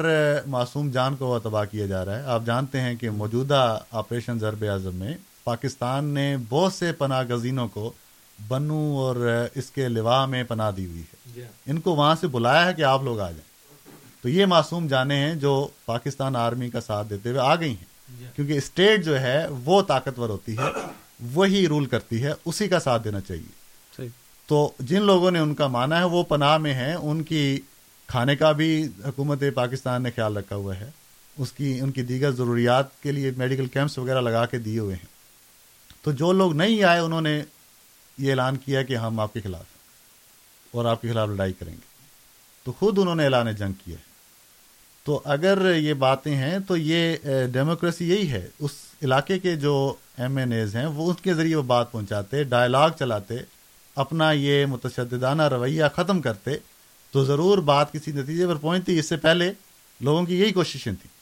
[0.47, 4.63] معصوم جان کو تباہ کیا جا رہا ہے۔ آپ جانتے ہیں کہ موجودہ آپریشن ضرب
[4.71, 7.93] اعظم میں پاکستان نے بہت سے پناہ گزینوں کو
[8.47, 11.15] بنو اور اس کے لوا میں پناہ دی ہوئی ہے۔
[11.65, 13.55] ان کو وہاں سے بلایا ہے کہ آپ لوگ آ جائیں۔
[14.21, 17.94] تو یہ معصوم جانے ہیں جو پاکستان آرمی کا ساتھ دیتے ہوئے آ گئی ہیں۔
[18.35, 20.63] کیونکہ اسٹیٹ جو ہے وہ طاقتور ہوتی ہے
[21.33, 23.65] وہی رول کرتی ہے اسی کا ساتھ دینا چاہیے۔
[24.47, 27.61] تو جن لوگوں نے ان کا مانا ہے وہ پناہ میں ہیں۔ ان کی
[28.07, 30.89] کھانے کا بھی حکومت پاکستان نے خیال رکھا ہوا ہے۔
[31.37, 34.95] اس کی ان کی دیگر ضروریات کے لیے میڈیکل کیمپس وغیرہ لگا کے دیے ہوئے
[34.95, 35.05] ہیں۔
[36.01, 37.43] تو جو لوگ نہیں آئے انہوں نے
[38.17, 39.79] یہ اعلان کیا کہ ہم آپ کے خلاف ہیں
[40.71, 41.95] اور آپ کے خلاف لڑائی کریں گے۔
[42.63, 44.14] تو خود انہوں نے اعلان جنگ کیا ہے۔
[45.05, 47.15] تو اگر یہ باتیں ہیں تو یہ
[47.51, 48.71] ڈیموکریسی یہی ہے۔ اس
[49.03, 52.89] علاقے کے جو ایم این ایز ہیں وہ اس کے ذریعے وہ بات پہنچاتے ڈائلاگ
[52.99, 53.33] چلاتے
[53.95, 56.51] اپنا یہ متشددانہ رویہ ختم کرتے۔
[57.11, 59.51] تو ضرور بات کسی نتیجے پر پہنچتی۔ اس سے پہلے
[60.01, 61.15] لوگوں کی یہی کوششیں تھیں۔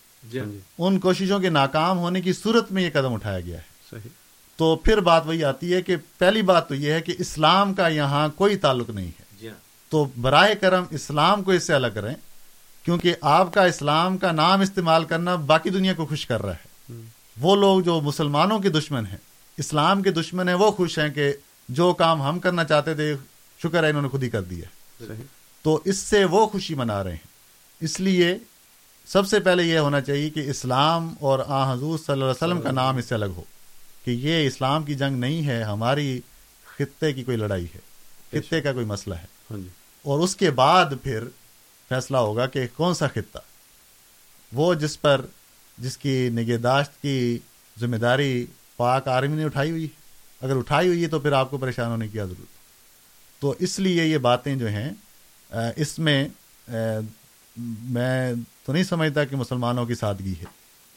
[0.78, 3.62] ان کوششوں کے ناکام ہونے کی صورت میں یہ قدم اٹھایا گیا ہے۔
[3.92, 4.10] صحیح۔
[4.58, 7.88] تو پھر بات وہی آتی ہے کہ پہلی بات تو یہ ہے کہ اسلام کا
[7.88, 9.46] یہاں کوئی تعلق نہیں ہے۔
[9.90, 12.14] تو برائے کرم اسلام کو اس سے الگ کریں۔
[12.84, 16.94] کیونکہ آپ کا اسلام کا نام استعمال کرنا باقی دنیا کو خوش کر رہا ہے۔
[17.42, 19.18] وہ لوگ جو مسلمانوں کے دشمن ہیں
[19.58, 21.34] اسلام کے دشمن ہیں وہ خوش ہیں کہ
[21.70, 23.16] جو کام ہم کرنا چاہتے تھے
[23.64, 24.66] شکر ہے انہوں نے خود ہی کر دیا۔
[25.62, 27.28] تو اس سے وہ خوشی منا رہے ہیں۔
[27.82, 28.38] اس لیے
[29.06, 32.62] سب سے پہلے یہ ہونا چاہیے کہ اسلام اور آ حضور صلی اللہ علیہ وسلم
[32.62, 33.44] کا نام اس سے الگ ہو۔
[34.06, 36.22] کہ یہ اسلام کی جنگ نہیں ہے ہماری
[36.78, 37.80] خطے کی کوئی لڑائی ہے
[38.32, 39.26] خطے کا کوئی مسئلہ ہے۔
[40.04, 41.24] اور اس کے بعد پھر
[41.90, 43.40] فیصلہ ہوگا کہ کون سا خطہ؟
[44.54, 45.26] وہ جس پر
[45.78, 47.40] جس کی نگہداشت کی
[47.80, 48.46] ذمہ داری
[48.78, 49.88] پاک آرمی نے اٹھائی ہوئی
[50.42, 52.54] اگر اٹھائی ہوئی ہے تو پھر آپ کو پریشان ہونے کی ضرورت
[53.42, 54.90] تو اس لیے یہ باتیں جو ہیں
[55.76, 56.28] اس میں
[57.84, 58.34] میں
[58.66, 60.46] تو نہیں سمجھتا کہ مسلمانوں کی سادگی ہے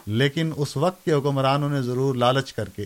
[0.06, 2.84] لیکن اس وقت کے حکمرانوں نے ضرور لالچ کر کے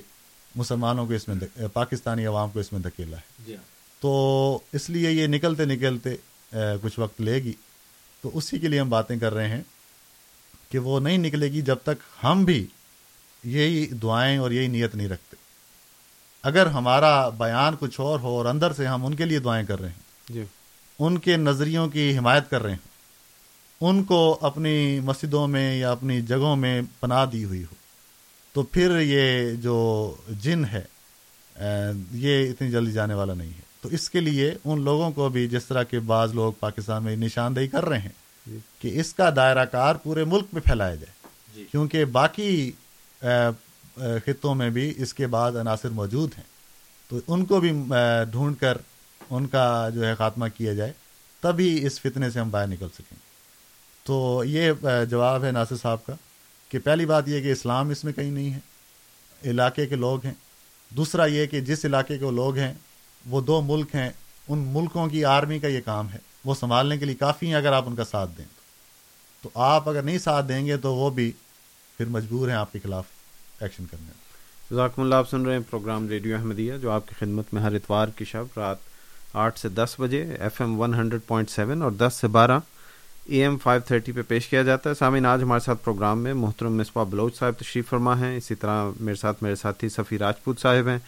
[0.56, 3.52] مسلمانوں کو اس میں پاکستانی عوام کو اس میں دھکیلا ہے۔
[4.00, 6.16] تو اس لیے یہ نکلتے نکلتے
[6.82, 7.52] کچھ وقت لے گی۔
[8.20, 9.62] تو اسی کے لیے ہم باتیں کر رہے ہیں
[10.68, 12.66] کہ وہ نہیں نکلے گی جب تک ہم بھی
[13.44, 15.36] یہی دعائیں اور یہی نیت نہیں رکھتے۔
[16.42, 19.80] اگر ہمارا بیان کچھ اور ہو اور اندر سے ہم ان کے لیے دعائیں کر
[19.80, 20.44] رہے ہیں۔ جی۔
[20.98, 22.90] ان کے نظریوں کی حمایت کر رہے ہیں۔
[23.80, 27.74] ان کو اپنی مسجدوں میں یا اپنی جگہوں میں پناہ دی ہوئی ہو۔
[28.52, 30.82] تو پھر یہ جو جن ہے
[32.12, 35.46] یہ اتنی جلدی جانے والا نہیں ہے۔ تو اس کے لیے ان لوگوں کو بھی
[35.48, 38.12] جس طرح کے بعض لوگ پاکستان میں نشاندہی کر رہے ہیں
[38.46, 41.12] جی۔ کہ اس کا دائرہ کار پورے ملک میں پھیلایا جائے
[41.54, 42.70] جی۔ کیونکہ باقی
[44.26, 46.44] خطوں میں بھی اس کے بعد عناصر موجود ہیں
[47.10, 47.72] تو ان کو بھی
[48.30, 48.78] ڈھونڈ کر
[49.30, 50.92] ان کا جو ہے خاتمہ کیا جائے
[51.42, 53.16] تبھی اس فتنے سے ہم باہر نکل سکیں
[54.06, 54.72] تو یہ
[55.10, 56.14] جواب ہے ناصر صاحب کا
[56.70, 58.60] کہ پہلی بات یہ کہ اسلام اس میں کہیں نہیں ہے
[59.42, 60.34] علاقے کے لوگ ہیں
[60.90, 62.72] دوسرا یہ کہ جس علاقے کے لوگ ہیں
[63.26, 64.10] وہ دو ملک ہیں،
[64.48, 67.72] ان ملکوں کی آرمی کا یہ کام ہے۔ وہ سنبھالنے کے لیے کافی ہیں اگر
[67.72, 68.44] آپ ان کا ساتھ دیں۔
[69.42, 71.32] تو آپ اگر نہیں ساتھ دیں گے تو وہ بھی
[71.96, 73.04] پھر مجبور ہیں آپ کے خلاف
[73.60, 74.12] ایکشن کرنے۔
[74.74, 77.74] ذاکم اللہ، آپ سن رہے ہیں پروگرام ریڈیو احمدیہ، جو آپ کی خدمت میں ہر
[77.74, 78.76] اتوار کی شب رات
[79.32, 82.58] آٹھ سے دس بجے F M one hundred point seven اور دس سے بارہ
[83.24, 86.34] اے ایم فائیو تھرٹی پہ پیش کیا جاتا ہے۔ سامعین، آج ہمارے ساتھ پروگرام میں
[86.34, 90.60] محترم مصباح بلوچ صاحب تشریف فرما ہیں۔ اسی طرح میرے ساتھ میرے ساتھی صفی راجپوت
[90.60, 90.98] صاحب ہیں۔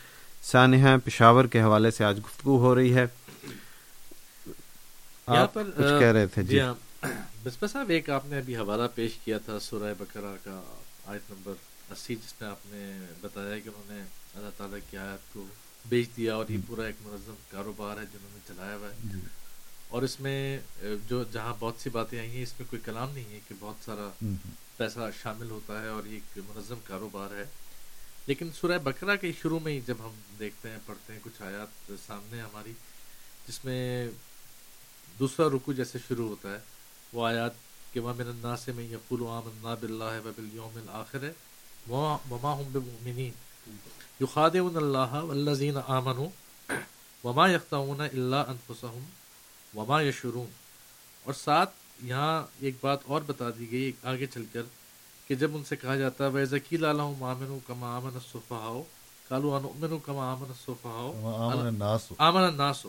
[0.43, 3.06] سانحہ پشاور کے حوالے سے آج گفتگو ہو رہی ہے۔
[5.27, 6.60] آپ کچھ کہہ رہے تھے؟ جی۔
[7.44, 10.60] بسپا صاحب ایک آپ نے ابھی حوالہ پیش کیا تھا سورہ بکرا کا
[11.06, 11.52] آیت نمبر
[11.90, 12.82] اسی جس میں آپ نے
[13.20, 14.02] بتایا کہ انہوں نے
[14.35, 15.44] اللہ تعالیٰ کی آیت کو
[15.89, 19.19] بیچ دیا اور یہ پورا ایک منظم کاروبار ہے جنہوں نے چلایا ہوا ہے۔ جی۔
[19.89, 20.59] اور اس میں
[21.09, 23.85] جو جہاں بہت سی باتیں آئی ہیں اس میں کوئی کلام نہیں ہے کہ بہت
[23.85, 24.09] سارا
[24.77, 27.44] پیسہ شامل ہوتا ہے اور یہ ایک منظم کاروبار ہے۔
[28.27, 31.90] لیکن سورہ بکرا کے شروع میں ہی جب ہم دیکھتے ہیں، پڑھتے ہیں کچھ آیات
[32.07, 32.73] سامنے ہماری،
[33.47, 34.09] جس میں
[35.19, 36.59] دوسرا رکو جیسے شروع ہوتا ہے،
[37.12, 37.55] وہ آیات
[37.93, 41.24] کہ وامن الناس میں یقول آمنا باللہ و بالیوم الآخر
[41.89, 43.32] وما هم بمؤمنین
[44.20, 46.28] یخادعون اللہ والذین آمنوا
[47.24, 49.05] وما یخطعون الا انفسهم
[49.74, 50.51] وما یشعرون
[51.24, 51.74] اور ساتھ
[52.11, 54.70] یہاں ایک بات اور بتا دی گئی آگے چل کر
[55.33, 56.59] کہ جب ان سے کہا جاتا ہے وَإِذَا
[56.93, 58.83] لَهُمْ آمِنُوا كَمَا آمَنَ الصُّفَهَاءُ
[59.29, 62.13] قَالُوا أَنُؤْمِنُ كَمَا آمَنَ الصُّفَهَاءُ آمَنَ النَّاسُ.
[62.19, 62.87] آمَنَ النَّاسُ.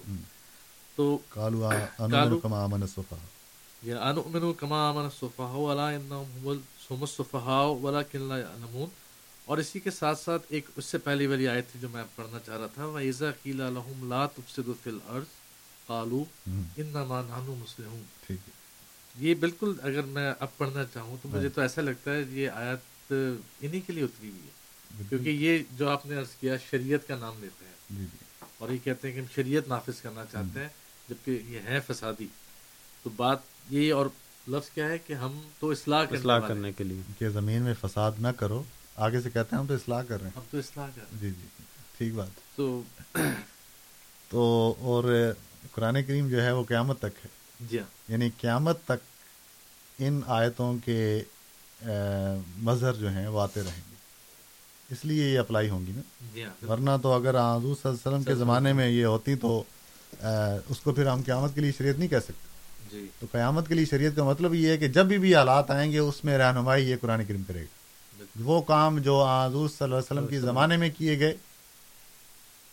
[0.96, 3.28] تو قَالُوا أَنُؤْمِنُ كَمَا آمَنَ الصُّفَهَاءُ
[3.84, 6.48] یا أَنُؤْمِنُ كَمَا آمَنَ الصُّفَهَاءُ وَلَا إِنَّهُمْ
[6.94, 8.90] هُمُ الصُّفَهَاءُ وَلَكِنْ لَا يَعْلَمُونَ۔
[9.46, 12.40] اور اسی کے ساتھ ساتھ ایک اس سے پہلی والی آیت تھی جو میں پڑھنا
[12.40, 15.26] چاہ رہا تھا وَإِذَا قِيلَ لَهُمْ لَا تُفْسِدُوا فِي الْأَرْضِ
[15.88, 16.26] قَالُوا
[16.80, 18.63] إِنَّمَا نَحْنُ مُسْلِمُونَ ٹھیک ہے۔
[19.20, 23.14] یہ بالکل اگر میں اب پڑھنا چاہوں تو مجھے تو ایسا لگتا ہے یہ آیت
[23.62, 27.16] انہی کے لیے اتری ہوئی ہے۔ کیونکہ یہ جو آپ نے عرض کیا شریعت کا
[27.16, 28.18] نام لیتے ہیں۔ جی، جی۔
[28.58, 30.68] اور یہ کہتے ہیں کہ ہم شریعت نافذ کرنا چاہتے ہیں
[31.10, 32.28] جبکہ یہ ہے فسادی۔
[33.04, 33.38] تو بات
[33.70, 34.06] یہی اور
[34.48, 38.12] لفظ کیا ہے کہ ہم تو اصلاح اصلاح کرنے کے لیے۔ کہ زمین میں فساد
[38.20, 38.64] نہ کرو
[38.96, 41.06] آگے سے کہتے ہیں ہم تو اصلاح کر رہے ہیں۔ ہم تو اصلاح کر رہے
[41.06, 41.64] ہیں۔ جی جی
[41.98, 42.82] ٹھیک بات۔ تو
[44.30, 45.04] تو اور
[45.72, 49.04] قرآن کریم جو ہے وہ قیامت تک ہے۔ جی ہاں۔ یعنی قیامت تک
[50.00, 51.24] ان آیتوں کے
[52.58, 53.94] مظہر جو ہیں وہ آتے رہیں گے۔
[54.90, 56.02] اس لیے یہ اپلائی ہوں گی نا۔
[56.34, 59.36] جی ہاں، ورنہ تو اگر حضور صلی اللہ علیہ وسلم کے زمانے میں یہ ہوتی
[59.36, 59.64] تو
[60.70, 62.54] اس کو پھر ہم قیامت کے لیے شریعت نہیں کہہ سکتے۔
[62.92, 65.72] جی۔ تو قیامت کے لیے شریعت کا مطلب یہ ہے کہ جب بھی بھی حالات
[65.72, 67.84] آئیں گے اس میں رہنمائی یہ قرآن کریم کرے گا۔
[68.40, 71.38] وہ کام جو حضور صلی اللہ علیہ وسلم کے زمانے میں کیے گئے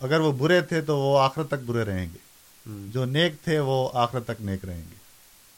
[0.00, 2.29] اگر وہ برے تھے تو وہ آخرت تک برے رہیں گے۔
[2.66, 4.94] جو نیک تھے وہ آخرت تک نیک رہیں گے۔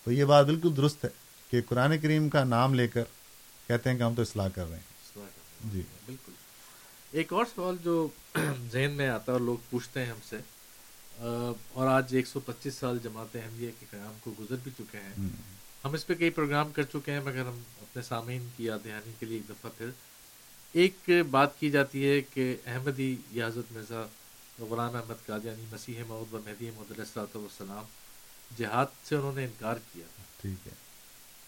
[0.04, 1.10] تو یہ بات بالکل درست ہے
[1.50, 3.02] کہ قرآن کریم کا نام لے کر
[3.66, 5.26] کہتے ہیں کہ ہم تو اصلاح کر رہے ہیں۔
[5.72, 6.32] جی۔ بالکل۔
[7.10, 8.08] ایک اور سوال جو
[8.72, 10.36] ذہن میں آتا ہے اور لوگ پوچھتے ہیں ہم سے
[11.72, 15.28] اور آج ایک سو پچیس سال جماعت احمدیہ کے قیام کو گزر بھی چکے ہیں۔
[15.84, 19.12] ہم اس پہ کئی پروگرام کر چکے ہیں مگر ہم اپنے سامعین کی یاد دہانی
[19.18, 19.90] کے لیے ایک دفعہ پھر
[20.72, 24.06] ایک بات کی جاتی ہے کہ احمدی یا حضرت مرزا
[24.70, 27.84] غلام احمد قادیانی مسیح محمود و مہدی محمد السلاۃ والسلام
[28.58, 30.04] جہاد سے انہوں نے انکار کیا۔
[30.40, 30.72] ٹھیک ہے۔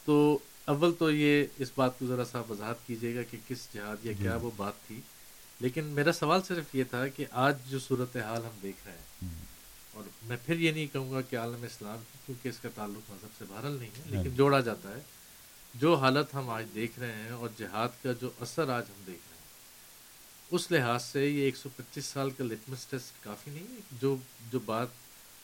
[0.04, 4.06] تو اول تو یہ اس بات کو ذرا سا وضاحت کیجیے گا کہ کس جہاد
[4.06, 5.00] یا کیا جی۔ وہ بات تھی۔
[5.60, 9.28] لیکن میرا سوال صرف یہ تھا کہ آج جو صورت حال ہم دیکھ رہے ہیں
[9.92, 13.10] اور میں پھر یہ نہیں کہوں گا کہ عالم اسلام کی کیونکہ اس کا تعلق
[13.10, 15.00] مذہب سے بہرحال نہیں ہے لیکن جوڑا جاتا ہے۔
[15.74, 19.20] جو حالت ہم آج دیکھ رہے ہیں اور جہاد کا جو اثر آج ہم دیکھ
[19.28, 19.33] رہے ہیں۔
[20.50, 24.16] اس لحاظ سے یہ ایک سو پچیس سال کا لٹمس ٹیسٹ کافی نہیں ہے جو
[24.52, 24.88] جو بات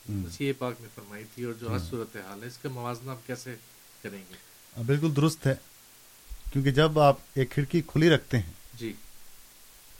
[0.08, 3.16] مسیح پاک نے فرمائی تھی اور جو آج صورت حال ہے اس کا موازنہ ہم
[3.26, 3.54] کیسے
[4.02, 5.54] کریں گے؟ بالکل درست ہے
[6.52, 8.92] کیونکہ جب آپ ایک کھڑکی کھلی رکھتے ہیں جی۔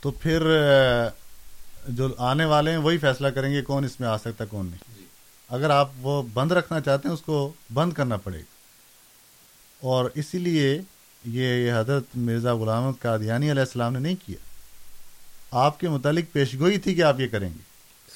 [0.00, 0.42] تو پھر
[1.88, 4.98] جو آنے والے ہیں وہی فیصلہ کریں گے کون اس میں آ سکتا کون نہیں۔
[4.98, 5.04] جی۔
[5.48, 8.44] اگر آپ وہ بند رکھنا چاہتے ہیں اس کو بند کرنا پڑے گا۔
[9.80, 10.80] اور اسی لیے
[11.24, 14.49] یہ حضرت مرزا غلام قادیانی علیہ السلام نے نہیں کیا۔
[15.50, 17.62] آپ کے متعلق پیشگوئی تھی کہ آپ یہ کریں گے۔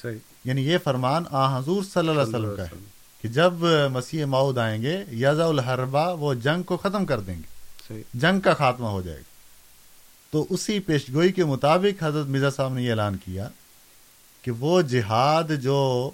[0.01, 2.75] صحیح۔ یعنی یہ فرمان آ حضور صلی اللہ علیہ وسلم کا ہے
[3.21, 3.53] کہ جب
[3.91, 7.55] مسیح ماؤد آئیں گے یزا الحربا وہ جنگ کو ختم کر دیں گے۔
[8.13, 9.35] جنگ کا خاتمہ ہو جائے گا۔
[10.31, 13.49] تو اسی پیشگوئی کے مطابق حضرت مرزا صاحب نے یہ اعلان کیا
[14.41, 16.11] کہ وہ جہاد جو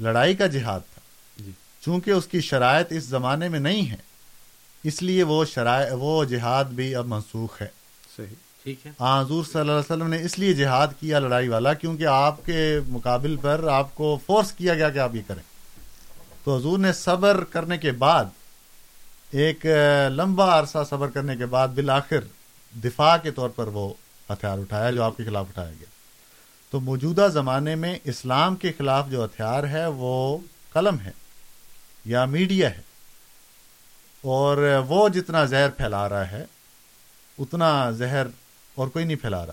[0.00, 1.00] لڑائی کا جہاد تھا
[1.44, 3.96] جی۔ چونکہ اس کی شرائط اس زمانے میں نہیں ہے
[4.84, 7.68] اس لیے وہ شرائط وہ جہاد بھی اب منسوخ ہے۔
[8.16, 11.48] صحیح۔ ٹھیک ہے۔ ہاں حضور صلی اللہ علیہ وسلم نے اس لیے جہاد کیا لڑائی
[11.48, 15.42] والا کیونکہ آپ کے مقابل پر آپ کو فورس کیا گیا کہ آپ یہ کریں۔
[16.44, 18.24] تو حضور نے صبر کرنے کے بعد،
[19.30, 19.66] ایک
[20.08, 22.20] لمبا عرصہ صبر کرنے کے بعد بالآخر
[22.84, 23.92] دفاع کے طور پر وہ
[24.30, 25.86] ہتھیار اٹھایا جو آپ کے خلاف اٹھایا گیا۔
[26.70, 30.38] تو موجودہ زمانے میں اسلام کے خلاف جو ہتھیار ہے وہ
[30.72, 31.10] قلم ہے
[32.04, 32.80] یا میڈیا ہے۔
[34.22, 36.44] اور وہ جتنا زہر پھیلا رہا ہے،
[37.38, 38.26] اتنا زہر
[38.74, 39.52] اور کوئی نہیں پھیلا رہا۔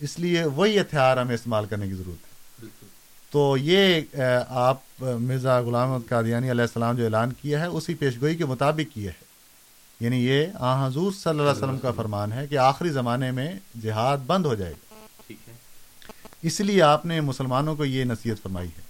[0.00, 2.66] اس لیے وہی ہتھیار ہمیں استعمال کرنے کی ضرورت ہے۔
[3.30, 4.00] تو یہ
[4.48, 9.12] آپ مرزا غلام قادیانی علیہ السلام جو اعلان کیا ہے اسی پیشگوئی کے مطابق کیا
[9.12, 9.26] ہے۔
[10.00, 13.52] یعنی یہ آ حضور صلی اللہ علیہ وسلم کا فرمان ہے کہ آخری زمانے میں
[13.82, 14.94] جہاد بند ہو جائے گا۔
[16.42, 18.82] اس لیے آپ نے مسلمانوں کو یہ نصیحت فرمائی ہے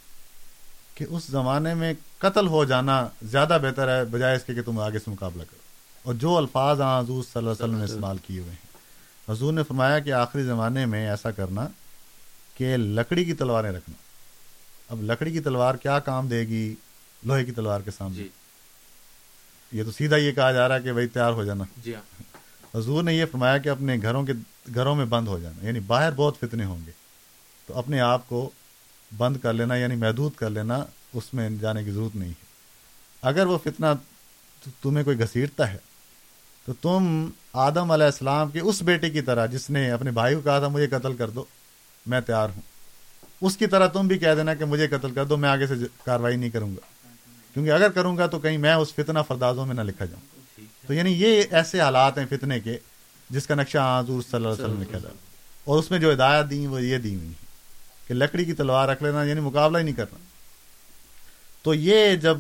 [0.95, 4.79] کہ اس زمانے میں قتل ہو جانا زیادہ بہتر ہے بجائے اس کے کہ تم
[4.79, 5.59] آگے سے مقابلہ کرو۔
[6.03, 8.66] اور جو الفاظ آ حضور صلی اللہ علیہ وسلم نے استعمال کیے ہوئے ہیں۔
[9.29, 11.69] حضور نے فرمایا کہ آخری زمانے میں ایسا کرنا
[12.55, 13.97] کہ لکڑی کی تلواریں رکھنا۔
[14.89, 16.75] اب لکڑی کی تلوار کیا کام دے گی؟
[17.25, 18.29] لوہے کی تلوار کے سامنے۔ جی۔
[19.73, 22.23] یہ تو سیدھا یہ کہا جا رہا ہے کہ بھائی تیار ہو جانا۔ جی ہاں۔
[22.77, 24.33] حضور نے یہ فرمایا کہ اپنے گھروں کے
[24.75, 26.91] گھروں میں بند ہو جانا۔ یعنی باہر بہت فتنے ہوں گے۔
[27.67, 28.51] تو اپنے آپ کو
[29.17, 30.85] بند کر لینا یعنی محدود کر لینا
[31.15, 32.45] اس میں جانے کی ضرورت نہیں ہے۔
[33.23, 33.87] اگر وہ فتنہ
[34.83, 35.79] تمہیں کوئی گھسیٹتا ہے
[36.65, 40.41] تو تم آدم علیہ السلام کے اس بیٹے کی طرح جس نے اپنے بھائی کو
[40.41, 41.45] کہا تھا، مجھے قتل کر دو،
[42.07, 42.63] میں تیار ہوں۔
[43.41, 45.75] اس کی طرح تم بھی کہہ دینا کہ مجھے قتل کر دو، میں آگے سے
[46.05, 46.81] کاروائی نہیں کروں گا۔
[47.55, 50.95] کیونکہ اگر کروں گا تو کہیں میں اس فتنہ فردازوں میں نہ لکھا جاؤں۔ تو
[50.95, 52.79] یعنی یہ ایسے حالات ہیں فتنے کے،
[53.31, 55.09] جس کا نقشہ حضور صلی اللہ علیہ وسلم نے کیا
[55.65, 58.89] اور اس میں جو ہدایات دی وہ یہ دی ہوئی ہیں کہ لکڑی کی تلوار
[58.89, 60.19] رکھ لینا یعنی مقابلہ ہی نہیں کرنا۔
[61.63, 62.39] تو یہ جب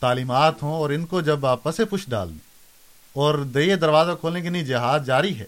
[0.00, 2.53] تعلیمات ہوں اور ان کو جب آپ پس پش ڈال دیں
[3.14, 5.44] اور یہ دروازہ کھولنے کے لیے جہاد جاری ہے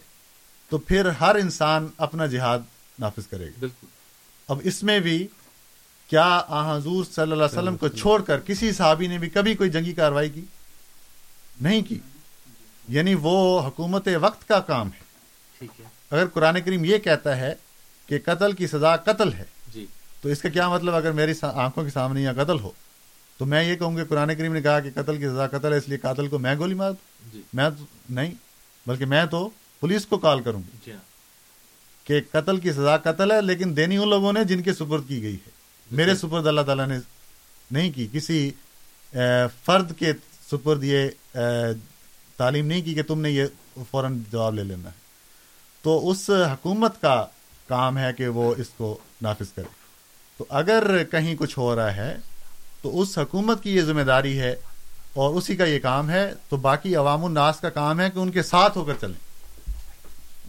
[0.68, 2.58] تو پھر ہر انسان اپنا جہاد
[2.98, 3.86] نافذ کرے گا۔ بالکل۔
[4.48, 5.26] اب اس میں بھی
[6.08, 9.54] کیا آ حضور صلی اللہ علیہ وسلم کو چھوڑ کر کسی صحابی نے بھی کبھی
[9.54, 10.44] کوئی جنگی کاروائی کی؟
[11.60, 11.98] نہیں کی۔
[12.88, 15.00] یعنی وہ حکومت وقت کا کام ہے۔
[15.58, 17.54] ٹھیک ہے۔ اگر قرآن کریم یہ کہتا ہے
[18.06, 19.44] کہ قتل کی سزا قتل ہے
[19.74, 19.86] جی۔
[20.22, 22.70] تو اس کا کیا مطلب اگر میری آنکھوں کے سامنے یا قتل ہو؟
[23.38, 25.78] تو میں یہ کہوں گی قرآن کریم نے کہا کہ قتل کی سزا قتل ہے
[25.78, 28.34] اس لیے قاتل کو میں گولی مار دوں؟ جی۔ میں تو نہیں
[28.86, 29.50] بلکہ میں تو
[29.80, 30.98] پولیس کو کال کروں گی جی ہاں۔
[32.06, 35.22] کہ قتل کی سزا قتل ہے لیکن دینی ان لوگوں نے جن کے سپرد کی
[35.22, 35.50] گئی ہے۔
[35.90, 36.98] میرے سپرد اللہ تعالیٰ نے
[37.70, 38.50] نہیں کی کسی
[39.64, 40.12] فرد کے
[40.50, 41.08] سپرد یہ
[42.36, 43.46] تعلیم نہیں کی کہ تم نے یہ
[43.90, 44.94] فوراً جواب لے لینا ہے۔
[45.82, 47.26] تو اس حکومت کا
[47.68, 49.86] کام ہے کہ وہ اس کو نافذ کرے۔
[50.36, 52.16] تو اگر کہیں کچھ ہو رہا ہے
[52.82, 54.54] تو اس حکومت کی یہ ذمہ داری ہے
[55.14, 58.30] اور اسی کا یہ کام ہے، تو باقی عوام الناس کا کام ہے کہ ان
[58.30, 59.24] کے ساتھ ہو کر چلیں۔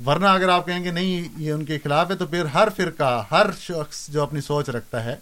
[0.05, 3.23] ورنہ اگر آپ کہیں گے نہیں، یہ ان کے خلاف ہے، تو پھر ہر فرقہ،
[3.31, 5.15] ہر شخص جو اپنی سوچ رکھتا ہے،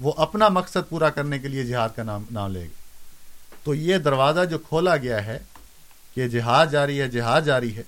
[0.00, 2.80] وہ اپنا مقصد پورا کرنے کے لیے جہاد کا نام نام لے گا۔
[3.64, 5.38] تو یہ دروازہ جو کھولا گیا ہے
[6.14, 7.82] کہ جہاد جاری ہے، جہاد جاری ہے،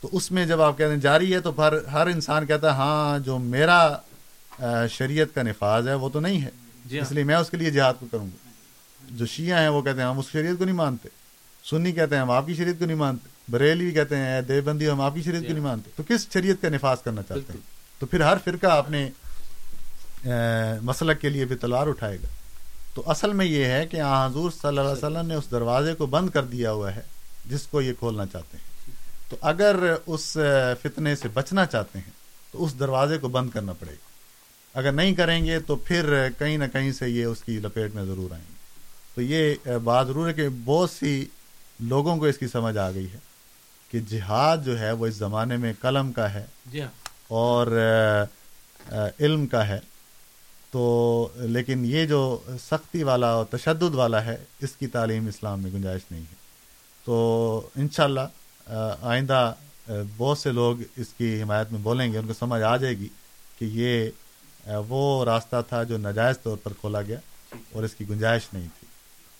[0.00, 2.76] تو اس میں جب آپ کہتے ہیں جاری ہے، تو پھر ہر انسان کہتا ہے
[2.76, 3.96] ہاں جو میرا
[4.90, 6.50] شریعت کا نفاذ ہے، وہ تو نہیں ہے۔
[6.84, 8.50] جی ہاں۔ اس لیے میں اس کے لیے جہاد کو کروں گا۔
[9.10, 11.08] جو شیعہ ہیں وہ کہتے ہیں ہم اس شریعت کو نہیں مانتے۔
[11.64, 15.00] سنی کہتے ہیں ہم آپ کی شریعت کو نہیں مانتے۔ بریلی کہتے ہیں دیوبندی ہم
[15.00, 17.60] آپ کی شریعت کو نہیں مانتے۔ تو کس شریعت کا نفاذ کرنا چاہتے ہیں؟
[17.98, 19.10] تو پھر ہر فرقہ اپنے
[20.82, 22.26] مسلک کے لیے بھی تلوار اٹھائے گا۔
[22.94, 26.06] تو اصل میں یہ ہے کہ حضور صلی اللہ علیہ وسلم نے اس دروازے کو
[26.06, 27.00] بند کر دیا ہوا ہے
[27.46, 28.90] جس کو یہ کھولنا چاہتے ہیں۔
[29.28, 30.38] تو اگر اس
[30.82, 32.10] فتنے سے بچنا چاہتے ہیں
[32.52, 34.11] تو اس دروازے کو بند کرنا پڑے گا۔
[34.74, 38.04] اگر نہیں کریں گے تو پھر کہیں نہ کہیں سے یہ اس کی لپیٹ میں
[38.04, 38.54] ضرور آئیں گے۔
[39.14, 39.54] تو یہ
[39.84, 41.24] بات ضرور ہے کہ بہت سی
[41.80, 43.18] لوگوں کو اس کی سمجھ آ گئی ہے
[43.90, 46.88] کہ جہاد جو ہے وہ اس زمانے میں قلم کا ہے جی ہاں۔
[47.28, 47.66] اور
[49.18, 49.80] علم کا ہے۔
[50.70, 55.70] تو لیکن یہ جو سختی والا اور تشدد والا ہے اس کی تعلیم اسلام میں
[55.70, 56.34] گنجائش نہیں ہے۔
[57.04, 58.20] تو انشاءاللہ
[59.02, 59.54] آئندہ
[60.16, 63.08] بہت سے لوگ اس کی حمایت میں بولیں گے ان کو سمجھ آ جائے گی
[63.58, 64.10] کہ یہ
[64.66, 67.18] وہ راستہ تھا جو ناجائز طور پر کھولا گیا
[67.72, 68.86] اور اس کی گنجائش نہیں تھی۔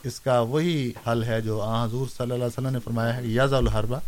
[0.08, 3.26] اس کا وہی حل ہے جو آ حضور صلی اللہ علیہ وسلم نے فرمایا ہے
[3.26, 3.98] یاز الحربہ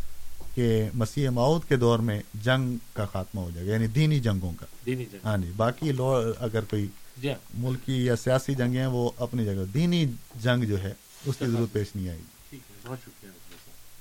[0.54, 4.52] کہ مسیح معود کے دور میں جنگ کا خاتمہ ہو جائے گا یعنی دینی جنگوں
[4.52, 6.86] کا۔ دینی جنگ ہاں جی باقی لو اگر کوئی
[7.16, 10.92] جی ہاں۔ ملکی یا سیاسی جنگیں ہیں وہ اپنی جگہ۔ دینی جنگ جو ہے
[11.26, 13.30] اس کی ضرورت پیش نہیں آئے گی۔ ٹھیک ہے بہت شکریہ۔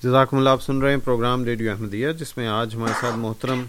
[0.03, 3.64] جزاکم اللہ آپ سن رہے ہیں پروگرام ریڈیو احمدیہ جس میں آج ہمارے ساتھ محترم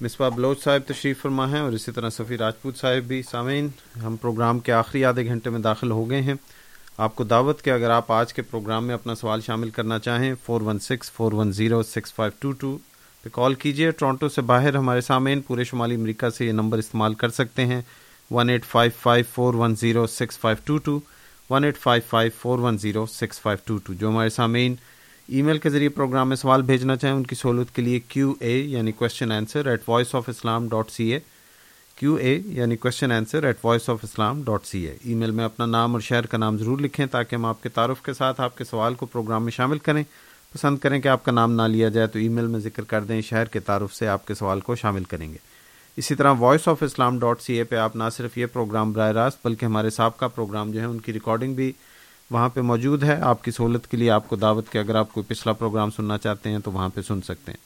[0.00, 3.68] مصباح بلوچ صاحب تشریف فرما ہیں اور اسی طرح سفیر راجپوت صاحب بھی سامعین،
[4.02, 6.34] ہم پروگرام کے آخری آدھے گھنٹے میں داخل ہو گئے ہیں۔
[6.98, 10.34] آپ کو دعوت کہ اگر آپ آج کے پروگرام میں اپنا سوال شامل کرنا چاہیں
[10.44, 12.76] four one six four one zero six five two two
[13.24, 17.14] پہ کال کیجیے ٹورانٹو سے باہر ہمارے سامعین، پورے شمالی امریکہ سے یہ نمبر استعمال
[17.14, 17.80] کر سکتے ہیں۔
[18.30, 20.98] One eight five five four one zero six five two two
[21.50, 24.74] one eight five five four one zero six five two two جو ہمارے سامعین
[25.28, 28.32] ای میل کے ذریعے پروگرام میں سوال بھیجنا چاہیں، ان کی سہولت کے لیے کیو
[28.40, 31.18] اے یعنی question answer at voice of Islam dot C A
[31.96, 35.66] Q A یعنی question answer at voice of Islam dot C A email میں اپنا
[35.66, 38.58] نام اور شہر کا نام ضرور لکھیں تاکہ ہم آپ کے تعارف کے ساتھ آپ
[38.58, 40.04] کے سوال کو پروگرام میں شامل کریں۔
[40.52, 43.04] پسند کریں کہ آپ کا نام نہ لیا جائے تو ای میل میں ذکر کر
[43.04, 45.38] دیں، شہر کے تعارف سے آپ کے سوال کو شامل کریں گے۔
[45.96, 49.10] اسی طرح voice of Islam dot C A پہ آپ نہ صرف یہ پروگرام براہ
[49.12, 51.72] راست، بلکہ ہمارے سابقہ پروگرام جو ہیں، ان کی ریکارڈنگ بھی
[52.34, 55.12] وہاں پہ موجود ہے۔ آپ کی سہولت کے لیے آپ کو دعوت کہ اگر آپ
[55.12, 57.58] کوئی پچھلا پروگرام سننا چاہتے ہیں تو وہاں پہ سن سکتے ہیں۔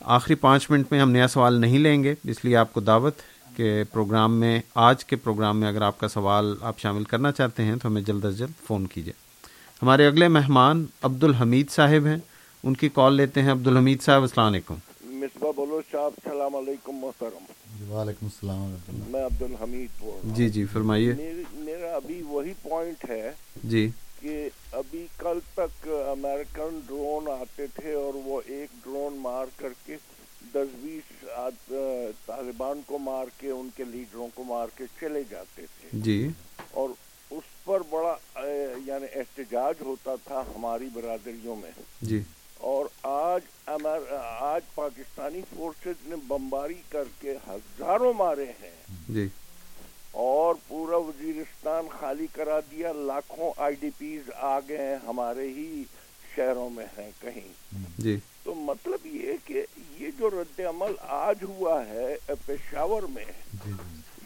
[0.00, 3.14] آخری پانچ منٹ میں ہم نیا سوال نہیں لیں گے، اس لیے آپ کو دعوت
[3.56, 7.64] کہ پروگرام میں، آج کے پروگرام میں اگر آپ کا سوال آپ شامل کرنا چاہتے
[7.64, 9.12] ہیں تو ہمیں جلد از جلد فون کیجیے۔
[9.82, 12.18] ہمارے اگلے مہمان عبد الحمید صاحب ہیں۔
[12.64, 14.74] ان کی کال لیتے ہیں۔ عبد الحمید صاحب، السلام علیکم۔
[15.26, 17.44] مصباح بولو صاحب السلام علیکم محترم۔
[17.92, 18.74] وعلیکم السلام
[19.10, 21.12] میں عبد الحمید بول رہا جی جی فرمائیے۔
[21.52, 23.32] میرا ابھی وہی پوائنٹ ہے
[23.64, 23.90] جی۔
[24.20, 29.96] کہ ابھی کل تک امریکن ڈرون آتے تھے اور وہ ایک ڈرون مار کر کے
[30.54, 31.32] دس بیس
[32.26, 36.28] طالبان کو مار کے ان کے لیڈروں کو مار کے چلے جاتے تھے۔ جی۔
[36.70, 36.88] اور
[37.30, 38.16] اس پر بڑا
[38.86, 41.70] یعنی احتجاج ہوتا تھا ہماری برادریوں میں۔
[42.02, 42.22] جی۔
[42.58, 43.40] اور آج
[44.40, 49.28] آج پاکستانی فورسز نے بمباری کر کے ہزاروں مارے ہیں۔ جی۔
[50.10, 55.84] اور پورا وزیرستان خالی کرا دیا۔ لاکھوں آئی ڈی پیز آ گئے ہیں ہمارے ہی
[56.36, 59.66] شہروں میں ہیں کہیں۔ جی۔ تو مطلب یہ کہ
[59.98, 62.16] یہ جو رد عمل آج ہوا ہے
[62.46, 63.24] پشاور میں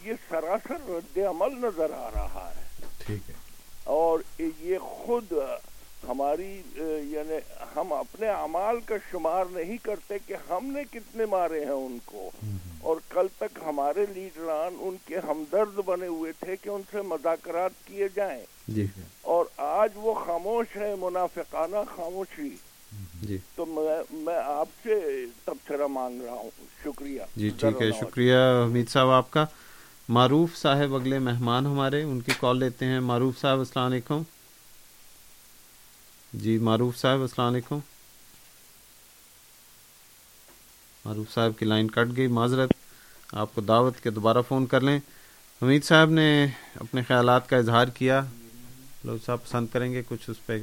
[0.05, 3.35] یہ سراسر رد عمل نظر آ رہا ہے۔ ٹھیک ہے۔
[3.85, 5.32] اور یہ خود
[6.09, 6.62] ہماری
[7.05, 7.35] یعنی
[7.77, 12.31] ہم اپنے اعمال کا شمار نہیں کرتے کہ ہم نے کتنے مارے ہیں ان کو۔
[12.81, 17.70] اور کل تک ہمارے لیڈران ان کے ہمدرد بنے ہوئے تھے کہ ان سے مذاکرات
[17.85, 18.86] کیے جائیں۔ جی
[19.22, 22.56] اور آج وہ خاموش ہے منافقانہ خاموشی۔
[23.22, 23.66] جی۔ تو
[24.10, 26.51] میں آپ سے تبصرہ مانگ رہا ہوں۔
[26.85, 29.47] شکریہ۔ جی ٹھیک ہے شکریہ حمید صاحب آپ کا۔
[30.09, 34.22] معروف صاحب اگلے مہمان ہمارے ان کی کال لیتے ہیں۔ معروف صاحب السلام علیکم۔
[36.32, 37.78] جی معروف صاحب السلام علیکم۔
[41.05, 42.70] معروف صاحب کی لائن کٹ گئی معذرت۔
[43.32, 44.98] آپ کو دعوت کے دوبارہ فون کر لیں۔
[45.62, 48.23] حمید صاحب نے اپنے خیالات کا اظہار کیا۔
[49.05, 50.59] لوگ صاحب پسند کریں گے کچھ اس پہ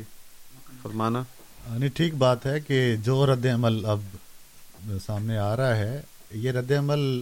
[0.81, 1.23] فرمانا۔
[1.69, 3.99] نہیں ٹھیک بات ہے کہ جو رد عمل اب
[5.05, 7.21] سامنے آ رہا ہے یہ رد عمل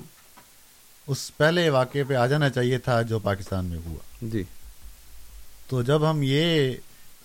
[1.08, 4.44] اس پہلے واقعے پہ آ جانا چاہیے تھا جو پاکستان میں ہوا۔ جی۔
[5.68, 6.74] تو جب ہم یہ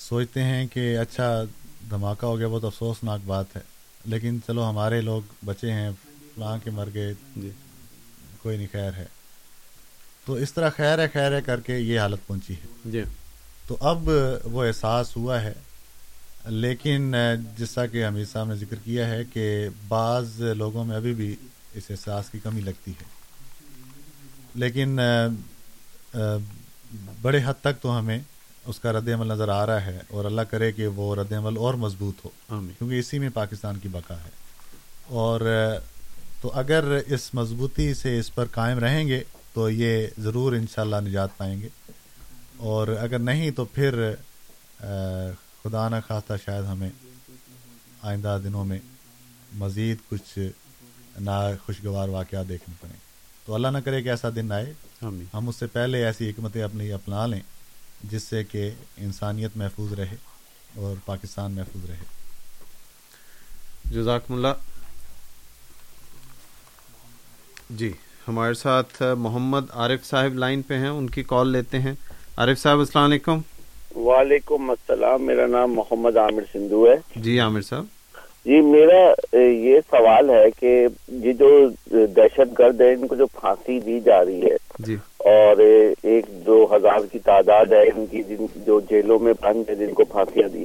[0.01, 1.43] سوچتے ہیں کہ اچھا
[1.90, 3.60] دھماکہ ہو گیا بہت افسوسناک بات ہے۔
[4.05, 5.90] لیکن چلو ہمارے لوگ بچے ہیں
[6.35, 7.51] فلاں کے مر گئے جی۔
[8.43, 9.05] کوئی نہیں خیر ہے۔
[10.24, 13.02] تو اس طرح خیر ہے خیر ہے کر کے یہ حالت پہنچی ہے۔ جی۔
[13.66, 14.09] تو اب
[14.44, 15.52] وہ احساس ہوا ہے۔
[16.47, 17.14] لیکن
[17.59, 21.36] جس طرح کہ حمید صاحب نے ذکر کیا ہے کہ بعض لوگوں میں ابھی بھی
[21.74, 23.05] اس احساس کی کمی لگتی ہے۔
[24.55, 24.98] لیکن
[27.22, 28.18] بڑے حد تک تو ہمیں
[28.66, 31.57] اس کا رد عمل نظر آ رہا ہے اور اللہ کرے کہ وہ رد عمل
[31.57, 34.31] اور مضبوط ہو کیونکہ اسی میں پاکستان کی بقا ہے۔
[35.07, 35.41] اور
[36.41, 39.23] تو اگر اس مضبوطی سے اس پر قائم رہیں گے
[39.55, 41.69] تو یہ ضرور انشاءاللہ نجات پائیں گے۔
[42.57, 44.15] اور اگر نہیں تو پھر
[45.62, 46.91] خدا نہ خواستہ شاید ہمیں
[48.03, 48.78] آئندہ دنوں میں
[49.55, 50.39] مزید کچھ
[51.20, 52.97] نا خوشگوار واقعات دیکھنے پڑیں۔
[53.47, 54.73] تو اللہ نہ کرے کہ ایسا دن آئے۔
[55.35, 57.41] ہم اس سے پہلے ایسی حکمتیں اپنی اپنا لیں۔
[58.05, 60.16] جس سے کہ انسانیت محفوظ رہے
[60.77, 61.97] اور پاکستان محفوظ رہے۔
[63.85, 64.48] جزاکم اللہ۔
[67.70, 67.93] جی
[68.28, 71.93] ہمارے ساتھ محمد عارف صاحب لائن پہ ہیں ان کی کال لیتے ہیں۔
[72.36, 73.40] عارف صاحب السلام علیکم۔
[73.97, 77.85] وعلیکم السلام میرا نام محمد عامر سندھو ہے۔ جی عامر صاحب۔
[78.44, 81.68] جی میرا یہ سوال ہے کہ یہ جو
[82.06, 85.57] دہشت گرد ہے ان کو جو پھانسی دی جا رہی ہے جی۔ اور
[86.03, 89.93] ایک دو ہزار کی تعداد ہے ان کی جن جو جیلوں میں بند ہے جن
[89.93, 90.65] کو پھانسیاں دی۔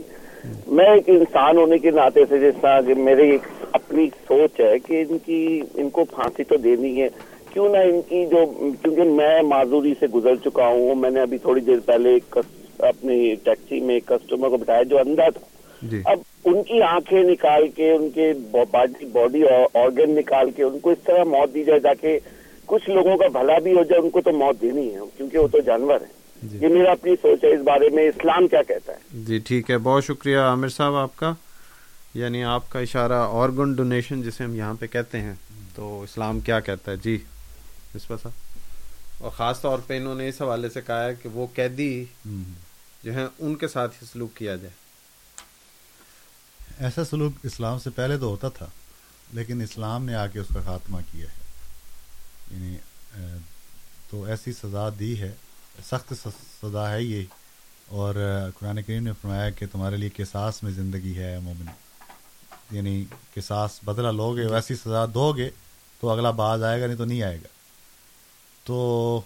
[0.67, 3.41] میں ایک انسان ہونے کے ناطے سے جس طرح میری ایک
[3.71, 7.07] اپنی سوچ ہے کہ ان کی ان کو پھانسی تو دینی ہے۔
[7.53, 8.45] کیوں نہ ان کی جو
[8.81, 12.17] کیونکہ میں معذوری سے گزر چکا ہوں میں نے ابھی تھوڑی دیر پہلے
[12.79, 15.45] اپنی ٹیکسی میں ایک کسٹمر کو بتایا جو اندھا تھا۔
[15.81, 18.33] جی۔ اب ان کی آنکھیں نکال کے ان کے
[19.11, 22.19] باڈی آرگن نکال کے ان کو اس طرح موت دی جائے تاکہ
[22.65, 25.47] کچھ لوگوں کا بھلا بھی ہو جائے ان کو تو موت دینی ہے کیونکہ وہ
[25.47, 28.93] تو جانور ہیں۔ جی۔ یہ میرا اپنی سوچ ہے اس بارے میں اسلام کیا کہتا
[28.93, 31.33] ہے؟ جی ٹھیک ہے۔ بہت شکریہ عامر صاحب آپ کا۔
[32.13, 35.33] یعنی آپ کا اشارہ آرگن ڈونیشن جسے ہم یہاں پہ کہتے ہیں
[35.75, 37.17] تو اسلام کیا کہتا ہے؟ جی
[37.95, 38.33] مصباح صاحب۔
[39.23, 42.05] اور خاص طور پہ انہوں نے اس حوالے سے کہا ہے کہ وہ قیدی
[43.03, 44.73] جو ہیں ان کے ساتھ ہی سلوک کیا جائے۔
[46.79, 48.65] ایسا سلوک اسلام سے پہلے تو ہوتا تھا
[49.33, 51.44] لیکن اسلام نے آ کے اس کا خاتمہ کیا ہے۔
[52.51, 52.77] یعنی
[54.09, 55.31] تو ایسی سزا دی ہے،
[55.85, 56.13] سخت
[56.61, 57.25] سزا ہے یہ۔
[57.85, 58.15] اور
[58.59, 61.65] قرآن کریم نے فرمایا کہ تمہارے لیے قصاص میں زندگی ہے، مومن۔
[62.71, 65.49] یعنی قصاص بدلہ لو گے ویسی سزا دو گے
[65.99, 67.47] تو اگلا باز آئے گا، نہیں تو نہیں آئے گا۔
[68.63, 69.21] تو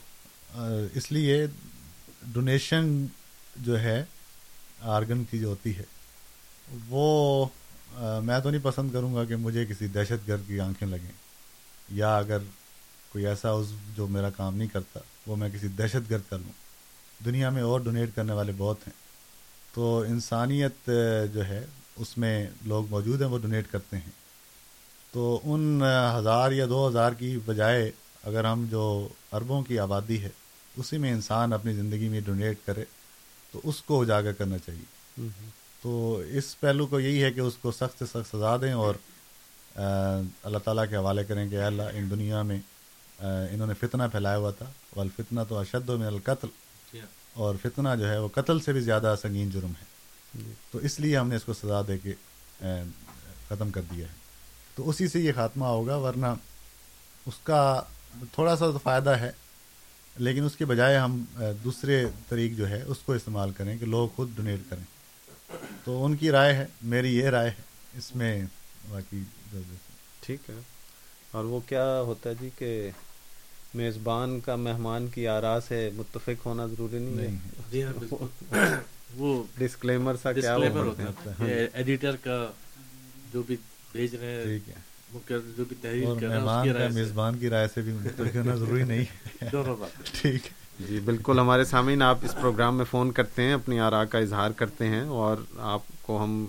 [0.93, 1.47] اس لیے
[2.21, 3.05] ڈونیشن
[3.55, 4.05] جو ہے،
[4.81, 5.83] آرگن کی جو ہوتی ہے،
[6.89, 7.45] وہ
[8.23, 11.11] میں تو نہیں پسند کروں گا کہ مجھے کسی دہشت گرد کی آنکھیں لگیں۔
[11.89, 12.37] یا اگر
[13.11, 16.51] کوئی ایسا اس جو میرا کام نہیں کرتا، وہ میں کسی دہشت گرد کر لوں۔
[17.25, 18.93] دنیا میں اور ڈونیٹ کرنے والے بہت ہیں۔
[19.73, 20.89] تو انسانیت
[21.33, 21.65] جو ہے،
[21.95, 24.11] اس میں لوگ موجود ہیں، وہ ڈونیٹ کرتے ہیں۔
[25.11, 25.81] تو ان
[26.17, 27.91] ہزار یا دو ہزار کی بجائے
[28.23, 30.29] اگر ہم جو اربوں کی آبادی ہے،
[30.77, 32.85] اسی میں انسان اپنی زندگی میں ڈونیٹ کرے،
[33.51, 34.99] تو اس کو اجاگر کرنا چاہیے۔
[35.81, 38.95] تو اس پہلو کو یہی ہے کہ اس کو سخت سے سخت سزا دیں اور
[40.43, 42.59] اللہ تعالیٰ کے حوالے کریں کہ اللہ، ان دنیا میں
[43.25, 44.65] انہوں نے فتنہ پھیلایا ہوا تھا
[44.95, 46.47] والفتنہ تو اشد و من القتل۔
[46.93, 49.83] جی ہاں۔ اور فتنہ جو ہے وہ قتل سے بھی زیادہ سنگین جرم ہے۔
[50.33, 52.13] جی۔ تو اس لیے ہم نے اس کو سزا دے کے
[53.47, 54.13] ختم کر دیا ہے۔
[54.75, 56.25] تو اسی سے یہ خاتمہ ہوگا ورنہ
[57.25, 57.81] اس کا
[58.31, 59.31] تھوڑا سا تو فائدہ ہے۔
[60.17, 61.25] لیکن اس کے بجائے ہم
[61.63, 64.83] دوسرے طریق جو ہے اس کو استعمال کریں کہ لوگ خود ڈونیٹ کریں۔
[65.83, 68.45] تو ان کی رائے ہے میری یہ رائے ہے۔ اس میں
[68.89, 69.23] باقی
[70.19, 70.59] ٹھیک ہے۔
[71.31, 72.89] اور وہ کیا ہوتا ہے جی کہ
[73.73, 77.93] میزبان کا مہمان کی آرا سے متفق ہونا ضروری نہیں ہے۔ جی ہاں
[79.17, 82.51] وہ ڈسکلیمر سا کیا ہوتا ہے؟ ایڈیٹر کا
[83.33, 83.55] جو بھی
[83.91, 84.87] بھیج رہے ہیں ٹھیک ہے۔
[85.57, 86.19] جو بھی تحریر
[86.73, 89.05] کر میزبان کی رائے سے بھی متفق ہونا ضروری نہیں
[89.41, 90.41] ہے۔ دونوں بات۔ ٹھیک۔
[90.79, 94.51] جی بالکل۔ ہمارے سامعین آپ اس پروگرام میں فون کرتے ہیں اپنی آرا کا اظہار
[94.51, 96.45] کرتے ہیں اور آپ کو ہم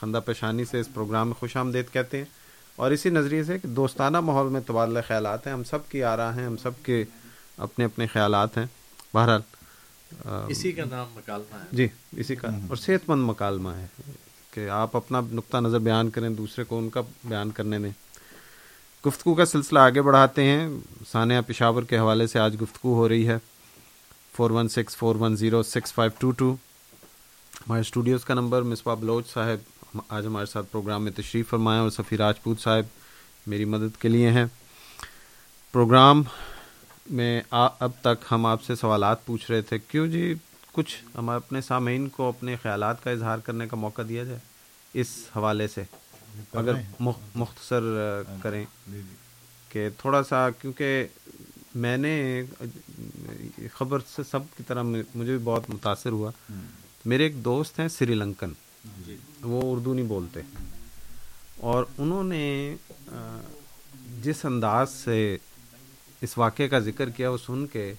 [0.00, 2.24] خندہ پیشانی سے اس پروگرام میں خوش آمدید کہتے ہیں۔
[2.80, 6.36] اور اسی نظریے سے کہ دوستانہ ماحول میں تبادلہ خیالات ہیں ہم سب کی آرا
[6.36, 7.04] ہیں ہم سب کے
[7.56, 8.66] اپنے اپنے خیالات ہیں۔
[9.14, 9.40] بہرحال
[10.48, 13.86] اسی کا نام مکالمہ ہے۔ جی اسی کا۔ اور صحت مند مکالمہ ہے
[14.50, 17.90] کہ آپ اپنا نقطہ نظر بیان کریں دوسرے کو ان کا بیان کرنے میں۔
[19.06, 20.68] گفتگو کا سلسلہ آگے بڑھاتے ہیں۔
[21.12, 23.36] ثانیہ پشاور کے حوالے سے آج گفتگو ہو رہی ہے۔
[24.36, 26.54] Four one six four one zero six five two two
[27.60, 31.90] ہمارے اسٹوڈیوز کا نمبر مصباح بلوچ صاحب آج ہمارے ساتھ پروگرام میں تشریف فرمائیں اور
[31.90, 32.84] سفیر راجپوت صاحب
[33.46, 34.44] میری مدد کے لیے ہیں۔
[35.72, 36.22] پروگرام
[37.10, 40.34] میں اب تک ہم آپ سے سوالات پوچھ رہے تھے۔ کیوں جی؟
[40.72, 44.38] کچھ ہم اپنے سامعین کو اپنے خیالات کا اظہار کرنے کا موقع دیا جائے
[44.94, 45.82] اس حوالے سے؟
[46.52, 46.72] اگر
[47.34, 47.82] مختصر
[48.42, 48.64] کریں۔
[49.68, 51.06] کہ تھوڑا سا کیونکہ
[51.74, 52.42] میں نے
[53.72, 56.30] خبر سے سب کی طرح مجھے بھی بہت متاثر ہوا۔
[57.04, 58.52] میرے ایک دوست ہیں سری لنکن۔
[59.06, 60.40] جی۔ وہ اردو نہیں بولتے۔
[61.56, 62.76] اور انہوں نے
[64.22, 65.38] جس انداز سے
[66.20, 67.94] اس واقعے کا ذکر کیا وہ سن کے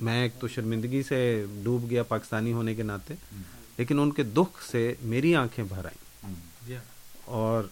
[0.00, 3.14] میں ایک تو شرمندگی سے ڈوب گیا پاکستانی ہونے کے ناطے
[3.78, 6.34] لیکن ان کے دکھ سے میری آنکھیں بھر آئیں۔
[6.66, 6.76] جی۔
[7.24, 7.62] اور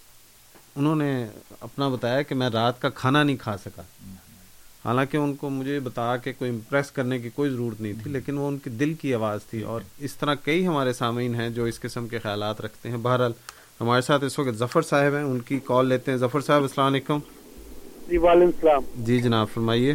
[0.76, 1.28] انہوں نے
[1.60, 3.82] اپنا بتایا کہ میں رات کا کھانا نہیں کھا سکا۔
[4.85, 8.39] حالانکہ ان کو مجھے بتا کہ کوئی امپریس کرنے کی کوئی ضرورت نہیں تھی لیکن
[8.39, 11.65] وہ ان کے دل کی آواز تھی اور اس طرح کئی ہمارے سامعین ہیں جو
[11.65, 13.33] اس قسم کے خیالات رکھتے ہیں۔ بہرحال
[13.81, 16.87] ہمارے ساتھ اس وقت ظفر صاحب ہیں ان کی کال لیتے ہیں۔ ظفر صاحب السلام
[16.87, 17.19] علیکم۔
[18.09, 19.95] جی وعلیکم السلام۔ جی جناب فرمائیے۔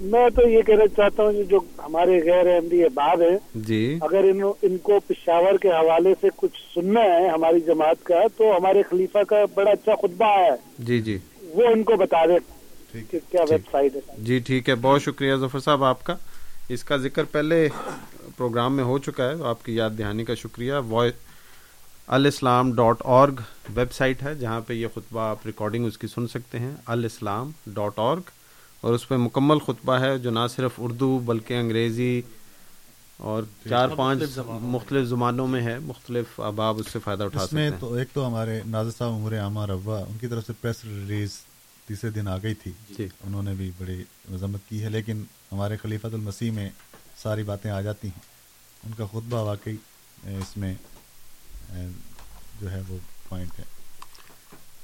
[0.00, 4.24] میں تو یہ کہنا چاہتا ہوں جو ہمارے غیر احمدی احباب ہیں جی۔ اگر
[4.62, 9.18] ان کو پشاور کے حوالے سے کچھ سننا ہے ہماری جماعت کا تو ہمارے خلیفہ
[9.28, 12.38] کا بڑا اچھا خطبہ ہے۔ جی جی۔ وہ ان کو بتا دیں
[13.02, 16.16] کیا ویب سائٹ ہے۔ جی ٹھیک ہے بہت شکریہ ظفر صاحب آپ کا۔
[16.68, 17.68] اس کا ذکر پہلے
[18.36, 21.12] پروگرام میں ہو چکا ہے آپ کی یاد دہانی کا شکریہ۔ وائس
[22.06, 23.34] الاسلام ڈاٹ اورگ
[23.74, 27.50] ویب سائٹ ہے جہاں پہ یہ خطبہ آپ ریکارڈنگ اس کی سن سکتے ہیں۔ الاسلام
[27.66, 28.20] ڈاٹ اورگ
[28.80, 32.22] اور اس پہ مکمل خطبہ ہے جو نہ صرف اردو بلکہ انگریزی
[33.16, 37.70] اور چار پانچ مختلف زبانوں میں ہے۔ مختلف احباب اس سے فائدہ اٹھا سکتے ہیں۔
[37.80, 41.30] تو ایک تو ہمارے نازر صاحب عمر عامہ روا ان کی طرف سے پریس ریلیز
[41.86, 45.76] تیسرے دن آ گئی تھی۔ جی۔ انہوں نے بھی بڑی مذمت کی ہے لیکن ہمارے
[45.76, 46.70] خلیفۃ المسیح میں
[47.16, 48.20] ساری باتیں آ جاتی ہیں۔
[48.86, 49.76] ان کا خطبہ واقعی
[50.24, 50.74] اس میں
[52.60, 52.98] جو ہے وہ
[53.28, 53.64] پوائنٹ ہے۔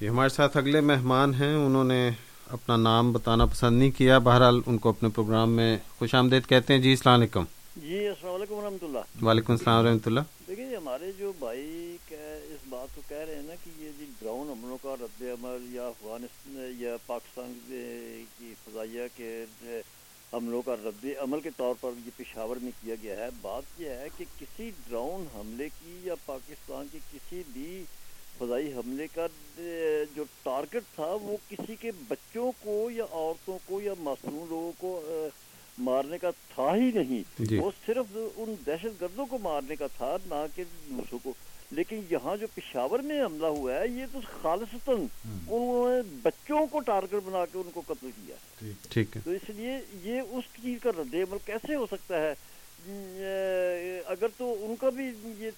[0.01, 2.11] یہ ہمارے ساتھ اگلے مہمان ہیں۔ انہوں نے
[2.51, 6.75] اپنا نام بتانا پسند نہیں کیا۔ بہرحال ان کو اپنے پروگرام میں خوش آمدید کہتے
[6.75, 7.45] ہیں۔ جی السلام علیکم۔
[7.77, 11.90] جی السلام علیکم ورحمۃ اللہ۔ وعلیکم السلام ورحمۃ اللہ۔ دیکھیے ہمارے جو بھائی
[12.91, 15.87] بات کو کہہ رہے ہیں نا کہ یہ جی ڈراؤن حملوں کا رد عمل یا
[15.87, 17.53] افغانستان یا پاکستان
[18.39, 19.45] کی فضائیہ کے
[20.33, 24.01] حملوں کا رد عمل کے طور پر یہ پشاور میں کیا گیا ہے بات یہ
[24.01, 27.83] ہے کہ کسی ڈراؤن حملے کی یا پاکستان کی کسی بھی
[28.39, 29.27] فضائی حملے کا
[30.17, 35.01] جو ٹارگٹ تھا وہ کسی کے بچوں کو یا عورتوں کو یا معصوم لوگوں کو
[35.81, 40.17] مارنے کا تھا ہی نہیں جی۔ وہ صرف ان دہشت گردوں کو مارنے کا تھا
[40.27, 41.33] نہ کہ دوسروں کو
[41.71, 46.81] لیکن یہاں جو پشاور میں حملہ ہوا ہے یہ تو خالصتاً انہوں نے بچوں کو
[46.81, 48.37] ٹارگٹ بنا کے ان کو قتل کیا۔
[48.91, 52.35] ٹھیک ہے۔ تو اس لیے یہ اس چیز کا رد عمل کیسے ہو سکتا ہے؟
[54.07, 55.05] اگر تو ان کا بھی
[55.39, 55.51] یہ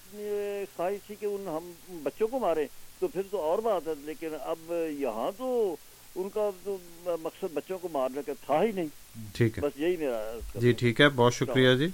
[0.75, 1.71] خواہش تھی کہ ان ہم
[2.03, 2.65] بچوں کو ماریں
[2.99, 5.75] تو پھر تو اور بات ہے۔ لیکن اب یہاں تو
[6.15, 6.77] ان کا تو
[7.21, 8.87] مقصد بچوں کو مارنے کا تھا ہی نہیں۔
[9.33, 11.87] ٹھیک ہے۔ بس یہی میرا جی ٹھیک ہے۔ بہت شکریہ جی۔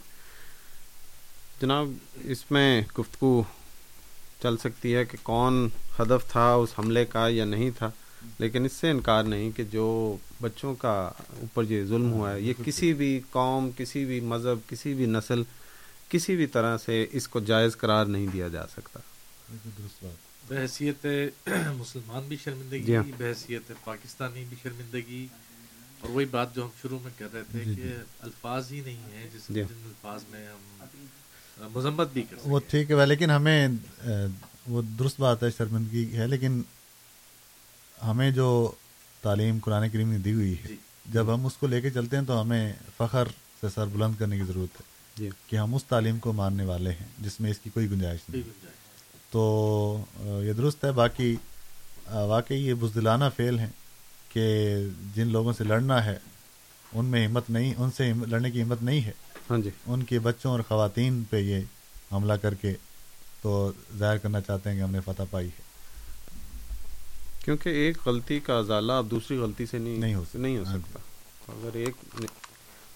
[1.62, 1.92] جناب
[2.24, 3.44] اس میں گفتگو
[4.42, 5.68] چل سکتی ہے کہ کون
[6.00, 7.90] ہدف تھا اس حملے کا یا نہیں تھا
[8.40, 9.88] لیکن اس سے انکار نہیں کہ جو
[10.42, 10.94] بچوں کا
[11.40, 15.44] اوپر یہ ظلم ہوا ہے یہ کسی بھی قوم کسی بھی مذہب کسی بھی نسل
[16.10, 19.00] کسی بھی طرح سے اس کو جائز قرار نہیں دیا جا سکتا
[20.48, 21.06] بحثیت
[21.78, 25.26] مسلمان بھی شرمندگی جی ہاں۔ بحثیت پاکستانی بھی شرمندگی
[26.02, 28.82] اور وہی بات جو ہم شروع میں کر رہے تھے جی، کہ جی۔ الفاظ ہی
[28.82, 31.06] نہیں ہیں جس جی۔ جن الفاظ میں ہم
[31.68, 33.68] مذمت بھی کر وہ ٹھیک ہے لیکن ہمیں
[34.68, 36.62] وہ درست بات ہے شرمندگی ہے لیکن
[38.04, 38.72] ہمیں جو
[39.22, 40.76] تعلیم قرآن کریم نے دی ہوئی ہے
[41.06, 43.28] جب ہم اس کو لے کے چلتے ہیں تو ہمیں فخر
[43.62, 47.08] سے سر بلند کرنے کی ضرورت ہے کہ ہم اس تعلیم کو ماننے والے ہیں
[47.20, 48.42] جس میں اس کی کوئی گنجائش نہیں۔
[49.32, 51.36] تو یہ درست ہے۔ باقی
[52.06, 53.70] واقعی یہ بزدلانہ فعل ہیں
[54.30, 54.76] کہ
[55.16, 56.18] جن لوگوں سے لڑنا ہے
[56.94, 59.12] ان میں ہمت نہیں ان سے لڑنے کی ہمت نہیں ہے۔
[59.50, 61.60] ہاں جی۔ ان کے بچوں اور خواتین پہ یہ
[62.12, 62.74] حملہ کر کے
[63.42, 65.62] تو ظاہر کرنا چاہتے ہیں کہ ہم نے فتح پائی ہے۔
[67.44, 71.00] کیونکہ ایک غلطی کا ازالہ اب دوسری غلطی سے نہیں نہیں ہو نہیں ہو سکتا۔
[71.48, 72.22] اگر ایک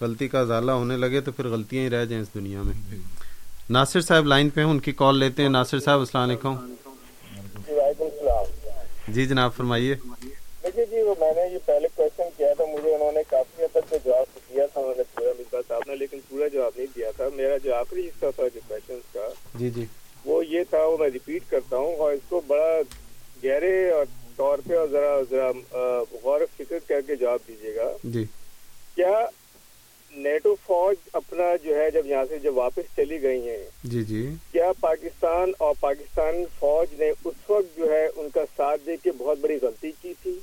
[0.00, 2.96] غلطی کا ازالہ ہونے لگے تو پھر غلطیاں ہی رہ جائیں اس دنیا میں۔
[3.70, 8.04] ناصر صاحب لائن پہ ہیں ان کی کال لیتے ہیں۔ ناصر صاحب السلام علیکم۔ وعلیکم
[8.04, 8.44] السلام۔
[9.08, 9.94] جی جناب فرمائیے۔
[10.62, 13.68] دیکھیے جی وہ میں نے یہ پہلے کوشچن کیا تھا مجھے انہوں نے کافی حد
[13.72, 14.80] تک جو جواب دیا تھا
[15.54, 18.60] مصباح صاحب نے لیکن پورا جواب نہیں دیا تھا۔ میرا جو آخری حصہ تھا جو
[18.68, 19.84] کوشچن کا جی جی۔
[20.24, 22.80] وہ یہ تھا وہ میں ریپیٹ کرتا ہوں اور اس کو بڑا
[23.44, 24.04] گہرے اور
[24.36, 25.50] طور پہ اور ذرا ذرا
[26.22, 28.24] غور و فکر کر کے جواب دیجیے گا۔ جی۔
[28.94, 29.26] کیا
[30.12, 34.22] نیٹو فوج اپنا جو ہے جب یہاں سے جب واپس چلی گئی ہیں جی جی۔
[34.52, 39.12] کیا پاکستان اور پاکستان فوج نے اس وقت جو ہے ان کا ساتھ دے کے
[39.18, 40.38] بہت بڑی غلطی کی تھی؟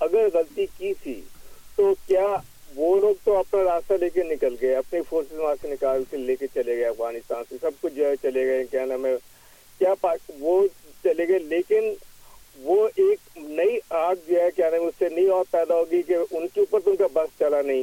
[0.00, 1.20] اگر غلطی کی تھی
[1.76, 2.26] تو کیا
[2.78, 6.16] وہ لوگ تو اپنا راستہ لے کے نکل گئے، اپنی فورسز وہاں سے نکال کے
[6.16, 9.14] لے کے چلے گئے افغانستان سے، سب کچھ جو ہے چلے گئے، کیا نام ہے،
[9.78, 9.94] کیا
[10.40, 10.66] وہ
[11.04, 11.92] چلے گئے، لیکن
[12.62, 16.16] وہ ایک نئی آگ جو ہے، کیا نام اس سے نئی اور پیدا ہوگی کہ
[16.30, 17.82] ان کے اوپر تو ان کا بس چلا نہیں۔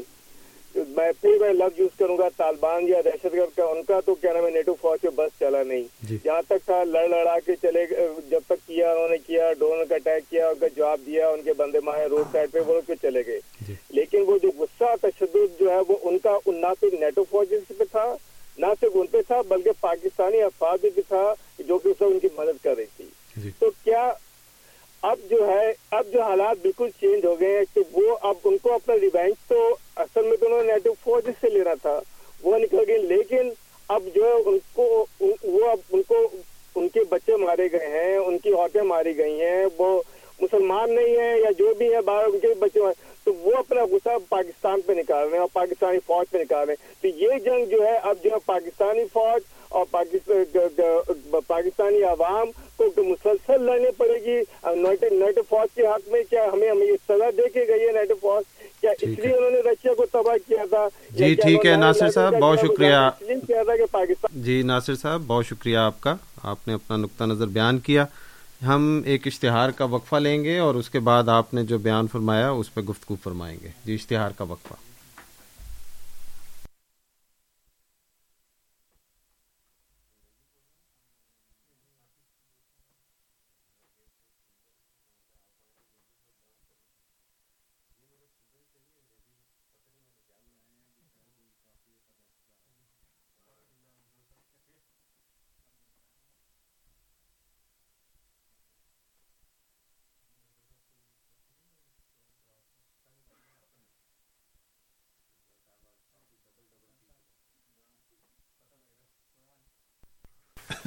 [0.76, 4.16] میں پھر میں لفظ یوز کروں گا طالبان یا دہشت گرد کا ان کا تو
[4.16, 7.38] کیا نام ہے نیٹو فوج کے بس چلا نہیں جی۔ جہاں تک تھا لڑ لڑا
[7.46, 7.86] کے چلے
[8.30, 11.42] جب تک کیا انہوں نے کیا ڈرون کا اٹیک کیا ان کا جواب دیا ان
[11.42, 15.60] کے بندے ماہ روڈ سائڈ پہ وہ چلے گئے جی۔ لیکن وہ جو غصہ تشدد
[15.60, 18.06] جو ہے وہ ان کا نہ صرف نیٹو فوج پہ تھا
[18.58, 21.24] نہ صرف ان پہ تھا بلکہ پاکستانی افراد بھی تھا
[21.60, 24.12] جو کہ ان کی مدد کر رہی تھی جی۔ تو کیا
[25.04, 28.58] اب جو ہے اب جو حالات بالکل چینج ہو گئے ہیں کہ وہ اب ان
[28.58, 29.58] کو اپنا ریوینج تو
[29.98, 32.00] اصل میں تو انہوں نے نیٹو فوج سے لینا تھا
[32.44, 33.50] وہ نکل گئے لیکن
[33.90, 35.06] اب جو ہے ان کو
[35.44, 36.28] وہ اب ان کو
[36.76, 40.02] ان کے بچے مارے گئے ہیں ان کی عورتیں ماری گئی ہیں وہ
[40.40, 42.80] مسلمان نہیں ہیں یا جو بھی ہیں باہر ان کے بچے
[43.24, 46.74] تو وہ اپنا غصہ پاکستان پہ نکال رہے ہیں اور پاکستانی فوج پہ نکال رہے
[46.74, 49.86] ہیں تو یہ جنگ جو ہے اب جو ہے پاکستانی فوج اور
[51.48, 54.40] پاکستانی عوام کو مسلسل لڑنی پڑے گی
[54.76, 58.16] نیٹو فوج کے حق میں کیا ہمیں ہمیں یہ سزا دے کے گئی ہے نیٹو
[58.22, 58.44] فوج
[58.82, 62.60] اس لیے انہوں نے رشیا کو تباہ کیا تھا۔ جی ٹھیک ہے ناصر صاحب بہت
[62.60, 62.96] شکریہ۔
[64.34, 68.06] جی ناصر صاحب بہت شکریہ آپ کا۔ آپ نے اپنا نقطہ نظر بیان کیا۔
[68.68, 72.08] ہم ایک اشتہار کا وقفہ لیں گے اور اس کے بعد آپ نے جو بیان
[72.08, 74.74] فرمایا اس پہ گفتگو فرمائیں گے۔ جی اشتہار کا وقفہ۔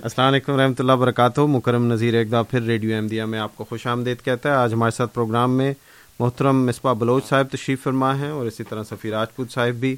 [0.02, 3.64] السلام علیکم رحمۃ اللہ وبرکاتہ۔ مکرم نذیر ایک دفعہ پھر ریڈیو احمدیہ میں آپ کو
[3.64, 5.72] خوش آمدید کہتا ہے۔ آج ہمارے ساتھ پروگرام میں
[6.18, 9.94] محترم مصباح بلوچ صاحب تشریف فرما ہیں اور اسی طرح سفیر راجپوت صاحب بھی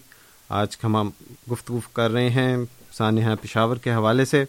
[0.48, 0.96] آج ہم
[1.52, 2.56] گفتگو کر رہے ہیں
[2.92, 4.44] سانحہ ہاں پشاور کے حوالے سے۔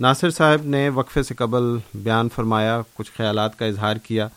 [0.00, 4.28] ناصر صاحب نے وقفے سے قبل بیان فرمایا، کچھ خیالات کا اظہار کیا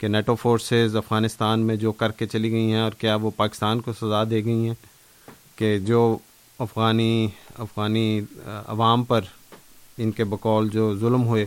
[0.00, 3.80] کہ نیٹو فورسز افغانستان میں جو کر کے چلی گئی ہیں اور کیا وہ پاکستان
[3.80, 4.74] کو سزا دے گئی ہیں
[5.56, 6.16] کہ جو
[6.58, 7.28] افغانی
[7.58, 9.20] افغانی عوام پر
[9.98, 11.46] ان کے بقول جو ظلم ہوئے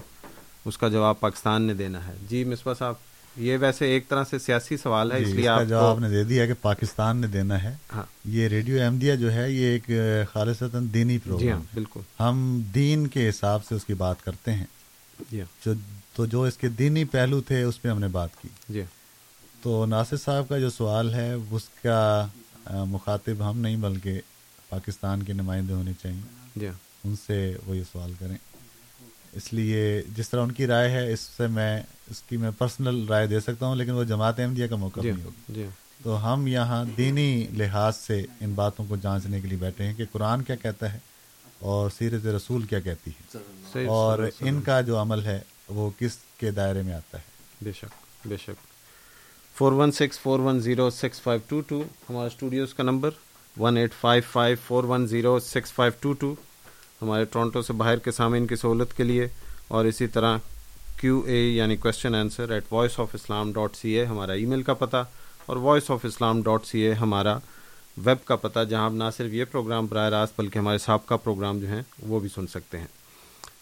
[0.66, 2.94] اس کا جواب پاکستان نے دینا ہے۔ جی مصباح صاحب
[3.38, 6.24] یہ ویسے ایک طرح سے سیاسی سوال ہے جی، اس لیے آپ جواب نے دے
[6.24, 9.90] دیا کہ پاکستان نے دینا ہے۔ ہاں۔ یہ ریڈیو احمدیہ جو ہے یہ ایک
[10.34, 14.54] خالصتاً دینی جی پروگرام ہاں بالکل۔ ہم دین کے حساب سے اس کی بات کرتے
[14.54, 14.66] ہیں۔
[15.32, 15.74] جی ہاں۔ جو
[16.14, 18.84] تو جو اس کے دینی پہلو تھے اس پہ ہم نے بات کی۔ جی
[19.62, 22.26] تو ناصر صاحب کا جو سوال ہے اس کا
[22.70, 24.22] مخاطب ہم نہیں بلکہ
[24.70, 26.22] پاکستان کے نمائندے ہونے چاہیے۔
[26.56, 26.68] جی
[27.04, 28.38] ان سے وہ یہ سوال کریں۔
[29.34, 33.06] اس لیے جس طرح ان کی رائے ہے اس سے میں اس کی میں پرسنل
[33.06, 35.66] رائے دے سکتا ہوں لیکن وہ جماعت احمدیہ کا موقع جی نہیں ہوگا۔ جی۔
[36.04, 40.06] تو ہم یہاں دینی لحاظ سے ان باتوں کو جانچنے کے لیے بیٹھے ہیں کہ
[40.12, 41.00] قرآن کیا کہتا ہے
[41.60, 45.40] اور سیرت رسول کیا کہتی ہے۔ اور ان کا جو عمل ہے
[45.70, 47.24] وہ کس کے دائرے میں آتا ہے؟
[47.62, 48.68] بے شک بے شک۔
[49.56, 53.10] Four one six four one zero six five two two ہمارا اسٹوڈیوز کا number
[53.58, 56.36] one eight five five four one zero six five two two
[57.02, 59.28] ہمارے ٹورنٹو سے باہر کے سامعین کی سہولت کے لیے
[59.68, 60.38] اور اسی طرح
[61.00, 64.64] کیو اے یعنی question answer at voice of Islam dot C A ہمارا ای میل
[64.64, 65.04] کا پتہ
[65.46, 67.38] اور voice of Islam dot C A ہمارا
[67.98, 71.60] ویب کا پتہ، جہاں آپ نہ صرف یہ پروگرام براہ راست بلکہ ہمارے سابقہ پروگرام
[71.60, 72.88] جو ہیں وہ بھی سن سکتے ہیں۔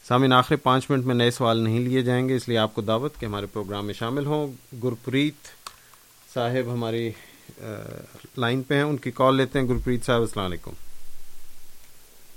[0.08, 2.82] سامعین، آخری پانچ منٹ میں نئے سوال نہیں لیے جائیں گے، اس لیے آپ کو
[2.82, 5.48] دعوت کہ ہمارے پروگرام میں شامل ہوں۔ گرپریت
[6.34, 7.10] صاحب ہماری
[8.38, 10.87] لائن پہ ہیں، ان کی کال لیتے ہیں۔ گرپریت صاحب، السلام علیکم۔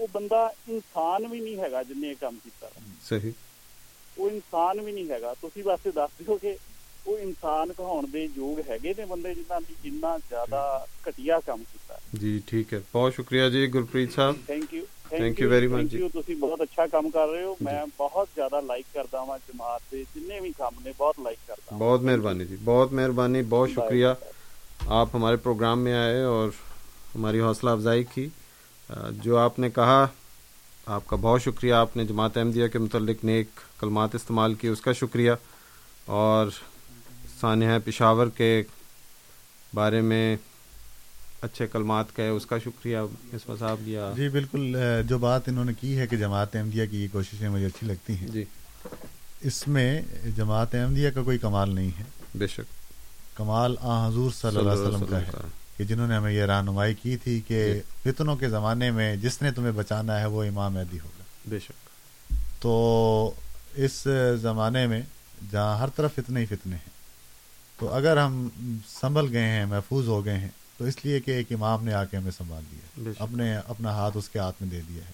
[0.00, 2.70] ਉਹ ਬੰਦਾ ਇਨਸਾਨ ਵੀ ਨਹੀਂ ਹੈਗਾ ਜਿੰਨੇ ਇਹ ਕੰਮ ਕੀਤਾ
[3.02, 3.32] ਸਹੀ
[4.18, 6.56] ਉਹ ਇਨਸਾਨ ਵੀ ਨਹੀਂ ਹੈਗਾ ਤੁਸੀਂ ਵਾਸਤੇ ਦੱਸ ਦਿਓ ਕਿ
[7.06, 11.98] ਉਹ ਇਨਸਾਨ ਕਹਾਉਣ ਦੇ ਯੋਗ ਹੈਗੇ ਨੇ ਬੰਦੇ ਜਿਨ੍ਹਾਂ ਦੀ ਜਿੰਨਾ ਜ਼ਿਆਦਾ ਘਟੀਆ ਕੰਮ ਕੀਤਾ
[12.14, 16.08] ਜੀ ਠੀਕ ਹੈ ਬਹੁਤ ਸ਼ੁਕਰੀਆ ਜੀ ਗੁਰਪ੍ਰੀਤ ਸਾਹਿਬ thank you thank you very much ਜੀ
[16.08, 20.04] ਤੁਸੀਂ ਬਹੁਤ ਅੱਛਾ ਕੰਮ ਕਰ ਰਹੇ ਹੋ ਮੈਂ ਬਹੁਤ ਜ਼ਿਆਦਾ ਲਾਈਕ ਕਰਦਾ ਹਾਂ ਜਮਾਤ ਦੇ
[20.14, 24.14] ਜਿੰਨੇ ਵੀ ਕੰਮ ਨੇ ਬਹੁਤ ਲਾਈਕ ਕਰਦਾ بہت مہربانی جی بہت مہربانی بہت شکریہ
[24.88, 26.50] آپ ہمارے پروگرام میں آئے اور
[27.14, 28.28] ہماری حوصلہ افزائی کی
[29.11, 30.07] جو آپ نے کہا
[30.85, 33.47] آپ کا بہت شکریہ۔ آپ نے جماعت احمدیہ کے متعلق نیک
[33.79, 35.31] کلمات استعمال کی اس کا شکریہ۔
[36.05, 36.47] اور
[37.41, 38.63] سانحہ پشاور کے
[39.73, 40.37] بارے میں
[41.41, 42.97] اچھے کلمات کہے اس کا شکریہ۔
[43.31, 44.75] اس صاحب یا جی بالکل۔
[45.07, 48.13] جو بات انہوں نے کی ہے کہ جماعت احمدیہ کی یہ کوششیں مجھے اچھی لگتی
[48.13, 48.43] ہیں جی۔
[49.41, 50.01] اس میں
[50.35, 52.03] جماعت احمدیہ کا کوئی کمال نہیں ہے۔
[52.35, 52.81] بے شک۔
[53.37, 56.93] کمال آ حضور صلی اللہ علیہ وسلم کا ہے۔ کہ جنہوں نے ہمیں یہ رہنمائی
[56.93, 60.99] کی تھی کہ فتنوں کے زمانے میں جس نے تمہیں بچانا ہے وہ امام مہدی
[60.99, 61.71] ہوگا بے شک۔
[62.61, 63.31] تو
[63.75, 64.07] اس
[64.41, 65.01] زمانے میں
[65.51, 66.89] جہاں ہر طرف فتنے ہی فتنے ہیں
[67.79, 68.49] تو اگر ہم
[68.87, 72.05] سنبھل گئے ہیں محفوظ ہو گئے ہیں تو اس لیے کہ ایک امام نے آ
[72.05, 75.13] کے ہمیں سنبھال دیا اپنے اپنا ہاتھ اس کے ہاتھ میں دے دیا ہے۔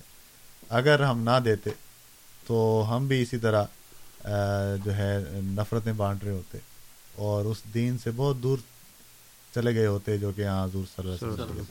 [0.70, 1.70] اگر ہم نہ دیتے
[2.48, 3.64] تو ہم بھی اسی طرح
[4.86, 6.58] جو ہے نفرتیں بانٹ رہے ہوتے
[7.16, 8.58] اور اس دین سے بہت دور
[9.58, 11.64] چلے گئے ہوتے جو کہ یہاں حضور صلی اللہ علیہ وسلم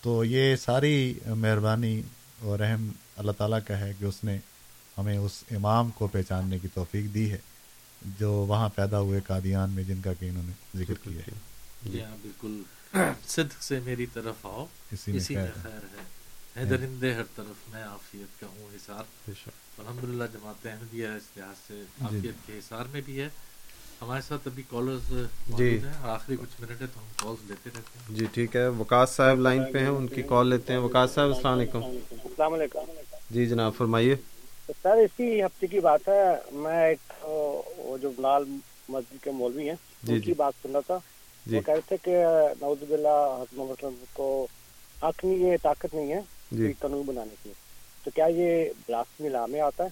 [0.00, 2.02] تو یہ ساری مہربانی
[2.40, 4.38] اور رحم اللہ تعالیٰ کا ہے کہ اس نے
[4.98, 7.38] ہمیں اس امام کو پہچاننے کی توفیق دی ہے
[8.18, 11.32] جو وہاں پیدا ہوئے قادیان میں جن کا کہ انہوں نے ذکر کیا ہے۔
[11.90, 12.62] جی۔ ہاں بالکل۔
[13.28, 16.04] صدق سے میری طرف آؤ۔ اسی میں خیر ہے۔
[16.56, 19.30] ہے۔ درندے ہر طرف میں آفیت کا ہوں حصار۔
[19.78, 23.28] الحمد للہ جماعت احمدیہ اس لحاظ سے آفیت کے حصار میں بھی ہے۔
[24.02, 25.12] ہمارے ساتھ ابھی کالرز
[25.58, 29.10] جی۔ آخری کچھ منٹ ہے تو ہم کالز لیتے رہتے ہیں۔ جی ٹھیک ہے۔ وکاس
[29.10, 32.78] صاحب لائن پہ ہیں ان کی کال لیتے ہیں۔ وکاس صاحب السلام علیکم۔ السلام علیکم۔
[33.30, 34.14] جی جناب فرمائیے۔
[34.82, 37.12] سر اسی ہفتے کی بات ہے۔ میں ایک
[37.84, 38.44] وہ جو بلال
[38.88, 40.98] مسجد کے مولوی ہیں جی، ان جی۔ کی بات سن رہا تھا۔
[41.46, 42.16] جی۔ وہ کہہ رہے تھے کہ
[42.60, 44.46] نعوذ باللہ حضرت وسلم کو
[45.02, 46.20] حق نہیں ہے طاقت نہیں ہے
[46.52, 47.52] جی۔ قانون بنانے کی۔
[48.04, 49.88] تو کیا یہ بلاسمی لا میں آتا ہے۔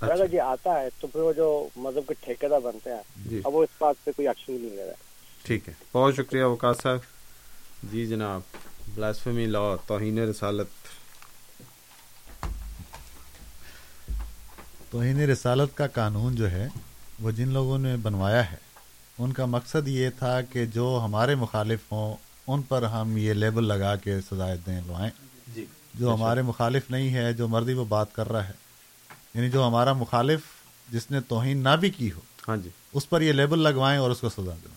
[0.00, 3.54] اگر یہ آتا ہے تو پھر وہ جو مذہب کے ٹھیکیدار بنتے ہیں جی۔ اب
[3.54, 5.06] وہ اس بات پہ کوئی ایکشن نہیں لے رہا ہے
[5.42, 6.98] ٹھیک ہے۔ بہت شکریہ وقاص صاحب۔
[7.82, 8.40] جی جناب
[8.94, 10.66] بلاسفمی لا توہین رسالت۔
[14.90, 16.68] توہین رسالت کا قانون جو ہے
[17.20, 18.56] وہ جن لوگوں نے بنوایا ہے
[19.18, 22.16] ان کا مقصد یہ تھا کہ جو ہمارے مخالف ہوں
[22.46, 25.10] ان پر ہم یہ لیبل لگا کے سزائے دیں لوائیں۔
[25.54, 25.64] جی۔
[25.94, 28.52] جو ہمارے مخالف نہیں ہے جو مرضی وہ بات کر رہا ہے
[29.34, 30.40] یعنی جو ہمارا مخالف
[30.88, 34.10] جس نے توہین نہ بھی کی ہو ہاں جی۔ اس پر یہ لیبل لگوائیں اور
[34.10, 34.74] اس کو سزا دیں۔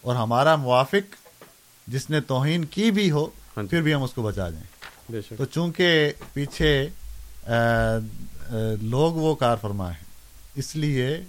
[0.00, 1.14] اور ہمارا موافق
[1.86, 3.26] جس نے توہین کی بھی ہو
[3.70, 4.66] پھر بھی ہم اس کو بچا جائیں۔
[5.36, 6.88] تو چونکہ پیچھے
[7.46, 7.96] آ، آ،
[8.82, 10.04] لوگ وہ کار فرما ہے
[10.54, 11.22] اس لیے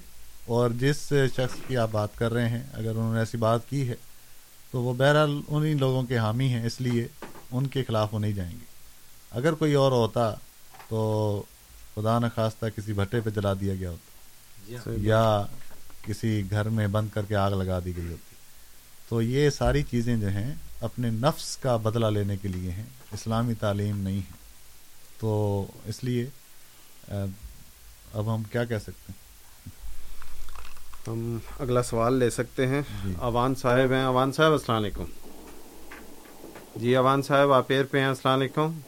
[0.45, 3.89] اور جس شخص کی آپ بات کر رہے ہیں اگر انہوں نے ایسی بات کی
[3.89, 3.95] ہے
[4.71, 7.07] تو وہ بہرحال انہی لوگوں کے حامی ہیں اس لیے
[7.51, 8.65] ان کے خلاف وہ نہیں جائیں گے۔
[9.31, 10.33] اگر کوئی اور ہوتا
[10.87, 11.43] تو
[11.97, 13.91] خدا نخواستہ کسی بھٹے پہ جلا دیا گیا
[14.67, 15.45] جی ہوتا ہاں۔ یا
[16.01, 18.35] کسی گھر میں بند کر کے آگ لگا دی گئی ہوتی۔
[19.09, 23.53] تو یہ ساری چیزیں جو ہیں اپنے نفس کا بدلہ لینے کے لیے ہیں اسلامی
[23.53, 24.31] تعلیم نہیں ہے۔
[25.19, 26.25] تو اس لیے
[28.13, 29.27] اب ہم کیا کہہ سکتے ہیں؟
[31.07, 35.05] ہم اگلا سوال لے سکتے ہیں۔ جی۔ اوان صاحب ہیں۔ اوان صاحب السلام علیکم۔
[36.75, 38.79] جی اوان صاحب آپ ایئر پہ ہیں۔ السلام علیکم۔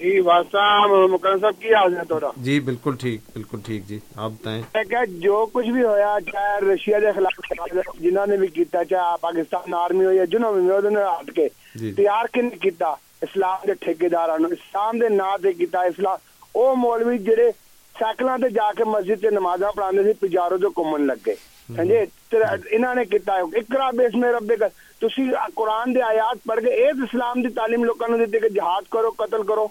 [0.00, 0.20] جی
[0.52, 5.46] صاحب کی حال ہے تھوڑا؟ جی بالکل ٹھیک بالکل ٹھیک جی آپ بتائیں۔ کہ جو
[5.52, 10.12] کچھ بھی ہویا چاہے رشیا کے خلاف جنہوں نے بھی کیتا چاہے پاکستان آرمی ہو
[10.12, 14.98] یا جنہوں بھی انہوں نے ہٹ کے جی۔ تیار کن کیتا؟ اسلام کے ٹھیکیدار اسلام
[14.98, 16.16] دے نا تے کیتا اسلام
[16.52, 17.50] او مولوی جڑے
[17.96, 21.34] سائیکلاں تے جا کے مسجد تے نمازاں پڑھاندے سی پجارو جو کمن لگ گئے
[21.76, 22.04] سمجھے؟
[22.70, 24.56] انہاں نے کیتا اقرا بیس میں رب دے
[24.98, 28.90] تسی قرآن دے آیات پڑھ کے ایک اسلام دی تعلیم لوکاں نوں دتے کہ جہاد
[28.92, 29.66] کرو قتل کرو۔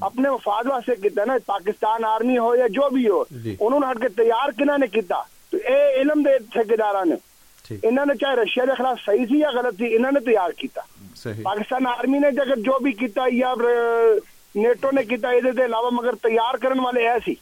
[0.00, 3.86] اپنے مفاد واسطے کیتا نا پاکستان آرمی ہو یا جو بھی ہو جی۔ انہوں نے
[3.90, 7.14] ہٹ کے تیار کنہ نے کیتا۔ تو اے علم دے ٹھیکیداراں نے۔
[7.82, 10.80] انہوں نے چاہے رشیا کے خلاف صحیح سی یا غلط سی انہوں نے تیار کیتا۔
[11.42, 13.54] پاکستان آرمی نے اگر جو بھی کیتا یا
[14.54, 17.34] نیٹو نے کیتا یہ دے علاوہ مگر تیار کرن والے ایسی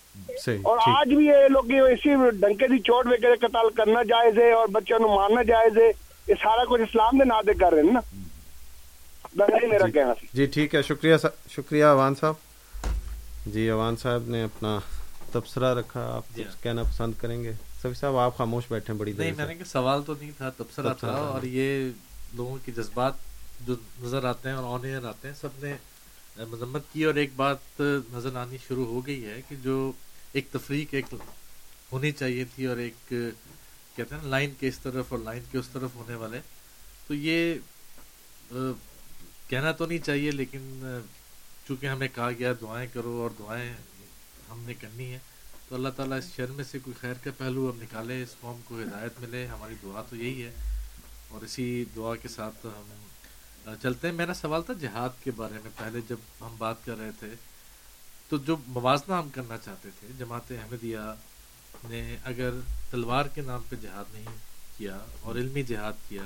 [0.45, 4.53] صحیح اور آج بھی یہ لوگ اسی ڈنکے دی چوٹ وغیرہ قتل کرنا جائز ہے
[4.53, 5.91] اور بچوں نو مارنا جائز ہے
[6.29, 8.01] یہ سارا کچھ اسلام دے نا دے کر رہے ہیں نا۔
[9.35, 11.15] میرا کہنا سی جی ٹھیک ہے۔ شکریہ
[11.51, 12.35] شکریہ اوان صاحب۔
[13.47, 14.79] جی اوان صاحب نے اپنا
[15.33, 17.53] تبصرہ رکھا۔ آپ جی کچھ۔ کہنا پسند کریں گے؟
[17.83, 20.31] سبھی صاحب آپ خاموش بیٹھے ہیں بڑی دیر نہیں میں نے کہ سوال تو نہیں
[20.37, 21.91] تھا تبصرہ تھا۔ اور یہ
[22.35, 23.13] لوگوں کے جذبات
[23.67, 25.75] جو نظر آتے ہیں اور آن ایئر آتے ہیں سب نے
[26.45, 27.81] مذمت کی۔ اور ایک بات
[28.13, 29.93] نظر آنی شروع ہو گئی ہے کہ جو
[30.33, 31.05] ایک تفریق ایک
[31.93, 35.59] ہونی چاہیے تھی اور ایک کہتے ہیں نا لائن کے اس طرف اور لائن کے
[35.59, 36.41] اس طرف ہونے والے۔
[37.07, 37.55] تو یہ
[39.51, 40.83] کہنا تو نہیں چاہیے، لیکن
[41.69, 43.73] چونکہ ہمیں کہا گیا دعائیں کرو اور دعائیں
[44.51, 45.19] ہم نے کرنی ہے
[45.69, 48.61] تو اللہ تعالیٰ اس شر میں سے کوئی خیر کا پہلو اب نکالے اس قوم
[48.65, 50.53] کو ہدایت ملے، ہماری دعا تو یہی ہے۔
[51.29, 55.71] اور اسی دعا کے ساتھ ہم چلتے ہیں۔ میرا سوال تھا جہاد کے بارے میں،
[55.77, 57.29] پہلے جب ہم بات کر رہے تھے،
[58.29, 61.15] تو جو موازنہ ہم کرنا چاہتے تھے، جماعت احمدیہ
[61.85, 62.51] نے اگر
[62.91, 64.27] تلوار کے نام پہ جہاد نہیں
[64.79, 66.23] کیا اور علمی جہاد کیا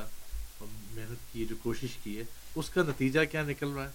[0.59, 3.90] اور محنت کی جو کوشش کی ہے اس کا نتیجہ کیا نکل رہا ہے؟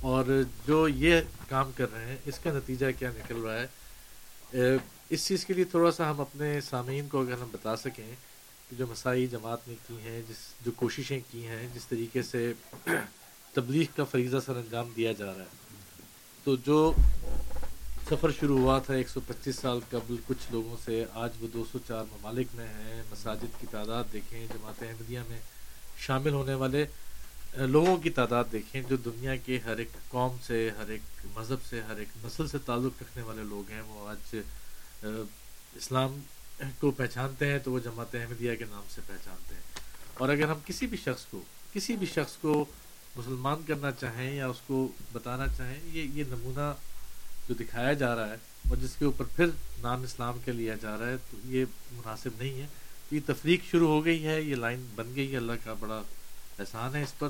[0.00, 0.24] اور
[0.66, 4.76] جو یہ کام کر رہے ہیں، اس کا نتیجہ کیا نکل رہا ہے؟
[5.10, 8.14] اس چیز کے لیے تھوڑا سا ہم اپنے سامعین کو اگر ہم بتا سکیں
[8.70, 12.52] کہ جو مسائی جماعت نے کی ہیں، جس، جو کوششیں کی ہیں، جس طریقے سے
[13.52, 15.66] تبلیغ کا فریضہ سر انجام دیا جا رہا ہے۔
[16.44, 16.92] تو جو
[18.10, 21.64] سفر شروع ہوا تھا ایک سو پچیس سال قبل کچھ لوگوں سے، آج وہ دو
[21.72, 25.38] سو چار ممالک میں ہیں۔ مساجد کی تعداد دیکھیں، جماعت احمدیہ میں
[25.98, 26.86] شامل ہونے والے
[27.54, 31.80] لوگوں کی تعداد دیکھیں جو دنیا کے ہر ایک قوم سے، ہر ایک مذہب سے،
[31.80, 34.36] ہر ایک نسل سے تعلق رکھنے والے لوگ ہیں، وہ آج
[35.74, 36.20] اسلام
[36.78, 39.62] کو پہچانتے ہیں تو وہ جماعت احمدیہ کے نام سے پہچانتے ہیں۔
[40.14, 41.42] اور اگر ہم کسی بھی شخص کو،
[41.72, 42.64] کسی بھی شخص کو
[43.16, 46.74] مسلمان کرنا چاہیں یا اس کو بتانا چاہیں، یہ یہ نمونہ
[47.48, 48.36] جو دکھایا جا رہا ہے
[48.68, 49.46] اور جس کے اوپر پھر
[49.82, 52.66] نام اسلام کے لیا جا رہا ہے، تو یہ مناسب نہیں ہے۔
[53.10, 56.02] یہ تفریق شروع ہو گئی ہے، یہ لائن بن گئی ہے۔ اللہ کا بڑا
[56.58, 57.28] احسان ہے اس پر۔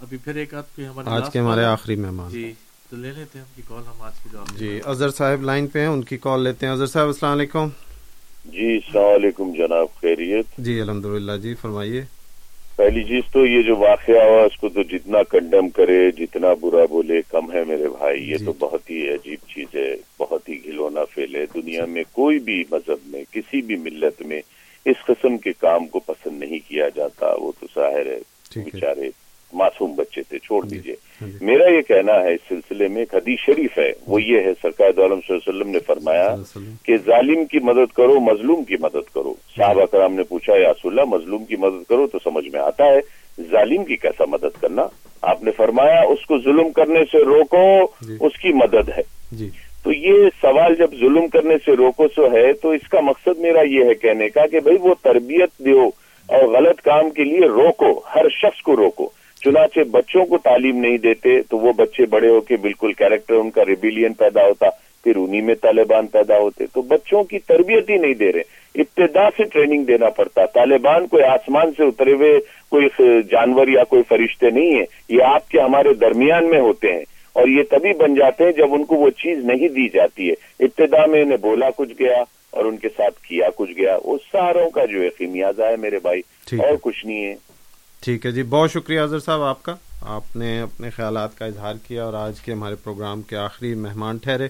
[0.00, 2.52] ابھی پھر ایک آدھ کوئی ہمارے آج کے ہمارے۔ آخری مہمان۔ جی
[2.90, 5.66] تو لے لیتے ہیں ان کی کال ہم آج کی جو جی اظہر صاحب لائن
[5.66, 7.68] پہ ہیں ان کی کال لیتے ہیں۔ اظہر صاحب السلام علیکم۔
[8.44, 12.02] جی السلام علیکم جناب خیریت۔ جی الحمد للہ جی فرمائیے۔
[12.76, 16.84] پہلی چیز تو یہ جو واقعہ ہوا اس کو تو جتنا کنڈم کرے جتنا برا
[16.90, 20.64] بولے کم ہے میرے بھائی۔ یہ جی۔ تو بہت ہی عجیب چیز ہے بہت ہی
[20.64, 24.42] گھلونا فیل ہے۔ دنیا میں کوئی بھی مذہب میں کسی بھی ملت میں
[24.84, 28.18] اس قسم کے کام کو پسند نہیں کیا جاتا وہ تو ظاہر ہے
[28.56, 29.08] بیچارے
[29.52, 30.96] معصوم بچے تھے چھوڑ جی۔ دیجیے۔
[31.40, 34.90] میرا یہ کہنا ہے اس سلسلے میں ایک حدیث شریف ہے۔ وہ یہ ہے سرکار
[34.92, 36.34] صلی اللہ علیہ وسلم نے فرمایا
[36.82, 40.98] کہ ظالم کی مدد کرو مظلوم کی مدد کرو۔ صحابہ کرام نے پوچھا یا رسول
[40.98, 43.00] اللہ مظلوم کی مدد کرو تو سمجھ میں آتا ہے
[43.50, 44.82] ظالم کی کیسا مدد کرنا؟
[45.22, 47.84] آپ نے فرمایا اس کو ظلم کرنے سے روکو
[48.20, 49.02] اس کی مدد ہے۔
[49.32, 49.50] جی۔
[49.84, 53.60] تو یہ سوال جب ظلم کرنے سے روکو سو ہے، تو اس کا مقصد میرا
[53.60, 55.88] یہ ہے کہنے کا کہ بھئی وہ تربیت دیو
[56.28, 59.08] اور غلط کام کے لیے روکو، ہر شخص کو روکو۔
[59.44, 63.50] چنانچہ بچوں کو تعلیم نہیں دیتے تو وہ بچے بڑے ہو کے بالکل کیریکٹر ان
[63.50, 64.66] کا ریبیلین پیدا ہوتا،
[65.04, 68.42] پھر انہی میں طالبان پیدا ہوتے۔ تو بچوں کی تربیت ہی نہیں دے رہے،
[68.74, 72.38] ابتدا سے ٹریننگ دینا پڑتا۔ طالبان کوئی آسمان سے اترے ہوئے
[72.68, 72.86] کوئی
[73.30, 77.04] جانور یا کوئی فرشتے نہیں ہیں، یہ آپ کے ہمارے درمیان میں ہوتے ہیں۔
[77.34, 80.34] اور یہ تبھی بن جاتے ہیں جب ان کو وہ چیز نہیں دی جاتی ہے۔
[80.60, 84.70] ابتدا میں انہیں بولا کچھ گیا اور ان کے ساتھ کیا کچھ گیا۔ وہ ساروں
[84.70, 86.20] کا جو ہے خمیازہ ہے میرے بھائی
[86.56, 87.34] اور کچھ نہیں ہے۔
[88.00, 91.74] ٹھیک ہے جی بہت شکریہ اظہر صاحب آپ کا۔ آپ نے اپنے خیالات کا اظہار
[91.88, 94.48] کیا اور آج کے ہمارے پروگرام کے آخری مہمان ٹھہرے۔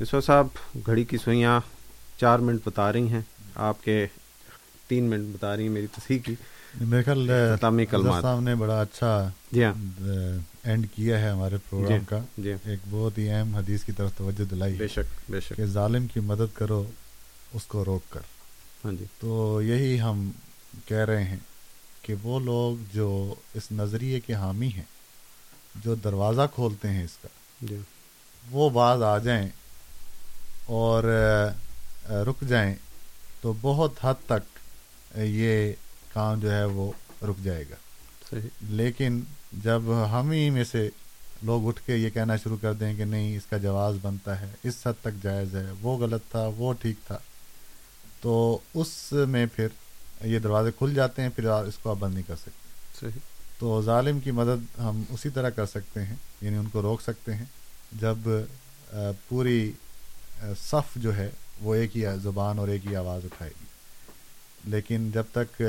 [0.00, 0.46] یسو صاحب
[0.86, 1.60] گھڑی کی سوئیاں
[2.20, 3.20] چار منٹ بتا رہی ہیں۔
[3.54, 4.06] آپ کے
[4.88, 6.34] تین منٹ بتا رہی ہیں میری تصحیح کی۔
[6.74, 7.30] میرے خیال
[8.22, 9.72] صاحب نے بڑا اچھا جی ہاں۔
[10.62, 14.44] اینڈ کیا ہے ہمارے پروگرام کا۔ جی۔ ایک بہت ہی اہم حدیث کی طرف توجہ
[14.44, 16.84] دلائی بے شک بے شک۔ کہ ظالم کی مدد کرو
[17.52, 18.20] اس کو روک کر۔
[18.84, 20.30] ہاں جی۔ تو یہی ہم
[20.86, 21.36] کہہ رہے ہیں
[22.02, 24.84] کہ وہ لوگ جو اس نظریے کے حامی ہیں
[25.84, 27.28] جو دروازہ کھولتے ہیں اس کا
[27.60, 27.76] جی۔
[28.50, 29.48] وہ بعض آ جائیں
[30.66, 31.04] اور
[32.08, 32.74] رک جائیں
[33.40, 34.58] تو بہت حد تک
[35.18, 35.72] یہ
[36.12, 36.92] کام جو ہے وہ
[37.22, 37.74] رک جائے گا۔
[38.30, 39.20] صحیح۔ لیکن
[39.52, 39.82] جب
[40.12, 40.90] ہم ہی میں سے
[41.42, 44.52] لوگ اٹھ کے یہ کہنا شروع کر دیں کہ نہیں اس کا جواز بنتا ہے
[44.62, 47.18] اس حد تک جائز ہے وہ غلط تھا وہ ٹھیک تھا
[48.20, 49.68] تو اس میں پھر
[50.24, 53.18] یہ دروازے کھل جاتے ہیں پھر اس کو آپ بند نہیں کر سکتے۔ صحیح۔
[53.58, 57.34] تو ظالم کی مدد ہم اسی طرح کر سکتے ہیں یعنی ان کو روک سکتے
[57.34, 57.44] ہیں۔
[57.92, 58.18] جب
[59.28, 59.72] پوری
[60.40, 61.30] صف جو ہے
[61.60, 63.64] وہ ایک ہی زبان اور ایک ہی آواز اٹھائے گی۔
[64.64, 65.62] لیکن جب تک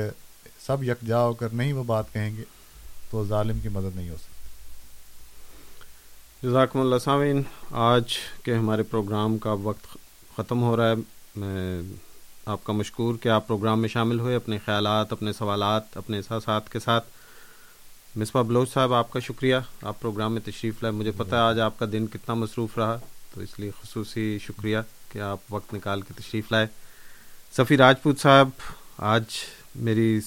[0.66, 2.42] سب یکجا ہو کر نہیں وہ بات کہیں گے
[3.10, 4.32] تو ظالم کی مدد نہیں ہو سکتی۔
[6.48, 8.04] جزاکم اللہ سامعین، آج
[8.42, 9.96] کے ہمارے پروگرام کا وقت
[10.36, 10.94] ختم ہو رہا ہے۔
[11.36, 11.82] میں
[12.46, 16.72] آپ کا مشکور کہ آپ پروگرام میں شامل ہوئے، اپنے خیالات، اپنے سوالات، اپنے احساسات
[16.72, 17.08] کے ساتھ۔
[18.16, 21.60] مصباح بلوچ صاحب، آپ کا شکریہ۔ آپ پروگرام میں تشریف لائے۔ مجھے پتہ ہے آج
[21.60, 22.98] آپ کا دن کتنا مصروف رہا،
[23.34, 24.78] تو اس لیے خصوصی شکریہ
[25.12, 26.66] کہ آپ وقت نکال کے تشریف لائے۔
[27.56, 28.48] صفی راجپوت صاحب،
[28.98, 29.24] آج
[29.74, 30.20] میری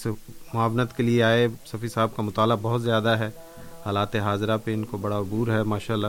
[0.53, 3.29] معاونت کے لیے آئے صفی صاحب کا مطالعہ بہت زیادہ ہے۔
[3.85, 6.07] حالات حاضرہ پہ ان کو بڑا عبور ہے ماشاء اللہ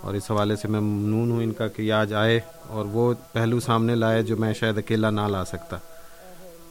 [0.00, 3.60] اور اس حوالے سے میں ممنون ہوں ان کا کہ آج آئے اور وہ پہلو
[3.60, 5.76] سامنے لائے جو میں شاید اکیلا نہ لا سکتا۔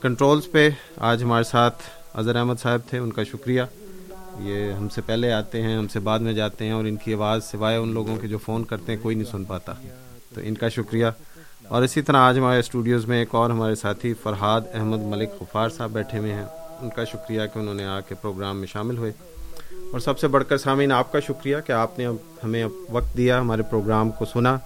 [0.01, 1.83] کنٹرولز پہ آج ہمارے ساتھ
[2.13, 3.61] اظہر احمد صاحب تھے، ان کا شکریہ۔
[4.39, 7.13] یہ ہم سے پہلے آتے ہیں، ہم سے بعد میں جاتے ہیں اور ان کی
[7.13, 9.73] آواز سوائے ان لوگوں کے جو فون کرتے ہیں، کوئی نہیں سن پاتا۔
[10.33, 11.05] تو ان کا شکریہ۔
[11.69, 15.69] اور اسی طرح آج ہمارے اسٹوڈیوز میں ایک اور ہمارے ساتھی فرحاد احمد ملک غفار
[15.69, 16.45] صاحب بیٹھے ہوئے ہیں۔
[16.81, 19.11] ان کا شکریہ کہ انہوں نے آ کے پروگرام میں شامل ہوئے۔
[19.91, 22.07] اور سب سے بڑھ کر سامعین، آپ کا شکریہ کہ آپ نے
[22.43, 24.57] ہمیں وقت دیا ہمارے پروگرام کو سنا۔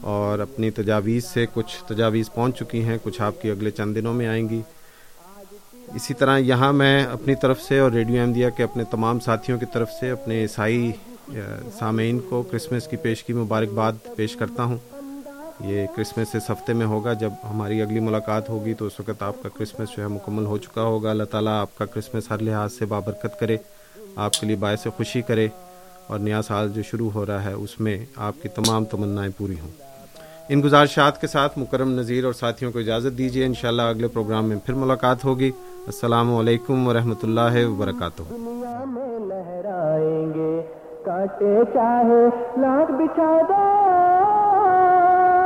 [0.00, 4.14] اور اپنی تجاویز سے کچھ تجاویز پہنچ چکی ہیں، کچھ آپ کی اگلے چند دنوں
[4.14, 4.62] میں آئیں گی۔
[5.94, 9.66] اسی طرح یہاں میں اپنی طرف سے اور ریڈیو احمدیہ کے اپنے تمام ساتھیوں کی
[9.72, 10.92] طرف سے اپنے عیسائی
[11.78, 14.78] سامعین کو کرسمس کی پیش کی مبارکباد پیش کرتا ہوں۔
[15.60, 19.34] یہ کرسمس اس ہفتے میں ہوگا، جب ہماری اگلی ملاقات ہوگی، تو اس وقت آپ
[19.42, 22.72] کا کرسمس جو ہے مکمل ہو چکا ہوگا۔ اللہ تعالیٰ آپ کا کرسمس ہر لحاظ
[22.72, 23.56] سے بابرکت کرے،
[24.16, 25.48] آپ کے لیے باعث خوشی کرے
[26.06, 29.60] اور نیا سال جو شروع ہو رہا ہے، اس میں آپ کی تمام تمنائیں پوری
[29.62, 29.68] ہوں۔
[30.48, 34.56] ان گزارشات کے ساتھ مکرم نذیر اور ساتھیوں کو اجازت دیجیے انشاءاللہ اگلے پروگرام میں
[34.66, 35.50] پھر ملاقات ہوگی۔
[35.86, 40.62] السلام علیکم ورحمۃ اللہ وبرکاتہ۔ دنیا میں لہرائیں گے